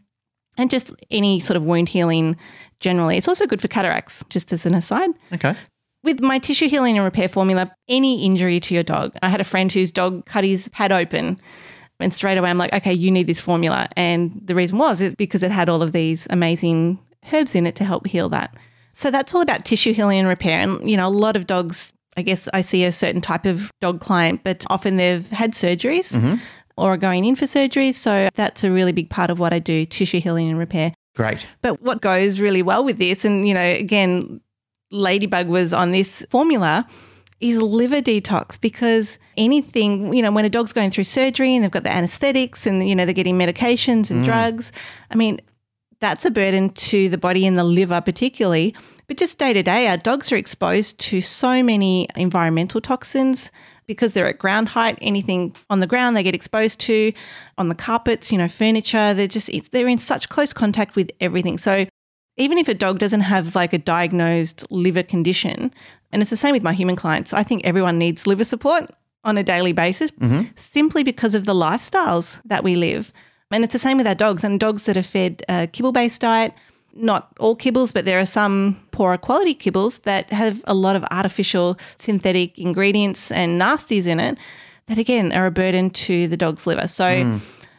And 0.58 0.70
just 0.70 0.90
any 1.10 1.40
sort 1.40 1.56
of 1.56 1.64
wound 1.64 1.88
healing 1.88 2.36
generally. 2.82 3.16
It's 3.16 3.28
also 3.28 3.46
good 3.46 3.62
for 3.62 3.68
cataracts, 3.68 4.22
just 4.28 4.52
as 4.52 4.66
an 4.66 4.74
aside 4.74 5.10
Okay. 5.32 5.54
with 6.04 6.20
my 6.20 6.38
tissue 6.38 6.68
healing 6.68 6.96
and 6.98 7.04
repair 7.04 7.28
formula, 7.28 7.72
any 7.88 8.24
injury 8.26 8.60
to 8.60 8.74
your 8.74 8.82
dog. 8.82 9.14
I 9.22 9.28
had 9.30 9.40
a 9.40 9.44
friend 9.44 9.72
whose 9.72 9.90
dog 9.90 10.26
cut 10.26 10.44
his 10.44 10.68
pad 10.68 10.92
open. 10.92 11.38
And 12.00 12.12
straight 12.12 12.36
away, 12.36 12.50
I'm 12.50 12.58
like, 12.58 12.72
okay, 12.74 12.92
you 12.92 13.10
need 13.12 13.28
this 13.28 13.40
formula. 13.40 13.88
And 13.96 14.32
the 14.44 14.54
reason 14.56 14.76
was 14.76 15.00
it 15.00 15.16
because 15.16 15.42
it 15.44 15.52
had 15.52 15.68
all 15.68 15.82
of 15.82 15.92
these 15.92 16.26
amazing 16.30 16.98
herbs 17.32 17.54
in 17.54 17.64
it 17.64 17.76
to 17.76 17.84
help 17.84 18.06
heal 18.08 18.28
that. 18.30 18.52
So 18.92 19.10
that's 19.10 19.32
all 19.34 19.40
about 19.40 19.64
tissue 19.64 19.92
healing 19.92 20.18
and 20.18 20.26
repair. 20.28 20.58
And, 20.58 20.90
you 20.90 20.96
know, 20.96 21.06
a 21.06 21.10
lot 21.10 21.36
of 21.36 21.46
dogs, 21.46 21.92
I 22.16 22.22
guess 22.22 22.48
I 22.52 22.60
see 22.62 22.84
a 22.84 22.90
certain 22.90 23.20
type 23.20 23.46
of 23.46 23.70
dog 23.80 24.00
client, 24.00 24.40
but 24.42 24.64
often 24.68 24.96
they've 24.96 25.30
had 25.30 25.52
surgeries. 25.52 26.12
Mm-hmm. 26.12 26.34
or 26.78 26.94
are 26.94 26.96
going 26.96 27.24
in 27.26 27.36
for 27.36 27.46
surgery. 27.46 27.92
So 27.92 28.28
that's 28.34 28.64
a 28.64 28.70
really 28.72 28.92
big 28.92 29.08
part 29.10 29.30
of 29.30 29.38
what 29.38 29.52
I 29.52 29.58
do 29.60 29.84
tissue 29.84 30.20
healing 30.20 30.48
and 30.48 30.58
repair. 30.58 30.92
Great. 31.14 31.48
But 31.60 31.82
what 31.82 32.00
goes 32.00 32.40
really 32.40 32.62
well 32.62 32.84
with 32.84 32.98
this, 32.98 33.24
and 33.24 33.46
you 33.46 33.54
know, 33.54 33.60
again, 33.60 34.40
Ladybug 34.90 35.48
was 35.48 35.72
on 35.72 35.92
this 35.92 36.24
formula, 36.30 36.86
is 37.40 37.60
liver 37.60 38.00
detox 38.00 38.58
because 38.60 39.18
anything, 39.36 40.14
you 40.14 40.22
know, 40.22 40.30
when 40.30 40.44
a 40.44 40.50
dog's 40.50 40.72
going 40.72 40.90
through 40.90 41.04
surgery 41.04 41.54
and 41.54 41.64
they've 41.64 41.70
got 41.70 41.82
the 41.82 41.92
anesthetics 41.92 42.66
and, 42.66 42.88
you 42.88 42.94
know, 42.94 43.04
they're 43.04 43.12
getting 43.12 43.38
medications 43.38 44.10
and 44.10 44.22
mm. 44.22 44.24
drugs, 44.24 44.70
I 45.10 45.16
mean, 45.16 45.40
that's 45.98 46.24
a 46.24 46.30
burden 46.30 46.70
to 46.70 47.08
the 47.08 47.18
body 47.18 47.46
and 47.46 47.58
the 47.58 47.64
liver, 47.64 48.00
particularly. 48.00 48.74
But 49.08 49.16
just 49.16 49.38
day 49.38 49.52
to 49.52 49.62
day, 49.62 49.88
our 49.88 49.96
dogs 49.96 50.30
are 50.30 50.36
exposed 50.36 50.98
to 51.00 51.20
so 51.20 51.62
many 51.62 52.06
environmental 52.16 52.80
toxins 52.80 53.50
because 53.86 54.12
they're 54.12 54.28
at 54.28 54.38
ground 54.38 54.68
height. 54.68 54.98
Anything 55.00 55.54
on 55.70 55.80
the 55.80 55.86
ground 55.86 56.16
they 56.16 56.22
get 56.22 56.34
exposed 56.34 56.80
to, 56.80 57.12
on 57.58 57.68
the 57.68 57.74
carpets, 57.74 58.30
you 58.32 58.38
know, 58.38 58.48
furniture. 58.48 59.14
They're 59.14 59.26
just 59.26 59.50
they're 59.70 59.88
in 59.88 59.98
such 59.98 60.28
close 60.28 60.52
contact 60.52 60.96
with 60.96 61.10
everything. 61.20 61.58
So 61.58 61.86
even 62.36 62.58
if 62.58 62.68
a 62.68 62.74
dog 62.74 62.98
doesn't 62.98 63.20
have 63.20 63.54
like 63.54 63.72
a 63.72 63.78
diagnosed 63.78 64.66
liver 64.70 65.02
condition, 65.02 65.72
and 66.10 66.22
it's 66.22 66.30
the 66.30 66.36
same 66.36 66.52
with 66.52 66.62
my 66.62 66.72
human 66.72 66.96
clients, 66.96 67.32
I 67.32 67.42
think 67.42 67.64
everyone 67.64 67.98
needs 67.98 68.26
liver 68.26 68.44
support 68.44 68.90
on 69.24 69.38
a 69.38 69.42
daily 69.42 69.72
basis 69.72 70.10
mm-hmm. 70.12 70.48
simply 70.56 71.02
because 71.02 71.34
of 71.34 71.44
the 71.44 71.54
lifestyles 71.54 72.40
that 72.44 72.64
we 72.64 72.74
live. 72.74 73.12
And 73.50 73.64
it's 73.64 73.72
the 73.72 73.78
same 73.78 73.98
with 73.98 74.06
our 74.06 74.14
dogs 74.14 74.44
and 74.44 74.58
dogs 74.58 74.84
that 74.84 74.96
are 74.96 75.02
fed 75.02 75.44
a 75.48 75.66
kibble 75.66 75.92
based 75.92 76.20
diet. 76.20 76.54
Not 76.94 77.32
all 77.38 77.56
kibbles, 77.56 77.92
but 77.92 78.04
there 78.04 78.18
are 78.18 78.26
some 78.26 78.80
poorer 78.90 79.18
quality 79.18 79.54
kibbles 79.54 80.02
that 80.02 80.30
have 80.30 80.62
a 80.66 80.74
lot 80.74 80.96
of 80.96 81.04
artificial 81.10 81.78
synthetic 81.98 82.58
ingredients 82.58 83.30
and 83.30 83.60
nasties 83.60 84.06
in 84.06 84.20
it 84.20 84.38
that, 84.86 84.98
again, 84.98 85.32
are 85.32 85.46
a 85.46 85.50
burden 85.50 85.90
to 85.90 86.28
the 86.28 86.36
dog's 86.36 86.66
liver. 86.66 86.86
So, 86.86 87.24
hmm. 87.24 87.36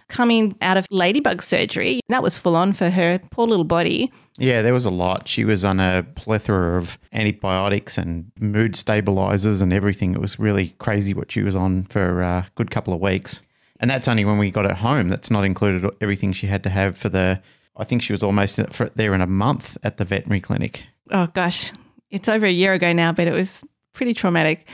coming 0.07 0.55
out 0.61 0.77
of 0.77 0.87
ladybug 0.89 1.43
surgery, 1.43 1.99
that 2.09 2.23
was 2.23 2.37
full 2.37 2.55
on 2.55 2.73
for 2.73 2.89
her 2.89 3.19
poor 3.31 3.47
little 3.47 3.65
body. 3.65 4.11
Yeah, 4.37 4.63
there 4.63 4.73
was 4.73 4.85
a 4.85 4.91
lot. 4.91 5.27
She 5.27 5.45
was 5.45 5.63
on 5.63 5.79
a 5.79 6.05
plethora 6.15 6.77
of 6.77 6.97
antibiotics 7.11 7.97
and 7.97 8.31
mood 8.39 8.75
stabilizers 8.75 9.61
and 9.61 9.71
everything. 9.71 10.13
It 10.13 10.21
was 10.21 10.39
really 10.39 10.69
crazy 10.79 11.13
what 11.13 11.31
she 11.31 11.43
was 11.43 11.55
on 11.55 11.83
for 11.83 12.21
a 12.21 12.47
good 12.55 12.71
couple 12.71 12.93
of 12.93 12.99
weeks. 12.99 13.41
And 13.79 13.91
that's 13.91 14.07
only 14.07 14.25
when 14.25 14.37
we 14.37 14.49
got 14.49 14.65
her 14.65 14.73
home. 14.73 15.09
That's 15.09 15.29
not 15.29 15.43
included 15.43 15.89
everything 16.01 16.33
she 16.33 16.47
had 16.47 16.63
to 16.63 16.69
have 16.69 16.97
for 16.97 17.09
the. 17.09 17.41
I 17.75 17.83
think 17.83 18.01
she 18.01 18.13
was 18.13 18.23
almost 18.23 18.59
for, 18.71 18.89
there 18.95 19.13
in 19.13 19.21
a 19.21 19.27
month 19.27 19.77
at 19.83 19.97
the 19.97 20.05
veterinary 20.05 20.41
clinic. 20.41 20.83
Oh 21.11 21.27
gosh, 21.27 21.71
it's 22.09 22.29
over 22.29 22.45
a 22.45 22.51
year 22.51 22.73
ago 22.73 22.93
now, 22.93 23.11
but 23.11 23.27
it 23.27 23.33
was 23.33 23.63
pretty 23.93 24.13
traumatic. 24.13 24.69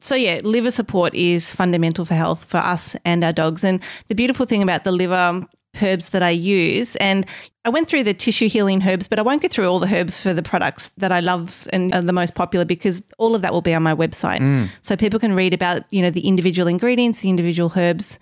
So 0.00 0.16
yeah, 0.16 0.40
liver 0.42 0.72
support 0.72 1.14
is 1.14 1.54
fundamental 1.54 2.04
for 2.04 2.14
health 2.14 2.44
for 2.44 2.56
us 2.56 2.96
and 3.04 3.22
our 3.22 3.32
dogs. 3.32 3.62
And 3.62 3.80
the 4.08 4.16
beautiful 4.16 4.46
thing 4.46 4.62
about 4.62 4.82
the 4.82 4.90
liver 4.90 5.14
um, 5.14 5.48
herbs 5.80 6.08
that 6.08 6.24
I 6.24 6.30
use, 6.30 6.96
and 6.96 7.24
I 7.64 7.70
went 7.70 7.88
through 7.88 8.02
the 8.02 8.12
tissue 8.12 8.48
healing 8.48 8.82
herbs, 8.82 9.06
but 9.06 9.20
I 9.20 9.22
won't 9.22 9.42
go 9.42 9.48
through 9.48 9.68
all 9.68 9.78
the 9.78 9.94
herbs 9.94 10.20
for 10.20 10.34
the 10.34 10.42
products 10.42 10.90
that 10.96 11.12
I 11.12 11.20
love 11.20 11.68
and 11.72 11.94
are 11.94 12.02
the 12.02 12.12
most 12.12 12.34
popular 12.34 12.64
because 12.64 13.00
all 13.18 13.36
of 13.36 13.42
that 13.42 13.52
will 13.52 13.62
be 13.62 13.74
on 13.74 13.84
my 13.84 13.94
website. 13.94 14.40
Mm. 14.40 14.68
So 14.82 14.96
people 14.96 15.20
can 15.20 15.34
read 15.34 15.54
about, 15.54 15.84
you 15.92 16.02
know, 16.02 16.10
the 16.10 16.26
individual 16.26 16.66
ingredients, 16.66 17.20
the 17.20 17.28
individual 17.28 17.72
herbs. 17.76 18.18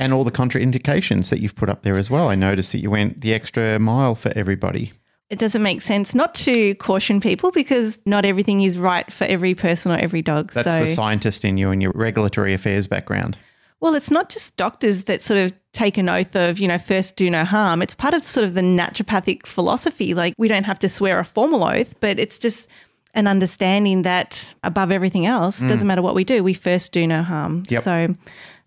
And 0.00 0.12
all 0.12 0.24
the 0.24 0.32
contraindications 0.32 1.28
that 1.30 1.40
you've 1.40 1.54
put 1.54 1.68
up 1.68 1.82
there 1.82 1.98
as 1.98 2.10
well. 2.10 2.28
I 2.28 2.34
noticed 2.34 2.72
that 2.72 2.78
you 2.78 2.90
went 2.90 3.20
the 3.20 3.34
extra 3.34 3.78
mile 3.78 4.14
for 4.14 4.32
everybody. 4.34 4.92
It 5.28 5.38
doesn't 5.38 5.62
make 5.62 5.80
sense 5.80 6.12
not 6.12 6.34
to 6.36 6.74
caution 6.76 7.20
people 7.20 7.52
because 7.52 7.98
not 8.04 8.24
everything 8.24 8.62
is 8.62 8.76
right 8.76 9.10
for 9.12 9.24
every 9.24 9.54
person 9.54 9.92
or 9.92 9.96
every 9.96 10.22
dog. 10.22 10.52
That's 10.52 10.68
so 10.68 10.80
the 10.80 10.88
scientist 10.88 11.44
in 11.44 11.56
you 11.56 11.70
and 11.70 11.80
your 11.80 11.92
regulatory 11.94 12.52
affairs 12.52 12.88
background. 12.88 13.38
Well, 13.78 13.94
it's 13.94 14.10
not 14.10 14.28
just 14.28 14.56
doctors 14.56 15.04
that 15.04 15.22
sort 15.22 15.38
of 15.38 15.52
take 15.72 15.96
an 15.98 16.08
oath 16.08 16.34
of, 16.34 16.58
you 16.58 16.66
know, 16.66 16.78
first 16.78 17.16
do 17.16 17.30
no 17.30 17.44
harm. 17.44 17.80
It's 17.80 17.94
part 17.94 18.12
of 18.12 18.26
sort 18.26 18.44
of 18.44 18.54
the 18.54 18.60
naturopathic 18.60 19.46
philosophy. 19.46 20.14
Like 20.14 20.34
we 20.36 20.48
don't 20.48 20.64
have 20.64 20.80
to 20.80 20.88
swear 20.88 21.18
a 21.18 21.24
formal 21.24 21.64
oath, 21.64 21.94
but 22.00 22.18
it's 22.18 22.38
just 22.38 22.68
an 23.14 23.26
understanding 23.26 24.02
that 24.02 24.54
above 24.62 24.90
everything 24.90 25.26
else, 25.26 25.60
mm. 25.60 25.68
doesn't 25.68 25.86
matter 25.86 26.02
what 26.02 26.14
we 26.14 26.24
do, 26.24 26.42
we 26.42 26.54
first 26.54 26.92
do 26.92 27.06
no 27.06 27.22
harm. 27.22 27.62
Yep. 27.68 27.82
So 27.82 28.14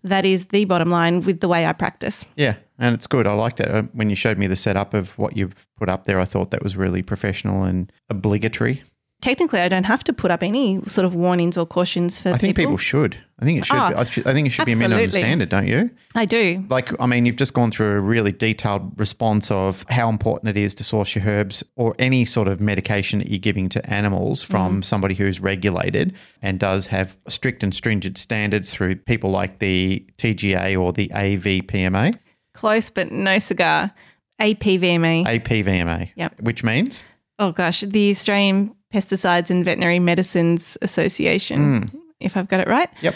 that 0.04 0.24
is 0.24 0.46
the 0.46 0.64
bottom 0.66 0.90
line 0.90 1.22
with 1.22 1.40
the 1.40 1.48
way 1.48 1.66
I 1.66 1.72
practice. 1.72 2.24
Yeah, 2.36 2.54
and 2.78 2.94
it's 2.94 3.06
good. 3.06 3.26
I 3.26 3.32
liked 3.32 3.58
it. 3.60 3.68
Uh, 3.68 3.82
When 3.92 4.08
you 4.10 4.16
showed 4.16 4.38
me 4.38 4.46
the 4.46 4.56
setup 4.56 4.94
of 4.94 5.18
what 5.18 5.36
you've 5.36 5.66
put 5.76 5.88
up 5.88 6.04
there, 6.04 6.20
I 6.20 6.24
thought 6.24 6.50
that 6.52 6.62
was 6.62 6.76
really 6.76 7.02
professional 7.02 7.64
and 7.64 7.90
obligatory. 8.08 8.82
Technically, 9.24 9.60
I 9.60 9.70
don't 9.70 9.84
have 9.84 10.04
to 10.04 10.12
put 10.12 10.30
up 10.30 10.42
any 10.42 10.82
sort 10.84 11.06
of 11.06 11.14
warnings 11.14 11.56
or 11.56 11.64
cautions 11.64 12.20
for 12.20 12.28
I 12.28 12.36
think 12.36 12.56
people 12.56 12.76
should. 12.76 13.16
I 13.38 13.46
think 13.46 13.58
it 13.58 13.64
should. 13.64 13.78
Oh, 13.78 13.88
be, 13.88 13.94
I, 13.94 14.04
should 14.04 14.26
I 14.26 14.34
think 14.34 14.46
it 14.46 14.50
should 14.50 14.66
be 14.66 14.72
a 14.72 14.76
minimum 14.76 15.02
absolutely. 15.02 15.20
standard, 15.20 15.48
don't 15.48 15.66
you? 15.66 15.90
I 16.14 16.26
do. 16.26 16.62
Like, 16.68 16.90
I 17.00 17.06
mean, 17.06 17.24
you've 17.24 17.36
just 17.36 17.54
gone 17.54 17.70
through 17.70 17.92
a 17.92 18.00
really 18.00 18.32
detailed 18.32 18.92
response 19.00 19.50
of 19.50 19.86
how 19.88 20.10
important 20.10 20.50
it 20.50 20.60
is 20.60 20.74
to 20.74 20.84
source 20.84 21.14
your 21.14 21.24
herbs 21.24 21.64
or 21.74 21.94
any 21.98 22.26
sort 22.26 22.48
of 22.48 22.60
medication 22.60 23.18
that 23.20 23.28
you're 23.28 23.38
giving 23.38 23.70
to 23.70 23.90
animals 23.90 24.42
from 24.42 24.82
mm. 24.82 24.84
somebody 24.84 25.14
who's 25.14 25.40
regulated 25.40 26.14
and 26.42 26.60
does 26.60 26.88
have 26.88 27.16
strict 27.26 27.62
and 27.62 27.74
stringent 27.74 28.18
standards 28.18 28.74
through 28.74 28.96
people 28.96 29.30
like 29.30 29.58
the 29.58 30.04
TGA 30.18 30.78
or 30.78 30.92
the 30.92 31.08
AVPMA, 31.08 32.14
Close, 32.52 32.90
but 32.90 33.10
no 33.10 33.38
cigar. 33.38 33.90
APVMA. 34.38 35.24
APVMA, 35.24 36.10
Yep. 36.14 36.42
which 36.42 36.62
means 36.62 37.04
oh 37.38 37.52
gosh, 37.52 37.80
the 37.80 38.10
Australian 38.10 38.74
Pesticides 38.94 39.50
and 39.50 39.64
Veterinary 39.64 39.98
Medicines 39.98 40.78
Association, 40.80 41.90
if 42.20 42.36
I've 42.36 42.48
got 42.48 42.60
it 42.60 42.68
right. 42.68 42.90
Yep. 43.02 43.14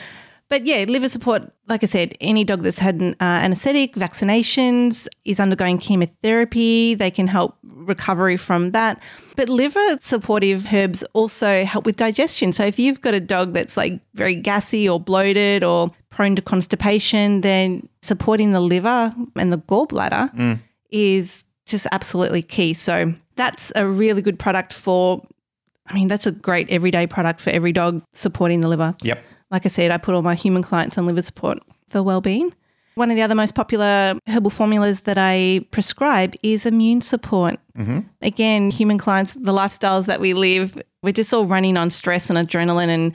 But 0.50 0.64
yeah, 0.64 0.86
liver 0.88 1.10
support, 1.10 1.42
like 1.68 1.82
I 1.84 1.86
said, 1.86 2.16
any 2.22 2.42
dog 2.42 2.62
that's 2.62 2.78
had 2.78 3.00
an 3.02 3.14
uh, 3.20 3.44
anesthetic, 3.44 3.94
vaccinations, 3.94 5.06
is 5.24 5.38
undergoing 5.38 5.76
chemotherapy, 5.76 6.94
they 6.94 7.10
can 7.10 7.26
help 7.26 7.58
recovery 7.64 8.38
from 8.38 8.70
that. 8.72 9.02
But 9.36 9.50
liver 9.50 9.98
supportive 10.00 10.66
herbs 10.72 11.04
also 11.12 11.64
help 11.64 11.84
with 11.84 11.96
digestion. 11.96 12.52
So 12.52 12.64
if 12.64 12.78
you've 12.78 13.02
got 13.02 13.12
a 13.12 13.20
dog 13.20 13.52
that's 13.52 13.76
like 13.76 14.00
very 14.14 14.34
gassy 14.34 14.88
or 14.88 14.98
bloated 14.98 15.62
or 15.62 15.90
prone 16.08 16.34
to 16.36 16.42
constipation, 16.42 17.42
then 17.42 17.86
supporting 18.00 18.50
the 18.50 18.60
liver 18.60 19.14
and 19.36 19.52
the 19.52 19.58
gallbladder 19.58 20.58
is 20.90 21.44
just 21.66 21.86
absolutely 21.92 22.42
key. 22.42 22.72
So 22.72 23.14
that's 23.36 23.70
a 23.76 23.86
really 23.86 24.22
good 24.22 24.38
product 24.38 24.72
for, 24.72 25.22
I 25.88 25.94
mean, 25.94 26.08
that's 26.08 26.26
a 26.26 26.32
great 26.32 26.70
everyday 26.70 27.06
product 27.06 27.40
for 27.40 27.50
every 27.50 27.72
dog 27.72 28.02
supporting 28.12 28.60
the 28.60 28.68
liver. 28.68 28.94
Yep. 29.02 29.22
Like 29.50 29.66
I 29.66 29.68
said, 29.68 29.90
I 29.90 29.96
put 29.96 30.14
all 30.14 30.22
my 30.22 30.34
human 30.34 30.62
clients 30.62 30.98
on 30.98 31.06
liver 31.06 31.22
support 31.22 31.58
for 31.88 32.02
well-being. 32.02 32.54
One 32.94 33.10
of 33.10 33.16
the 33.16 33.22
other 33.22 33.36
most 33.36 33.54
popular 33.54 34.18
herbal 34.26 34.50
formulas 34.50 35.00
that 35.02 35.16
I 35.18 35.64
prescribe 35.70 36.34
is 36.42 36.66
immune 36.66 37.00
support. 37.00 37.58
Mm-hmm. 37.78 38.00
Again, 38.22 38.70
human 38.70 38.98
clients, 38.98 39.32
the 39.32 39.52
lifestyles 39.52 40.06
that 40.06 40.20
we 40.20 40.34
live, 40.34 40.76
we're 41.02 41.12
just 41.12 41.32
all 41.32 41.46
running 41.46 41.76
on 41.76 41.90
stress 41.90 42.28
and 42.28 42.36
adrenaline 42.36 42.88
and 42.88 43.14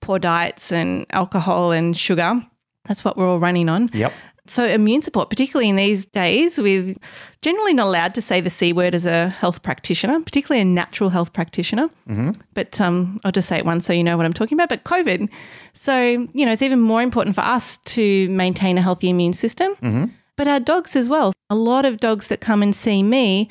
poor 0.00 0.20
diets 0.20 0.70
and 0.70 1.04
alcohol 1.10 1.72
and 1.72 1.96
sugar. 1.96 2.40
That's 2.84 3.04
what 3.04 3.16
we're 3.16 3.28
all 3.28 3.40
running 3.40 3.68
on. 3.68 3.90
Yep. 3.92 4.12
So, 4.46 4.66
immune 4.66 5.00
support, 5.00 5.30
particularly 5.30 5.70
in 5.70 5.76
these 5.76 6.04
days, 6.04 6.58
with 6.58 6.98
generally 7.40 7.72
not 7.72 7.86
allowed 7.86 8.14
to 8.14 8.22
say 8.22 8.42
the 8.42 8.50
C 8.50 8.74
word 8.74 8.94
as 8.94 9.06
a 9.06 9.30
health 9.30 9.62
practitioner, 9.62 10.20
particularly 10.20 10.60
a 10.60 10.66
natural 10.66 11.08
health 11.08 11.32
practitioner. 11.32 11.88
Mm-hmm. 12.08 12.32
But 12.52 12.78
um, 12.78 13.20
I'll 13.24 13.32
just 13.32 13.48
say 13.48 13.56
it 13.56 13.64
once 13.64 13.86
so 13.86 13.94
you 13.94 14.04
know 14.04 14.18
what 14.18 14.26
I'm 14.26 14.34
talking 14.34 14.56
about. 14.56 14.68
But 14.68 14.84
COVID. 14.84 15.30
So, 15.72 16.28
you 16.34 16.44
know, 16.44 16.52
it's 16.52 16.62
even 16.62 16.80
more 16.80 17.00
important 17.00 17.34
for 17.34 17.40
us 17.40 17.78
to 17.78 18.28
maintain 18.28 18.76
a 18.76 18.82
healthy 18.82 19.08
immune 19.08 19.32
system, 19.32 19.74
but 20.36 20.46
our 20.46 20.60
dogs 20.60 20.94
as 20.94 21.08
well. 21.08 21.32
A 21.48 21.54
lot 21.54 21.86
of 21.86 21.96
dogs 21.98 22.26
that 22.26 22.40
come 22.40 22.62
and 22.62 22.76
see 22.76 23.02
me 23.02 23.48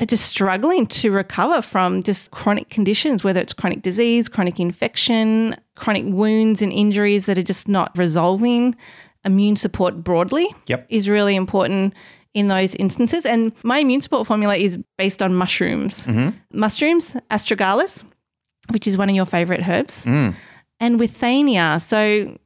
are 0.00 0.06
just 0.06 0.26
struggling 0.26 0.86
to 0.86 1.12
recover 1.12 1.62
from 1.62 2.02
just 2.02 2.30
chronic 2.30 2.68
conditions, 2.68 3.22
whether 3.22 3.40
it's 3.40 3.52
chronic 3.52 3.82
disease, 3.82 4.28
chronic 4.28 4.58
infection, 4.58 5.54
chronic 5.76 6.04
wounds 6.06 6.62
and 6.62 6.72
injuries 6.72 7.26
that 7.26 7.38
are 7.38 7.42
just 7.42 7.68
not 7.68 7.96
resolving. 7.96 8.74
Immune 9.24 9.56
support 9.56 10.02
broadly 10.04 10.46
Yep. 10.66 10.86
is 10.88 11.08
really 11.08 11.34
important 11.36 11.94
in 12.34 12.48
those 12.48 12.74
instances. 12.74 13.24
And 13.24 13.52
my 13.62 13.78
immune 13.78 14.00
support 14.00 14.26
formula 14.26 14.56
is 14.56 14.78
based 14.98 15.22
on 15.22 15.34
mushrooms. 15.34 16.06
Mushrooms, 16.52 17.14
astragalus, 17.30 18.02
which 18.70 18.86
is 18.86 18.96
one 18.96 19.08
of 19.08 19.14
your 19.16 19.26
favorite 19.26 19.66
herbs, 19.68 20.04
and 20.06 20.98
withania. 21.00 21.80
So 21.80 22.36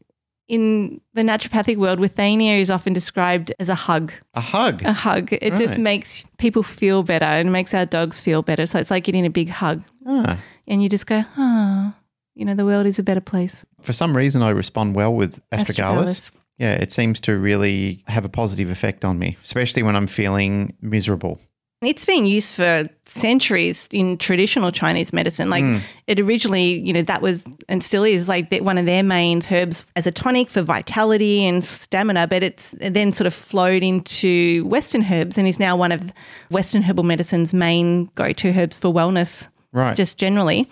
in 0.49 1.01
the 1.15 1.23
naturopathic 1.23 1.77
world, 1.77 1.99
withania 1.99 2.59
is 2.59 2.71
often 2.71 2.93
described 2.93 3.53
as 3.59 3.69
a 3.69 3.75
hug. 3.75 4.13
A 4.35 4.41
hug. 4.41 4.83
A 4.85 4.93
hug. 4.93 5.33
It 5.33 5.57
just 5.57 5.77
makes 5.79 6.25
people 6.39 6.63
feel 6.63 7.03
better 7.03 7.27
and 7.27 7.53
makes 7.53 7.75
our 7.75 7.85
dogs 7.87 8.21
feel 8.21 8.43
better. 8.43 8.65
So 8.67 8.79
it's 8.79 8.91
like 8.91 9.05
getting 9.05 9.27
a 9.27 9.31
big 9.31 9.49
hug. 9.51 9.83
Ah. 10.07 10.39
And 10.67 10.83
you 10.83 10.89
just 10.89 11.07
go, 11.07 11.23
ah, 11.37 11.95
you 12.35 12.45
know, 12.45 12.55
the 12.55 12.65
world 12.65 12.87
is 12.87 12.99
a 12.99 13.03
better 13.03 13.21
place. 13.21 13.65
For 13.81 13.93
some 13.93 14.17
reason, 14.17 14.43
I 14.43 14.51
respond 14.51 14.95
well 14.95 15.13
with 15.15 15.39
astragalus. 15.51 15.71
Astragalus. 15.71 16.31
Yeah, 16.59 16.75
it 16.75 16.91
seems 16.93 17.21
to 17.21 17.39
really 17.39 18.03
have 18.09 18.25
a 18.25 18.29
positive 18.29 18.71
effect 18.71 19.05
on 19.05 19.19
me, 19.19 19.37
especially 19.45 19.83
when 19.83 19.95
I'm 19.97 20.07
feeling 20.09 20.75
miserable. 20.81 21.39
It's 21.81 22.05
been 22.05 22.27
used 22.27 22.55
for 22.55 22.89
centuries 23.05 23.87
in 23.93 24.19
traditional 24.19 24.73
Chinese 24.73 25.13
medicine. 25.13 25.49
Like 25.49 25.63
it 26.09 26.19
originally, 26.19 26.81
you 26.81 26.93
know, 26.93 27.03
that 27.03 27.23
was 27.23 27.45
and 27.69 27.85
still 27.85 28.03
is 28.03 28.27
like 28.27 28.53
one 28.63 28.79
of 28.79 28.87
their 28.87 29.05
main 29.05 29.41
herbs 29.49 29.85
as 29.95 30.05
a 30.05 30.11
tonic 30.11 30.51
for 30.51 30.63
vitality 30.63 31.47
and 31.47 31.63
stamina. 31.63 32.27
But 32.27 32.43
it's 32.43 32.75
then 32.81 33.13
sort 33.13 33.29
of 33.29 33.35
flowed 33.35 33.85
into 33.85 34.65
Western 34.67 35.05
herbs 35.05 35.39
and 35.39 35.47
is 35.47 35.61
now 35.61 35.77
one 35.77 35.93
of 35.93 36.13
Western 36.51 36.83
herbal 36.83 37.05
medicine's 37.05 37.55
main 37.55 38.07
go-to 38.17 38.53
herbs 38.59 38.77
for 38.77 38.93
wellness, 38.93 39.47
Right. 39.73 39.95
just 39.95 40.19
generally. 40.19 40.69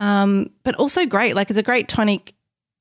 Um, 0.00 0.50
but 0.64 0.74
also 0.74 1.06
great. 1.06 1.34
Like 1.34 1.48
it's 1.48 1.58
a 1.58 1.62
great 1.62 1.88
tonic. 1.88 2.34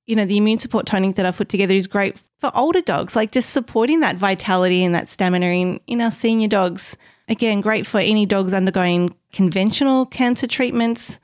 You 0.08 0.16
know, 0.16 0.26
the 0.26 0.38
immune 0.38 0.60
support 0.60 0.86
tonic 0.86 1.16
that 1.16 1.26
I've 1.26 1.38
put 1.38 1.50
together 1.50 1.74
is 1.74 1.88
great 1.88 2.22
for 2.40 2.52
older 2.56 2.82
dogs, 2.82 3.16
like 3.16 3.32
just 3.32 3.52
supporting 3.52 4.00
that 4.02 4.18
vitality 4.18 4.84
and 4.84 4.96
that 4.96 5.08
stamina 5.08 5.46
in, 5.46 5.80
in 5.88 6.02
our 6.02 6.12
senior 6.12 6.48
dogs. 6.48 6.98
Again, 7.30 7.62
great 7.62 7.86
for 7.86 8.00
any 8.00 8.26
dogs 8.26 8.52
undergoing 8.52 9.16
conventional 9.32 10.06
cancer 10.06 10.48
treatments. 10.48 11.20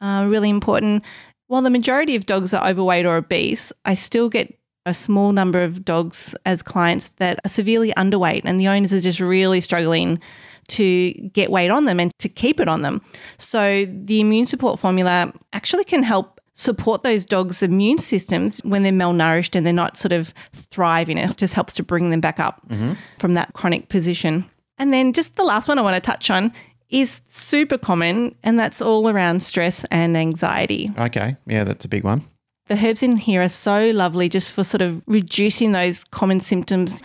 Uh, 0.00 0.26
really 0.28 0.50
important. 0.50 1.04
While 1.46 1.62
the 1.62 1.70
majority 1.70 2.16
of 2.16 2.26
dogs 2.26 2.52
are 2.52 2.68
overweight 2.68 3.06
or 3.06 3.16
obese, 3.16 3.72
I 3.84 3.94
still 3.94 4.28
get 4.28 4.52
a 4.84 4.94
small 4.94 5.32
number 5.32 5.62
of 5.62 5.84
dogs 5.84 6.34
as 6.44 6.62
clients 6.62 7.08
that 7.16 7.40
are 7.44 7.48
severely 7.48 7.92
underweight, 7.92 8.42
and 8.44 8.60
the 8.60 8.68
owners 8.68 8.92
are 8.92 9.00
just 9.00 9.20
really 9.20 9.60
struggling 9.60 10.20
to 10.68 11.12
get 11.12 11.50
weight 11.50 11.70
on 11.70 11.84
them 11.84 12.00
and 12.00 12.12
to 12.18 12.28
keep 12.28 12.60
it 12.60 12.68
on 12.68 12.82
them. 12.82 13.02
So, 13.38 13.86
the 13.86 14.20
immune 14.20 14.46
support 14.46 14.78
formula 14.78 15.32
actually 15.52 15.84
can 15.84 16.02
help 16.02 16.35
support 16.56 17.02
those 17.02 17.24
dogs' 17.24 17.62
immune 17.62 17.98
systems 17.98 18.60
when 18.64 18.82
they're 18.82 18.92
malnourished 18.92 19.54
and 19.54 19.64
they're 19.64 19.72
not 19.72 19.96
sort 19.96 20.12
of 20.12 20.34
thriving. 20.52 21.18
It 21.18 21.36
just 21.36 21.54
helps 21.54 21.74
to 21.74 21.82
bring 21.82 22.10
them 22.10 22.20
back 22.20 22.40
up 22.40 22.60
mm-hmm. 22.68 22.94
from 23.18 23.34
that 23.34 23.52
chronic 23.52 23.88
position. 23.88 24.44
And 24.78 24.92
then, 24.92 25.12
just 25.12 25.36
the 25.36 25.44
last 25.44 25.68
one 25.68 25.78
I 25.78 25.82
want 25.82 25.94
to 25.94 26.00
touch 26.00 26.30
on 26.30 26.52
is 26.88 27.20
super 27.26 27.78
common, 27.78 28.34
and 28.42 28.58
that's 28.58 28.82
all 28.82 29.08
around 29.08 29.42
stress 29.42 29.84
and 29.90 30.16
anxiety. 30.16 30.90
Okay. 30.98 31.36
Yeah, 31.46 31.64
that's 31.64 31.84
a 31.84 31.88
big 31.88 32.04
one. 32.04 32.22
The 32.68 32.76
herbs 32.76 33.02
in 33.02 33.16
here 33.16 33.42
are 33.42 33.48
so 33.48 33.90
lovely 33.90 34.28
just 34.28 34.50
for 34.50 34.64
sort 34.64 34.82
of 34.82 35.02
reducing 35.06 35.72
those 35.72 36.04
common 36.04 36.40
symptoms. 36.40 37.02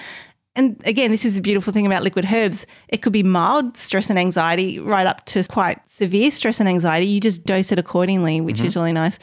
And 0.55 0.81
again, 0.85 1.11
this 1.11 1.23
is 1.23 1.37
a 1.37 1.41
beautiful 1.41 1.71
thing 1.71 1.85
about 1.85 2.03
liquid 2.03 2.25
herbs. 2.25 2.65
It 2.89 3.01
could 3.01 3.13
be 3.13 3.23
mild 3.23 3.77
stress 3.77 4.09
and 4.09 4.19
anxiety, 4.19 4.79
right 4.79 5.07
up 5.07 5.25
to 5.27 5.43
quite 5.45 5.79
severe 5.89 6.29
stress 6.29 6.59
and 6.59 6.67
anxiety. 6.67 7.05
You 7.05 7.21
just 7.21 7.45
dose 7.45 7.71
it 7.71 7.79
accordingly, 7.79 8.41
which 8.41 8.57
mm-hmm. 8.57 8.67
is 8.67 8.75
really 8.75 8.91
nice. 8.91 9.17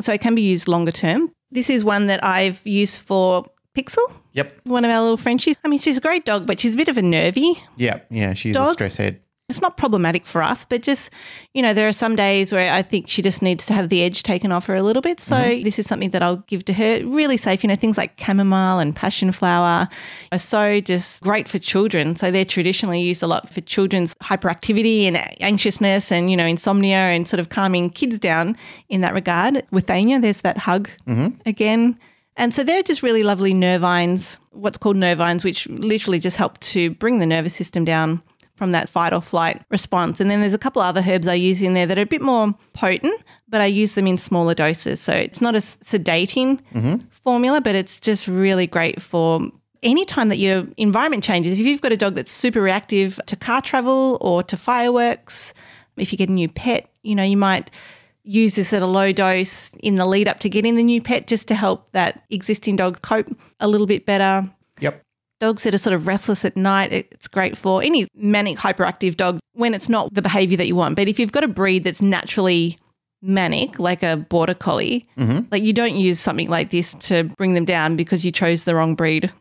So 0.00 0.12
it 0.12 0.20
can 0.22 0.34
be 0.34 0.42
used 0.42 0.68
longer 0.68 0.92
term. 0.92 1.30
This 1.50 1.68
is 1.68 1.84
one 1.84 2.06
that 2.06 2.24
I've 2.24 2.66
used 2.66 3.02
for 3.02 3.44
Pixel, 3.76 4.10
Yep. 4.32 4.60
one 4.64 4.84
of 4.84 4.90
our 4.90 5.00
little 5.02 5.16
Frenchies. 5.16 5.56
I 5.64 5.68
mean, 5.68 5.78
she's 5.78 5.98
a 5.98 6.00
great 6.00 6.24
dog, 6.24 6.46
but 6.46 6.60
she's 6.60 6.74
a 6.74 6.76
bit 6.76 6.88
of 6.88 6.96
a 6.96 7.02
nervy 7.02 7.62
Yeah. 7.76 8.00
Yeah. 8.10 8.32
She's 8.34 8.56
a 8.56 8.72
stress 8.72 8.96
head. 8.96 9.20
It's 9.48 9.60
not 9.60 9.76
problematic 9.76 10.24
for 10.26 10.42
us, 10.42 10.64
but 10.64 10.82
just, 10.82 11.10
you 11.52 11.60
know, 11.60 11.74
there 11.74 11.86
are 11.86 11.92
some 11.92 12.16
days 12.16 12.52
where 12.52 12.72
I 12.72 12.80
think 12.80 13.08
she 13.08 13.20
just 13.20 13.42
needs 13.42 13.66
to 13.66 13.74
have 13.74 13.90
the 13.90 14.02
edge 14.02 14.22
taken 14.22 14.50
off 14.50 14.66
her 14.66 14.74
a 14.74 14.82
little 14.82 15.02
bit. 15.02 15.20
So 15.20 15.36
mm-hmm. 15.36 15.62
this 15.62 15.78
is 15.78 15.86
something 15.86 16.10
that 16.10 16.22
I'll 16.22 16.38
give 16.46 16.64
to 16.66 16.72
her. 16.72 17.04
Really 17.04 17.36
safe, 17.36 17.62
you 17.62 17.68
know, 17.68 17.76
things 17.76 17.98
like 17.98 18.18
chamomile 18.18 18.78
and 18.78 18.96
passion 18.96 19.30
flower 19.30 19.88
are 20.30 20.38
so 20.38 20.80
just 20.80 21.22
great 21.22 21.48
for 21.48 21.58
children. 21.58 22.16
So 22.16 22.30
they're 22.30 22.46
traditionally 22.46 23.00
used 23.00 23.22
a 23.22 23.26
lot 23.26 23.48
for 23.48 23.60
children's 23.60 24.14
hyperactivity 24.16 25.02
and 25.02 25.18
anxiousness 25.42 26.10
and, 26.10 26.30
you 26.30 26.36
know, 26.36 26.46
insomnia 26.46 26.96
and 26.96 27.28
sort 27.28 27.40
of 27.40 27.50
calming 27.50 27.90
kids 27.90 28.18
down 28.18 28.56
in 28.88 29.02
that 29.02 29.12
regard. 29.12 29.66
With 29.70 29.90
Anya, 29.90 30.18
there's 30.18 30.40
that 30.42 30.56
hug 30.56 30.88
mm-hmm. 31.06 31.38
again. 31.44 31.98
And 32.36 32.54
so 32.54 32.64
they're 32.64 32.82
just 32.82 33.02
really 33.02 33.22
lovely 33.22 33.52
nervines, 33.52 34.38
what's 34.52 34.78
called 34.78 34.96
nervines, 34.96 35.44
which 35.44 35.68
literally 35.68 36.18
just 36.18 36.38
help 36.38 36.58
to 36.60 36.92
bring 36.92 37.18
the 37.18 37.26
nervous 37.26 37.54
system 37.54 37.84
down 37.84 38.22
from 38.54 38.72
that 38.72 38.88
fight 38.88 39.12
or 39.12 39.20
flight 39.20 39.62
response. 39.70 40.20
And 40.20 40.30
then 40.30 40.40
there's 40.40 40.54
a 40.54 40.58
couple 40.58 40.82
other 40.82 41.02
herbs 41.06 41.26
I 41.26 41.34
use 41.34 41.62
in 41.62 41.74
there 41.74 41.86
that 41.86 41.98
are 41.98 42.02
a 42.02 42.06
bit 42.06 42.22
more 42.22 42.54
potent, 42.72 43.22
but 43.48 43.60
I 43.60 43.66
use 43.66 43.92
them 43.92 44.06
in 44.06 44.16
smaller 44.16 44.54
doses. 44.54 45.00
So 45.00 45.12
it's 45.12 45.40
not 45.40 45.54
a 45.54 45.58
sedating 45.58 46.60
mm-hmm. 46.72 46.96
formula, 47.10 47.60
but 47.60 47.74
it's 47.74 47.98
just 47.98 48.28
really 48.28 48.66
great 48.66 49.00
for 49.00 49.40
any 49.82 50.04
time 50.04 50.28
that 50.28 50.38
your 50.38 50.66
environment 50.76 51.24
changes. 51.24 51.58
If 51.58 51.66
you've 51.66 51.80
got 51.80 51.92
a 51.92 51.96
dog 51.96 52.14
that's 52.14 52.30
super 52.30 52.60
reactive 52.60 53.18
to 53.26 53.36
car 53.36 53.62
travel 53.62 54.18
or 54.20 54.42
to 54.44 54.56
fireworks, 54.56 55.54
if 55.96 56.12
you 56.12 56.18
get 56.18 56.28
a 56.28 56.32
new 56.32 56.48
pet, 56.48 56.88
you 57.02 57.14
know, 57.14 57.24
you 57.24 57.36
might 57.36 57.70
use 58.22 58.54
this 58.54 58.72
at 58.72 58.82
a 58.82 58.86
low 58.86 59.10
dose 59.12 59.70
in 59.80 59.96
the 59.96 60.06
lead 60.06 60.28
up 60.28 60.38
to 60.40 60.48
getting 60.48 60.76
the 60.76 60.82
new 60.82 61.02
pet 61.02 61.26
just 61.26 61.48
to 61.48 61.54
help 61.56 61.90
that 61.90 62.22
existing 62.30 62.76
dog 62.76 63.02
cope 63.02 63.28
a 63.58 63.66
little 63.66 63.86
bit 63.86 64.06
better 64.06 64.48
Yep. 64.80 65.02
Dogs 65.42 65.64
that 65.64 65.74
are 65.74 65.78
sort 65.78 65.92
of 65.92 66.06
restless 66.06 66.44
at 66.44 66.56
night, 66.56 66.92
it's 66.92 67.26
great 67.26 67.56
for 67.56 67.82
any 67.82 68.06
manic 68.14 68.56
hyperactive 68.56 69.16
dog 69.16 69.40
when 69.54 69.74
it's 69.74 69.88
not 69.88 70.14
the 70.14 70.22
behavior 70.22 70.56
that 70.56 70.68
you 70.68 70.76
want. 70.76 70.94
But 70.94 71.08
if 71.08 71.18
you've 71.18 71.32
got 71.32 71.42
a 71.42 71.48
breed 71.48 71.82
that's 71.82 72.00
naturally 72.00 72.78
manic, 73.22 73.78
like 73.80 74.04
a 74.04 74.16
border 74.16 74.54
collie, 74.54 75.08
mm-hmm. 75.18 75.40
like 75.50 75.64
you 75.64 75.72
don't 75.72 75.96
use 75.96 76.20
something 76.20 76.48
like 76.48 76.70
this 76.70 76.94
to 76.94 77.24
bring 77.24 77.54
them 77.54 77.64
down 77.64 77.96
because 77.96 78.24
you 78.24 78.30
chose 78.30 78.62
the 78.62 78.76
wrong 78.76 78.94
breed 78.94 79.32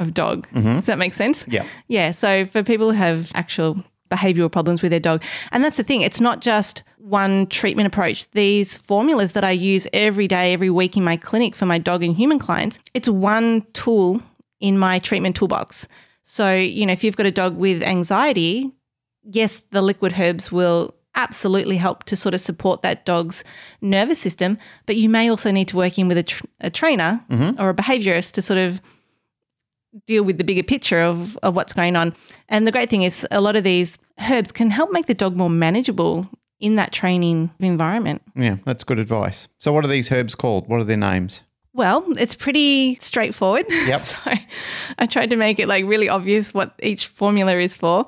of 0.00 0.14
dog. 0.14 0.48
Mm-hmm. 0.48 0.76
Does 0.76 0.86
that 0.86 0.98
make 0.98 1.12
sense? 1.12 1.46
Yeah. 1.46 1.66
Yeah. 1.86 2.12
So 2.12 2.46
for 2.46 2.62
people 2.62 2.90
who 2.90 2.96
have 2.96 3.30
actual 3.34 3.76
behavioral 4.10 4.50
problems 4.50 4.80
with 4.80 4.90
their 4.90 5.00
dog, 5.00 5.22
and 5.52 5.62
that's 5.62 5.76
the 5.76 5.82
thing, 5.82 6.00
it's 6.00 6.20
not 6.20 6.40
just 6.40 6.82
one 6.96 7.46
treatment 7.48 7.86
approach. 7.86 8.30
These 8.30 8.76
formulas 8.76 9.32
that 9.32 9.44
I 9.44 9.50
use 9.50 9.86
every 9.92 10.28
day, 10.28 10.54
every 10.54 10.70
week 10.70 10.96
in 10.96 11.04
my 11.04 11.18
clinic 11.18 11.54
for 11.54 11.66
my 11.66 11.78
dog 11.78 12.02
and 12.02 12.16
human 12.16 12.38
clients, 12.38 12.78
it's 12.94 13.08
one 13.08 13.66
tool 13.74 14.22
in 14.62 14.78
my 14.78 14.98
treatment 15.00 15.36
toolbox. 15.36 15.86
So, 16.22 16.54
you 16.54 16.86
know, 16.86 16.92
if 16.92 17.04
you've 17.04 17.16
got 17.16 17.26
a 17.26 17.32
dog 17.32 17.56
with 17.56 17.82
anxiety, 17.82 18.72
yes, 19.24 19.62
the 19.72 19.82
liquid 19.82 20.14
herbs 20.18 20.50
will 20.50 20.94
absolutely 21.14 21.76
help 21.76 22.04
to 22.04 22.16
sort 22.16 22.32
of 22.32 22.40
support 22.40 22.80
that 22.82 23.04
dog's 23.04 23.44
nervous 23.82 24.18
system, 24.18 24.56
but 24.86 24.96
you 24.96 25.10
may 25.10 25.28
also 25.28 25.50
need 25.50 25.68
to 25.68 25.76
work 25.76 25.98
in 25.98 26.08
with 26.08 26.16
a, 26.16 26.22
tr- 26.22 26.46
a 26.60 26.70
trainer 26.70 27.22
mm-hmm. 27.28 27.60
or 27.60 27.68
a 27.68 27.74
behaviorist 27.74 28.32
to 28.32 28.40
sort 28.40 28.58
of 28.58 28.80
deal 30.06 30.22
with 30.22 30.38
the 30.38 30.44
bigger 30.44 30.62
picture 30.62 31.02
of, 31.02 31.36
of 31.42 31.54
what's 31.54 31.74
going 31.74 31.96
on. 31.96 32.14
And 32.48 32.66
the 32.66 32.72
great 32.72 32.88
thing 32.88 33.02
is, 33.02 33.26
a 33.30 33.42
lot 33.42 33.56
of 33.56 33.64
these 33.64 33.98
herbs 34.30 34.52
can 34.52 34.70
help 34.70 34.90
make 34.90 35.06
the 35.06 35.14
dog 35.14 35.36
more 35.36 35.50
manageable 35.50 36.30
in 36.60 36.76
that 36.76 36.92
training 36.92 37.50
environment. 37.58 38.22
Yeah. 38.34 38.56
That's 38.64 38.84
good 38.84 39.00
advice. 39.00 39.48
So, 39.58 39.72
what 39.72 39.84
are 39.84 39.88
these 39.88 40.10
herbs 40.10 40.34
called? 40.34 40.68
What 40.68 40.80
are 40.80 40.84
their 40.84 40.96
names? 40.96 41.42
Well, 41.74 42.04
it's 42.18 42.34
pretty 42.34 42.96
straightforward. 43.00 43.66
Yep. 43.68 44.02
so 44.02 44.16
I 44.98 45.06
tried 45.06 45.30
to 45.30 45.36
make 45.36 45.58
it 45.58 45.68
like 45.68 45.84
really 45.86 46.08
obvious 46.08 46.52
what 46.52 46.74
each 46.82 47.06
formula 47.06 47.56
is 47.56 47.74
for. 47.74 48.06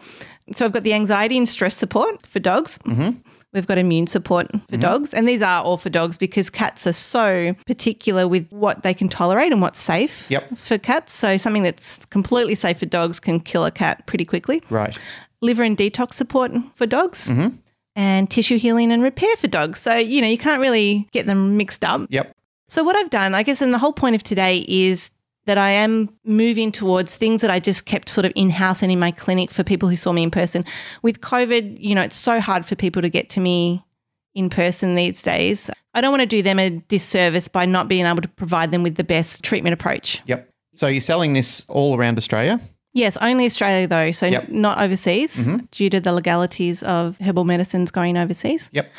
So 0.54 0.66
I've 0.66 0.72
got 0.72 0.82
the 0.82 0.92
anxiety 0.92 1.38
and 1.38 1.48
stress 1.48 1.74
support 1.76 2.26
for 2.26 2.38
dogs. 2.38 2.78
Mm-hmm. 2.86 3.18
We've 3.54 3.66
got 3.66 3.78
immune 3.78 4.08
support 4.08 4.48
for 4.68 4.76
dogs. 4.76 5.14
And 5.14 5.28
these 5.28 5.40
are 5.40 5.62
all 5.62 5.76
for 5.76 5.88
dogs 5.88 6.16
because 6.16 6.50
cats 6.50 6.86
are 6.88 6.92
so 6.92 7.54
particular 7.66 8.26
with 8.26 8.50
what 8.50 8.82
they 8.82 8.92
can 8.92 9.08
tolerate 9.08 9.52
and 9.52 9.62
what's 9.62 9.78
safe 9.80 10.28
Yep. 10.28 10.56
for 10.58 10.76
cats. 10.76 11.12
So 11.12 11.36
something 11.36 11.62
that's 11.62 12.04
completely 12.06 12.56
safe 12.56 12.80
for 12.80 12.86
dogs 12.86 13.20
can 13.20 13.38
kill 13.38 13.64
a 13.64 13.70
cat 13.70 14.04
pretty 14.06 14.24
quickly. 14.24 14.60
Right. 14.70 14.98
Liver 15.40 15.62
and 15.62 15.76
detox 15.78 16.14
support 16.14 16.50
for 16.74 16.84
dogs. 16.84 17.30
And 17.96 18.28
tissue 18.28 18.58
healing 18.58 18.90
and 18.90 19.02
repair 19.04 19.36
for 19.36 19.46
dogs. 19.46 19.78
So, 19.78 19.94
you 19.94 20.20
know, 20.20 20.26
you 20.26 20.36
can't 20.38 20.60
really 20.60 21.06
get 21.12 21.26
them 21.26 21.56
mixed 21.56 21.84
up. 21.84 22.00
Yep. 22.10 22.34
So, 22.68 22.82
what 22.82 22.96
I've 22.96 23.10
done, 23.10 23.34
I 23.34 23.42
guess, 23.42 23.60
and 23.60 23.72
the 23.72 23.78
whole 23.78 23.92
point 23.92 24.14
of 24.14 24.22
today 24.22 24.64
is 24.68 25.10
that 25.46 25.58
I 25.58 25.70
am 25.70 26.08
moving 26.24 26.72
towards 26.72 27.16
things 27.16 27.42
that 27.42 27.50
I 27.50 27.60
just 27.60 27.84
kept 27.84 28.08
sort 28.08 28.24
of 28.24 28.32
in 28.34 28.50
house 28.50 28.82
and 28.82 28.90
in 28.90 28.98
my 28.98 29.10
clinic 29.10 29.50
for 29.50 29.62
people 29.62 29.88
who 29.88 29.96
saw 29.96 30.12
me 30.12 30.22
in 30.22 30.30
person. 30.30 30.64
With 31.02 31.20
COVID, 31.20 31.76
you 31.78 31.94
know, 31.94 32.02
it's 32.02 32.16
so 32.16 32.40
hard 32.40 32.64
for 32.64 32.76
people 32.76 33.02
to 33.02 33.10
get 33.10 33.28
to 33.30 33.40
me 33.40 33.84
in 34.34 34.48
person 34.48 34.94
these 34.94 35.22
days. 35.22 35.70
I 35.92 36.00
don't 36.00 36.10
want 36.10 36.22
to 36.22 36.26
do 36.26 36.42
them 36.42 36.58
a 36.58 36.70
disservice 36.70 37.46
by 37.46 37.66
not 37.66 37.88
being 37.88 38.06
able 38.06 38.22
to 38.22 38.28
provide 38.28 38.70
them 38.70 38.82
with 38.82 38.96
the 38.96 39.04
best 39.04 39.42
treatment 39.42 39.74
approach. 39.74 40.22
Yep. 40.26 40.48
So, 40.72 40.86
you're 40.88 41.00
selling 41.00 41.34
this 41.34 41.66
all 41.68 41.96
around 41.96 42.16
Australia? 42.16 42.60
Yes, 42.94 43.16
only 43.16 43.44
Australia 43.44 43.88
though, 43.88 44.12
so 44.12 44.26
Yep. 44.26 44.48
not 44.50 44.80
overseas 44.80 45.36
mm-hmm. 45.36 45.64
due 45.72 45.90
to 45.90 46.00
the 46.00 46.12
legalities 46.12 46.82
of 46.84 47.18
herbal 47.18 47.44
medicines 47.44 47.90
going 47.90 48.16
overseas. 48.16 48.70
Yep. 48.72 48.90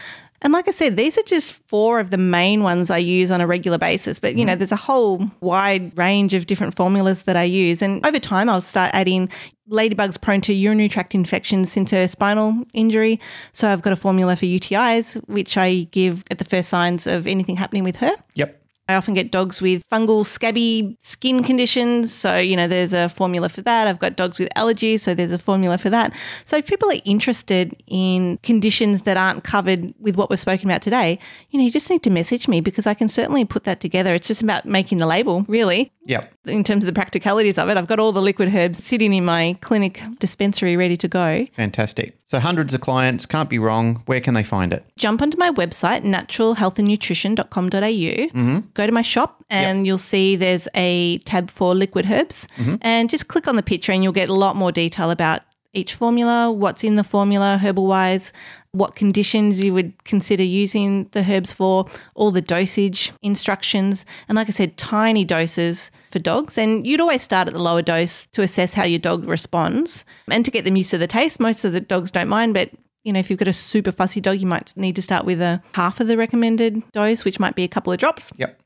And 0.46 0.54
like 0.54 0.68
I 0.68 0.72
said, 0.72 0.96
these 0.96 1.18
are 1.18 1.24
just 1.24 1.54
four 1.54 2.00
of 2.00 2.12
the 2.12 2.20
main 2.20 2.62
ones 2.62 2.92
I 2.92 3.00
use 3.00 3.32
on 3.32 3.42
a 3.42 3.48
regular 3.48 3.80
basis. 3.80 4.20
But, 4.20 4.38
you 4.38 4.46
know, 4.46 4.54
mm. 4.54 4.60
there's 4.60 4.72
a 4.72 4.76
whole 4.76 5.26
wide 5.42 5.98
range 5.98 6.36
of 6.36 6.46
different 6.46 6.76
formulas 6.76 7.24
that 7.24 7.36
I 7.36 7.46
use. 7.46 7.82
And 7.82 8.06
over 8.06 8.20
time, 8.20 8.48
I'll 8.48 8.62
start 8.62 8.92
adding 8.94 9.28
Ladybug's 9.70 10.18
prone 10.18 10.42
to 10.42 10.54
urinary 10.54 10.88
tract 10.88 11.16
infections 11.16 11.72
since 11.72 11.90
her 11.90 12.08
spinal 12.08 12.64
injury. 12.76 13.20
So 13.54 13.70
I've 13.70 13.82
got 13.82 13.92
a 13.92 13.96
formula 13.96 14.36
for 14.36 14.46
UTIs, 14.46 15.16
which 15.28 15.58
I 15.58 15.88
give 15.90 16.24
at 16.30 16.38
the 16.38 16.46
first 16.46 16.70
signs 16.70 17.08
of 17.08 17.26
anything 17.26 17.56
happening 17.56 17.84
with 17.84 17.96
her. 17.96 18.12
Yep. 18.36 18.65
I 18.88 18.96
often 18.96 19.14
get 19.14 19.32
dogs 19.32 19.62
with 19.62 19.88
fungal, 19.90 20.26
scabby 20.26 20.98
skin 21.02 21.44
conditions. 21.44 22.14
So, 22.14 22.38
you 22.38 22.56
know, 22.56 22.68
there's 22.68 22.94
a 22.94 23.10
formula 23.10 23.50
for 23.50 23.62
that. 23.62 23.88
I've 23.88 24.00
got 24.00 24.16
dogs 24.16 24.38
with 24.38 24.50
allergies. 24.56 25.00
So, 25.00 25.14
there's 25.14 25.32
a 25.32 25.40
formula 25.40 25.78
for 25.78 25.90
that. 25.90 26.14
So, 26.44 26.58
if 26.58 26.68
people 26.68 26.92
are 26.92 27.02
interested 27.04 27.76
in 27.88 28.38
conditions 28.44 29.02
that 29.04 29.18
aren't 29.18 29.44
covered 29.44 29.94
with 30.00 30.18
what 30.18 30.30
we're 30.30 30.38
spoken 30.38 30.70
about 30.70 30.82
today, 30.82 31.18
you 31.50 31.60
know, 31.60 31.66
you 31.66 31.72
just 31.72 31.90
need 31.90 32.04
to 32.04 32.10
message 32.10 32.48
me 32.48 32.62
because 32.62 32.86
I 32.86 32.94
can 32.94 33.10
certainly 33.10 33.44
put 33.46 33.64
that 33.64 33.80
together. 33.80 34.14
It's 34.14 34.28
just 34.28 34.44
about 34.44 34.66
making 34.66 35.00
the 35.00 35.08
label, 35.08 35.46
really. 35.48 35.92
Yep. 36.06 36.34
in 36.46 36.64
terms 36.64 36.84
of 36.84 36.88
the 36.88 36.94
practicalities 36.94 37.58
of 37.58 37.70
it. 37.70 37.78
I've 37.78 37.88
got 37.88 38.00
all 38.00 38.12
the 38.12 38.22
liquid 38.22 38.54
herbs 38.54 38.86
sitting 38.86 39.12
in 39.14 39.26
my 39.26 39.58
clinic 39.62 40.02
dispensary 40.20 40.78
ready 40.78 40.98
to 40.98 41.08
go. 41.08 41.48
Fantastic. 41.56 42.18
So 42.26 42.40
hundreds 42.40 42.74
of 42.74 42.82
clients, 42.82 43.26
can't 43.26 43.50
be 43.50 43.60
wrong. 43.60 44.04
Where 44.06 44.20
can 44.22 44.34
they 44.34 44.44
find 44.44 44.74
it? 44.74 44.86
Jump 44.98 45.22
onto 45.22 45.38
my 45.38 45.52
website, 45.52 46.04
naturalhealthandnutrition.com.au, 46.04 47.68
mm-hmm. 47.70 48.60
go 48.74 48.86
to 48.86 48.92
my 48.92 49.02
shop, 49.02 49.44
and 49.50 49.86
you'll 49.86 49.98
see 49.98 50.36
there's 50.36 50.68
a 50.76 51.20
tab 51.20 51.52
for 51.52 51.76
liquid 51.76 52.10
herbs. 52.10 52.48
Mm-hmm. 52.58 52.76
And 52.82 53.10
just 53.10 53.28
click 53.28 53.48
on 53.48 53.56
the 53.56 53.64
picture, 53.64 53.92
and 53.92 54.04
you'll 54.04 54.14
get 54.14 54.30
a 54.30 54.34
lot 54.34 54.56
more 54.56 54.72
detail 54.72 55.12
about 55.12 55.42
each 55.76 55.94
formula, 55.94 56.52
what's 56.52 56.84
in 56.84 56.96
the 56.96 57.04
formula 57.04 57.60
herbal 57.62 57.86
wise, 57.86 58.32
what 58.72 58.96
conditions 58.96 59.62
you 59.62 59.74
would 59.74 60.04
consider 60.04 60.44
using 60.44 61.08
the 61.12 61.24
herbs 61.24 61.54
for, 61.54 61.86
all 62.16 62.32
the 62.32 62.42
dosage 62.42 63.12
instructions. 63.22 64.06
And 64.28 64.36
like 64.36 64.48
I 64.50 64.52
said, 64.52 64.78
tiny 64.78 65.24
doses 65.26 65.92
for 66.12 66.20
dogs. 66.20 66.58
And 66.58 66.86
you'd 66.86 67.02
always 67.02 67.22
start 67.22 67.48
at 67.48 67.54
the 67.54 67.62
lower 67.62 67.82
dose 67.82 68.26
to 68.28 68.42
assess 68.42 68.74
how 68.74 68.84
your 68.84 69.00
dog 69.00 69.26
responds 69.26 70.06
and 70.30 70.44
to 70.44 70.52
get 70.52 70.66
them 70.66 70.76
used 70.76 70.92
to 70.92 70.98
the 70.98 71.08
taste. 71.08 71.40
Most 71.40 71.64
of 71.64 71.74
the 71.74 71.82
dogs 71.82 72.12
don't 72.12 72.30
mind, 72.30 72.54
but 72.54 72.72
you 73.04 73.14
know, 73.14 73.20
if 73.20 73.30
you've 73.30 73.40
got 73.40 73.48
a 73.48 73.54
super 73.54 73.92
fussy 73.92 74.20
dog, 74.20 74.42
you 74.42 74.48
might 74.48 74.76
need 74.76 74.96
to 74.96 75.02
start 75.02 75.26
with 75.26 75.40
a 75.40 75.62
half 75.74 76.00
of 76.00 76.08
the 76.08 76.18
recommended 76.18 76.82
dose, 76.92 77.24
which 77.24 77.40
might 77.40 77.56
be 77.56 77.64
a 77.64 77.68
couple 77.68 77.94
of 77.94 78.00
drops. 78.00 78.32
Yep. 78.38 78.60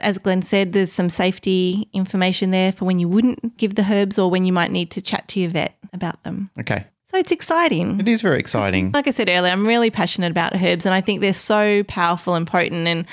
As 0.00 0.18
Glenn 0.18 0.42
said, 0.42 0.72
there's 0.72 0.92
some 0.92 1.08
safety 1.08 1.88
information 1.92 2.50
there 2.50 2.72
for 2.72 2.84
when 2.84 2.98
you 2.98 3.08
wouldn't 3.08 3.56
give 3.56 3.76
the 3.76 3.84
herbs 3.90 4.18
or 4.18 4.30
when 4.30 4.44
you 4.44 4.52
might 4.52 4.70
need 4.70 4.90
to 4.92 5.00
chat 5.00 5.26
to 5.28 5.40
your 5.40 5.50
vet 5.50 5.76
about 5.92 6.22
them. 6.22 6.50
Okay. 6.60 6.84
So 7.06 7.16
it's 7.16 7.32
exciting. 7.32 8.00
It 8.00 8.08
is 8.08 8.20
very 8.20 8.38
exciting. 8.38 8.92
Like 8.92 9.06
I 9.06 9.12
said 9.12 9.28
earlier, 9.28 9.52
I'm 9.52 9.66
really 9.66 9.90
passionate 9.90 10.30
about 10.30 10.54
herbs 10.60 10.84
and 10.84 10.94
I 10.94 11.00
think 11.00 11.20
they're 11.20 11.32
so 11.32 11.82
powerful 11.84 12.34
and 12.34 12.46
potent 12.46 12.86
and 12.86 13.06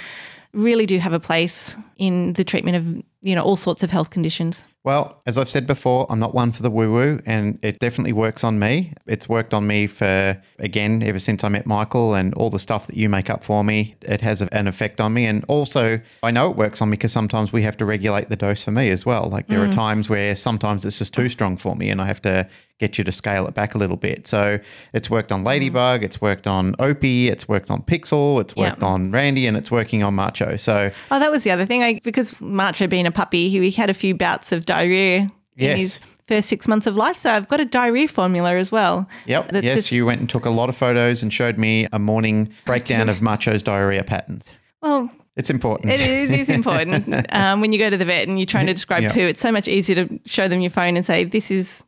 really 0.52 0.86
do 0.86 0.98
have 1.00 1.14
a 1.14 1.20
place 1.20 1.78
in 1.98 2.34
the 2.34 2.44
treatment 2.44 2.78
of, 2.78 3.04
you 3.22 3.36
know, 3.36 3.44
all 3.44 3.56
sorts 3.56 3.84
of 3.84 3.92
health 3.92 4.10
conditions. 4.10 4.64
Well, 4.84 5.22
as 5.26 5.38
I've 5.38 5.50
said 5.50 5.66
before, 5.66 6.06
I'm 6.10 6.20
not 6.20 6.36
one 6.36 6.52
for 6.52 6.62
the 6.62 6.70
woo 6.70 6.92
woo, 6.92 7.22
and 7.26 7.58
it 7.62 7.80
definitely 7.80 8.12
works 8.12 8.44
on 8.44 8.60
me. 8.60 8.94
It's 9.08 9.30
worked 9.30 9.54
on 9.54 9.66
me 9.66 9.88
for, 9.88 10.42
again, 10.60 11.02
ever 11.02 11.20
since 11.20 11.46
I 11.46 11.50
met 11.50 11.66
Michael 11.66 12.16
and 12.16 12.34
all 12.34 12.50
the 12.50 12.60
stuff 12.60 12.88
that 12.88 12.98
you 12.98 13.08
make 13.08 13.30
up 13.30 13.46
for 13.46 13.64
me. 13.64 13.96
It 14.02 14.20
has 14.20 14.42
an 14.42 14.68
effect 14.68 15.00
on 15.00 15.14
me. 15.14 15.26
And 15.26 15.46
also, 15.48 16.02
I 16.22 16.32
know 16.32 16.52
it 16.52 16.58
works 16.58 16.82
on 16.82 16.90
me 16.90 16.98
because 16.98 17.14
sometimes 17.14 17.54
we 17.54 17.64
have 17.64 17.78
to 17.78 17.86
regulate 17.86 18.28
the 18.28 18.36
dose 18.36 18.64
for 18.64 18.72
me 18.72 18.90
as 18.90 19.06
well. 19.06 19.30
Like 19.30 19.48
there 19.48 19.64
are 19.64 19.68
mm. 19.68 19.74
times 19.74 20.10
where 20.10 20.36
sometimes 20.36 20.84
it's 20.84 21.00
just 21.00 21.14
too 21.14 21.30
strong 21.30 21.56
for 21.56 21.78
me 21.78 21.90
and 21.90 22.02
I 22.02 22.08
have 22.08 22.22
to 22.24 22.50
get 22.80 22.98
you 22.98 23.04
to 23.06 23.12
scale 23.12 23.48
it 23.48 23.54
back 23.54 23.76
a 23.76 23.78
little 23.78 23.96
bit. 23.96 24.28
So 24.28 24.60
it's 24.94 25.10
worked 25.10 25.32
on 25.32 25.44
mm. 25.44 25.48
Ladybug, 25.48 26.04
it's 26.04 26.20
worked 26.20 26.48
on 26.48 26.76
Opie, 26.80 27.30
it's 27.30 27.48
worked 27.48 27.72
on 27.72 27.82
Pixel, 27.84 28.42
it's 28.42 28.56
worked 28.56 28.84
on 28.84 29.12
Randy, 29.12 29.48
and 29.48 29.56
it's 29.56 29.72
working 29.72 30.04
on 30.04 30.16
Macho. 30.16 30.58
So 30.58 30.92
Oh, 31.12 31.20
that 31.20 31.32
was 31.32 31.44
the 31.44 31.52
other 31.52 31.66
thing. 31.66 31.84
I, 31.84 32.00
because 32.04 32.40
Macho 32.42 32.88
being 32.88 33.06
a 33.06 33.12
puppy, 33.12 33.48
he, 33.48 33.60
he 33.60 33.72
had 33.72 33.90
a 33.90 33.94
few 33.94 34.16
bouts 34.16 34.52
of 34.52 34.66
diarrhea 34.74 35.32
Yes. 35.56 35.74
in 35.74 35.80
his 35.80 36.00
first 36.28 36.50
six 36.50 36.68
months 36.68 36.88
of 36.88 36.96
life. 36.96 37.18
So 37.18 37.32
I've 37.32 37.48
got 37.48 37.60
a 37.60 37.66
diarrhea 37.66 38.08
formula 38.08 38.56
as 38.56 38.72
well. 38.72 39.08
Yep. 39.26 39.52
That's 39.52 39.66
yes, 39.66 39.76
just- 39.76 39.92
you 39.92 40.06
went 40.06 40.20
and 40.22 40.30
took 40.30 40.46
a 40.46 40.50
lot 40.50 40.70
of 40.70 40.76
photos 40.76 41.22
and 41.22 41.32
showed 41.32 41.58
me 41.58 41.88
a 41.92 42.00
morning 42.00 42.50
breakdown 42.66 43.10
of 43.10 43.22
Macho's 43.22 43.62
diarrhea 43.64 44.04
patterns. 44.04 44.52
Well, 44.82 45.10
It's 45.36 45.50
important. 45.50 45.92
it, 45.94 46.00
it 46.02 46.32
is 46.32 46.50
important 46.60 47.26
um, 47.34 47.62
when 47.62 47.72
you 47.72 47.80
go 47.80 47.90
to 47.90 47.98
the 47.98 48.06
vet 48.06 48.28
and 48.28 48.40
you're 48.40 48.46
trying 48.56 48.68
to 48.68 48.74
describe 48.74 49.04
Yeah. 49.04 49.14
poo. 49.14 49.22
It's 49.28 49.42
so 49.42 49.52
much 49.52 49.68
easier 49.68 50.06
to 50.06 50.20
show 50.26 50.48
them 50.48 50.60
your 50.62 50.72
phone 50.72 50.96
and 50.98 51.06
say, 51.06 51.24
this 51.24 51.52
is 51.52 51.84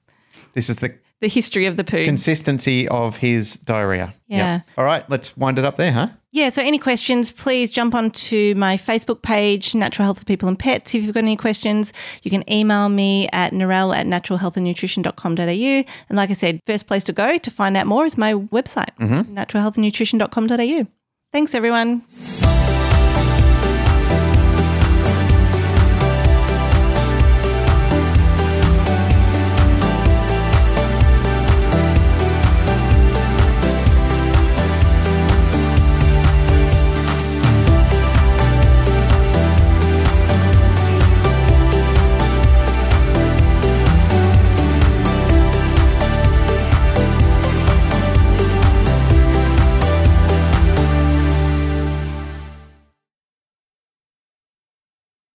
This 0.54 0.70
is 0.70 0.78
the 0.78 0.94
the 1.22 1.28
history 1.30 1.66
of 1.66 1.76
the 1.78 1.84
poo. 1.84 2.04
consistency 2.06 2.88
of 2.90 3.18
his 3.18 3.54
diarrhea. 3.72 4.14
Yep. 4.28 4.40
Yeah. 4.40 4.60
All 4.78 4.86
right, 4.86 5.10
let's 5.10 5.36
wind 5.38 5.58
it 5.58 5.66
up 5.66 5.78
there, 5.78 5.92
huh? 5.94 6.10
Yeah, 6.36 6.50
so 6.50 6.62
any 6.62 6.80
questions, 6.80 7.32
please 7.32 7.72
jump 7.72 7.96
onto 7.96 8.56
my 8.58 8.76
Facebook 8.76 9.22
page, 9.22 9.74
Natural 9.74 10.04
Health 10.04 10.20
for 10.20 10.26
People 10.26 10.50
and 10.50 10.60
Pets. 10.60 10.94
If 10.94 11.06
you've 11.06 11.14
got 11.14 11.24
any 11.24 11.38
questions, 11.38 11.94
you 12.24 12.30
can 12.30 12.44
email 12.52 12.90
me 12.90 13.30
at 13.32 13.54
narelle 13.54 13.96
at 13.96 14.06
naturalhealthandnutrition.com.au. 14.06 15.94
And 16.10 16.18
like 16.18 16.32
I 16.32 16.34
said, 16.34 16.60
first 16.68 16.88
place 16.88 17.06
to 17.06 17.14
go 17.14 17.38
to 17.38 17.50
find 17.50 17.78
out 17.78 17.88
more 17.88 18.06
is 18.06 18.18
my 18.18 18.34
website, 18.34 18.94
mm-hmm. 19.00 19.34
naturalhealthandnutrition.com.au. 19.34 20.88
Thanks, 21.32 21.56
everyone. 21.56 22.04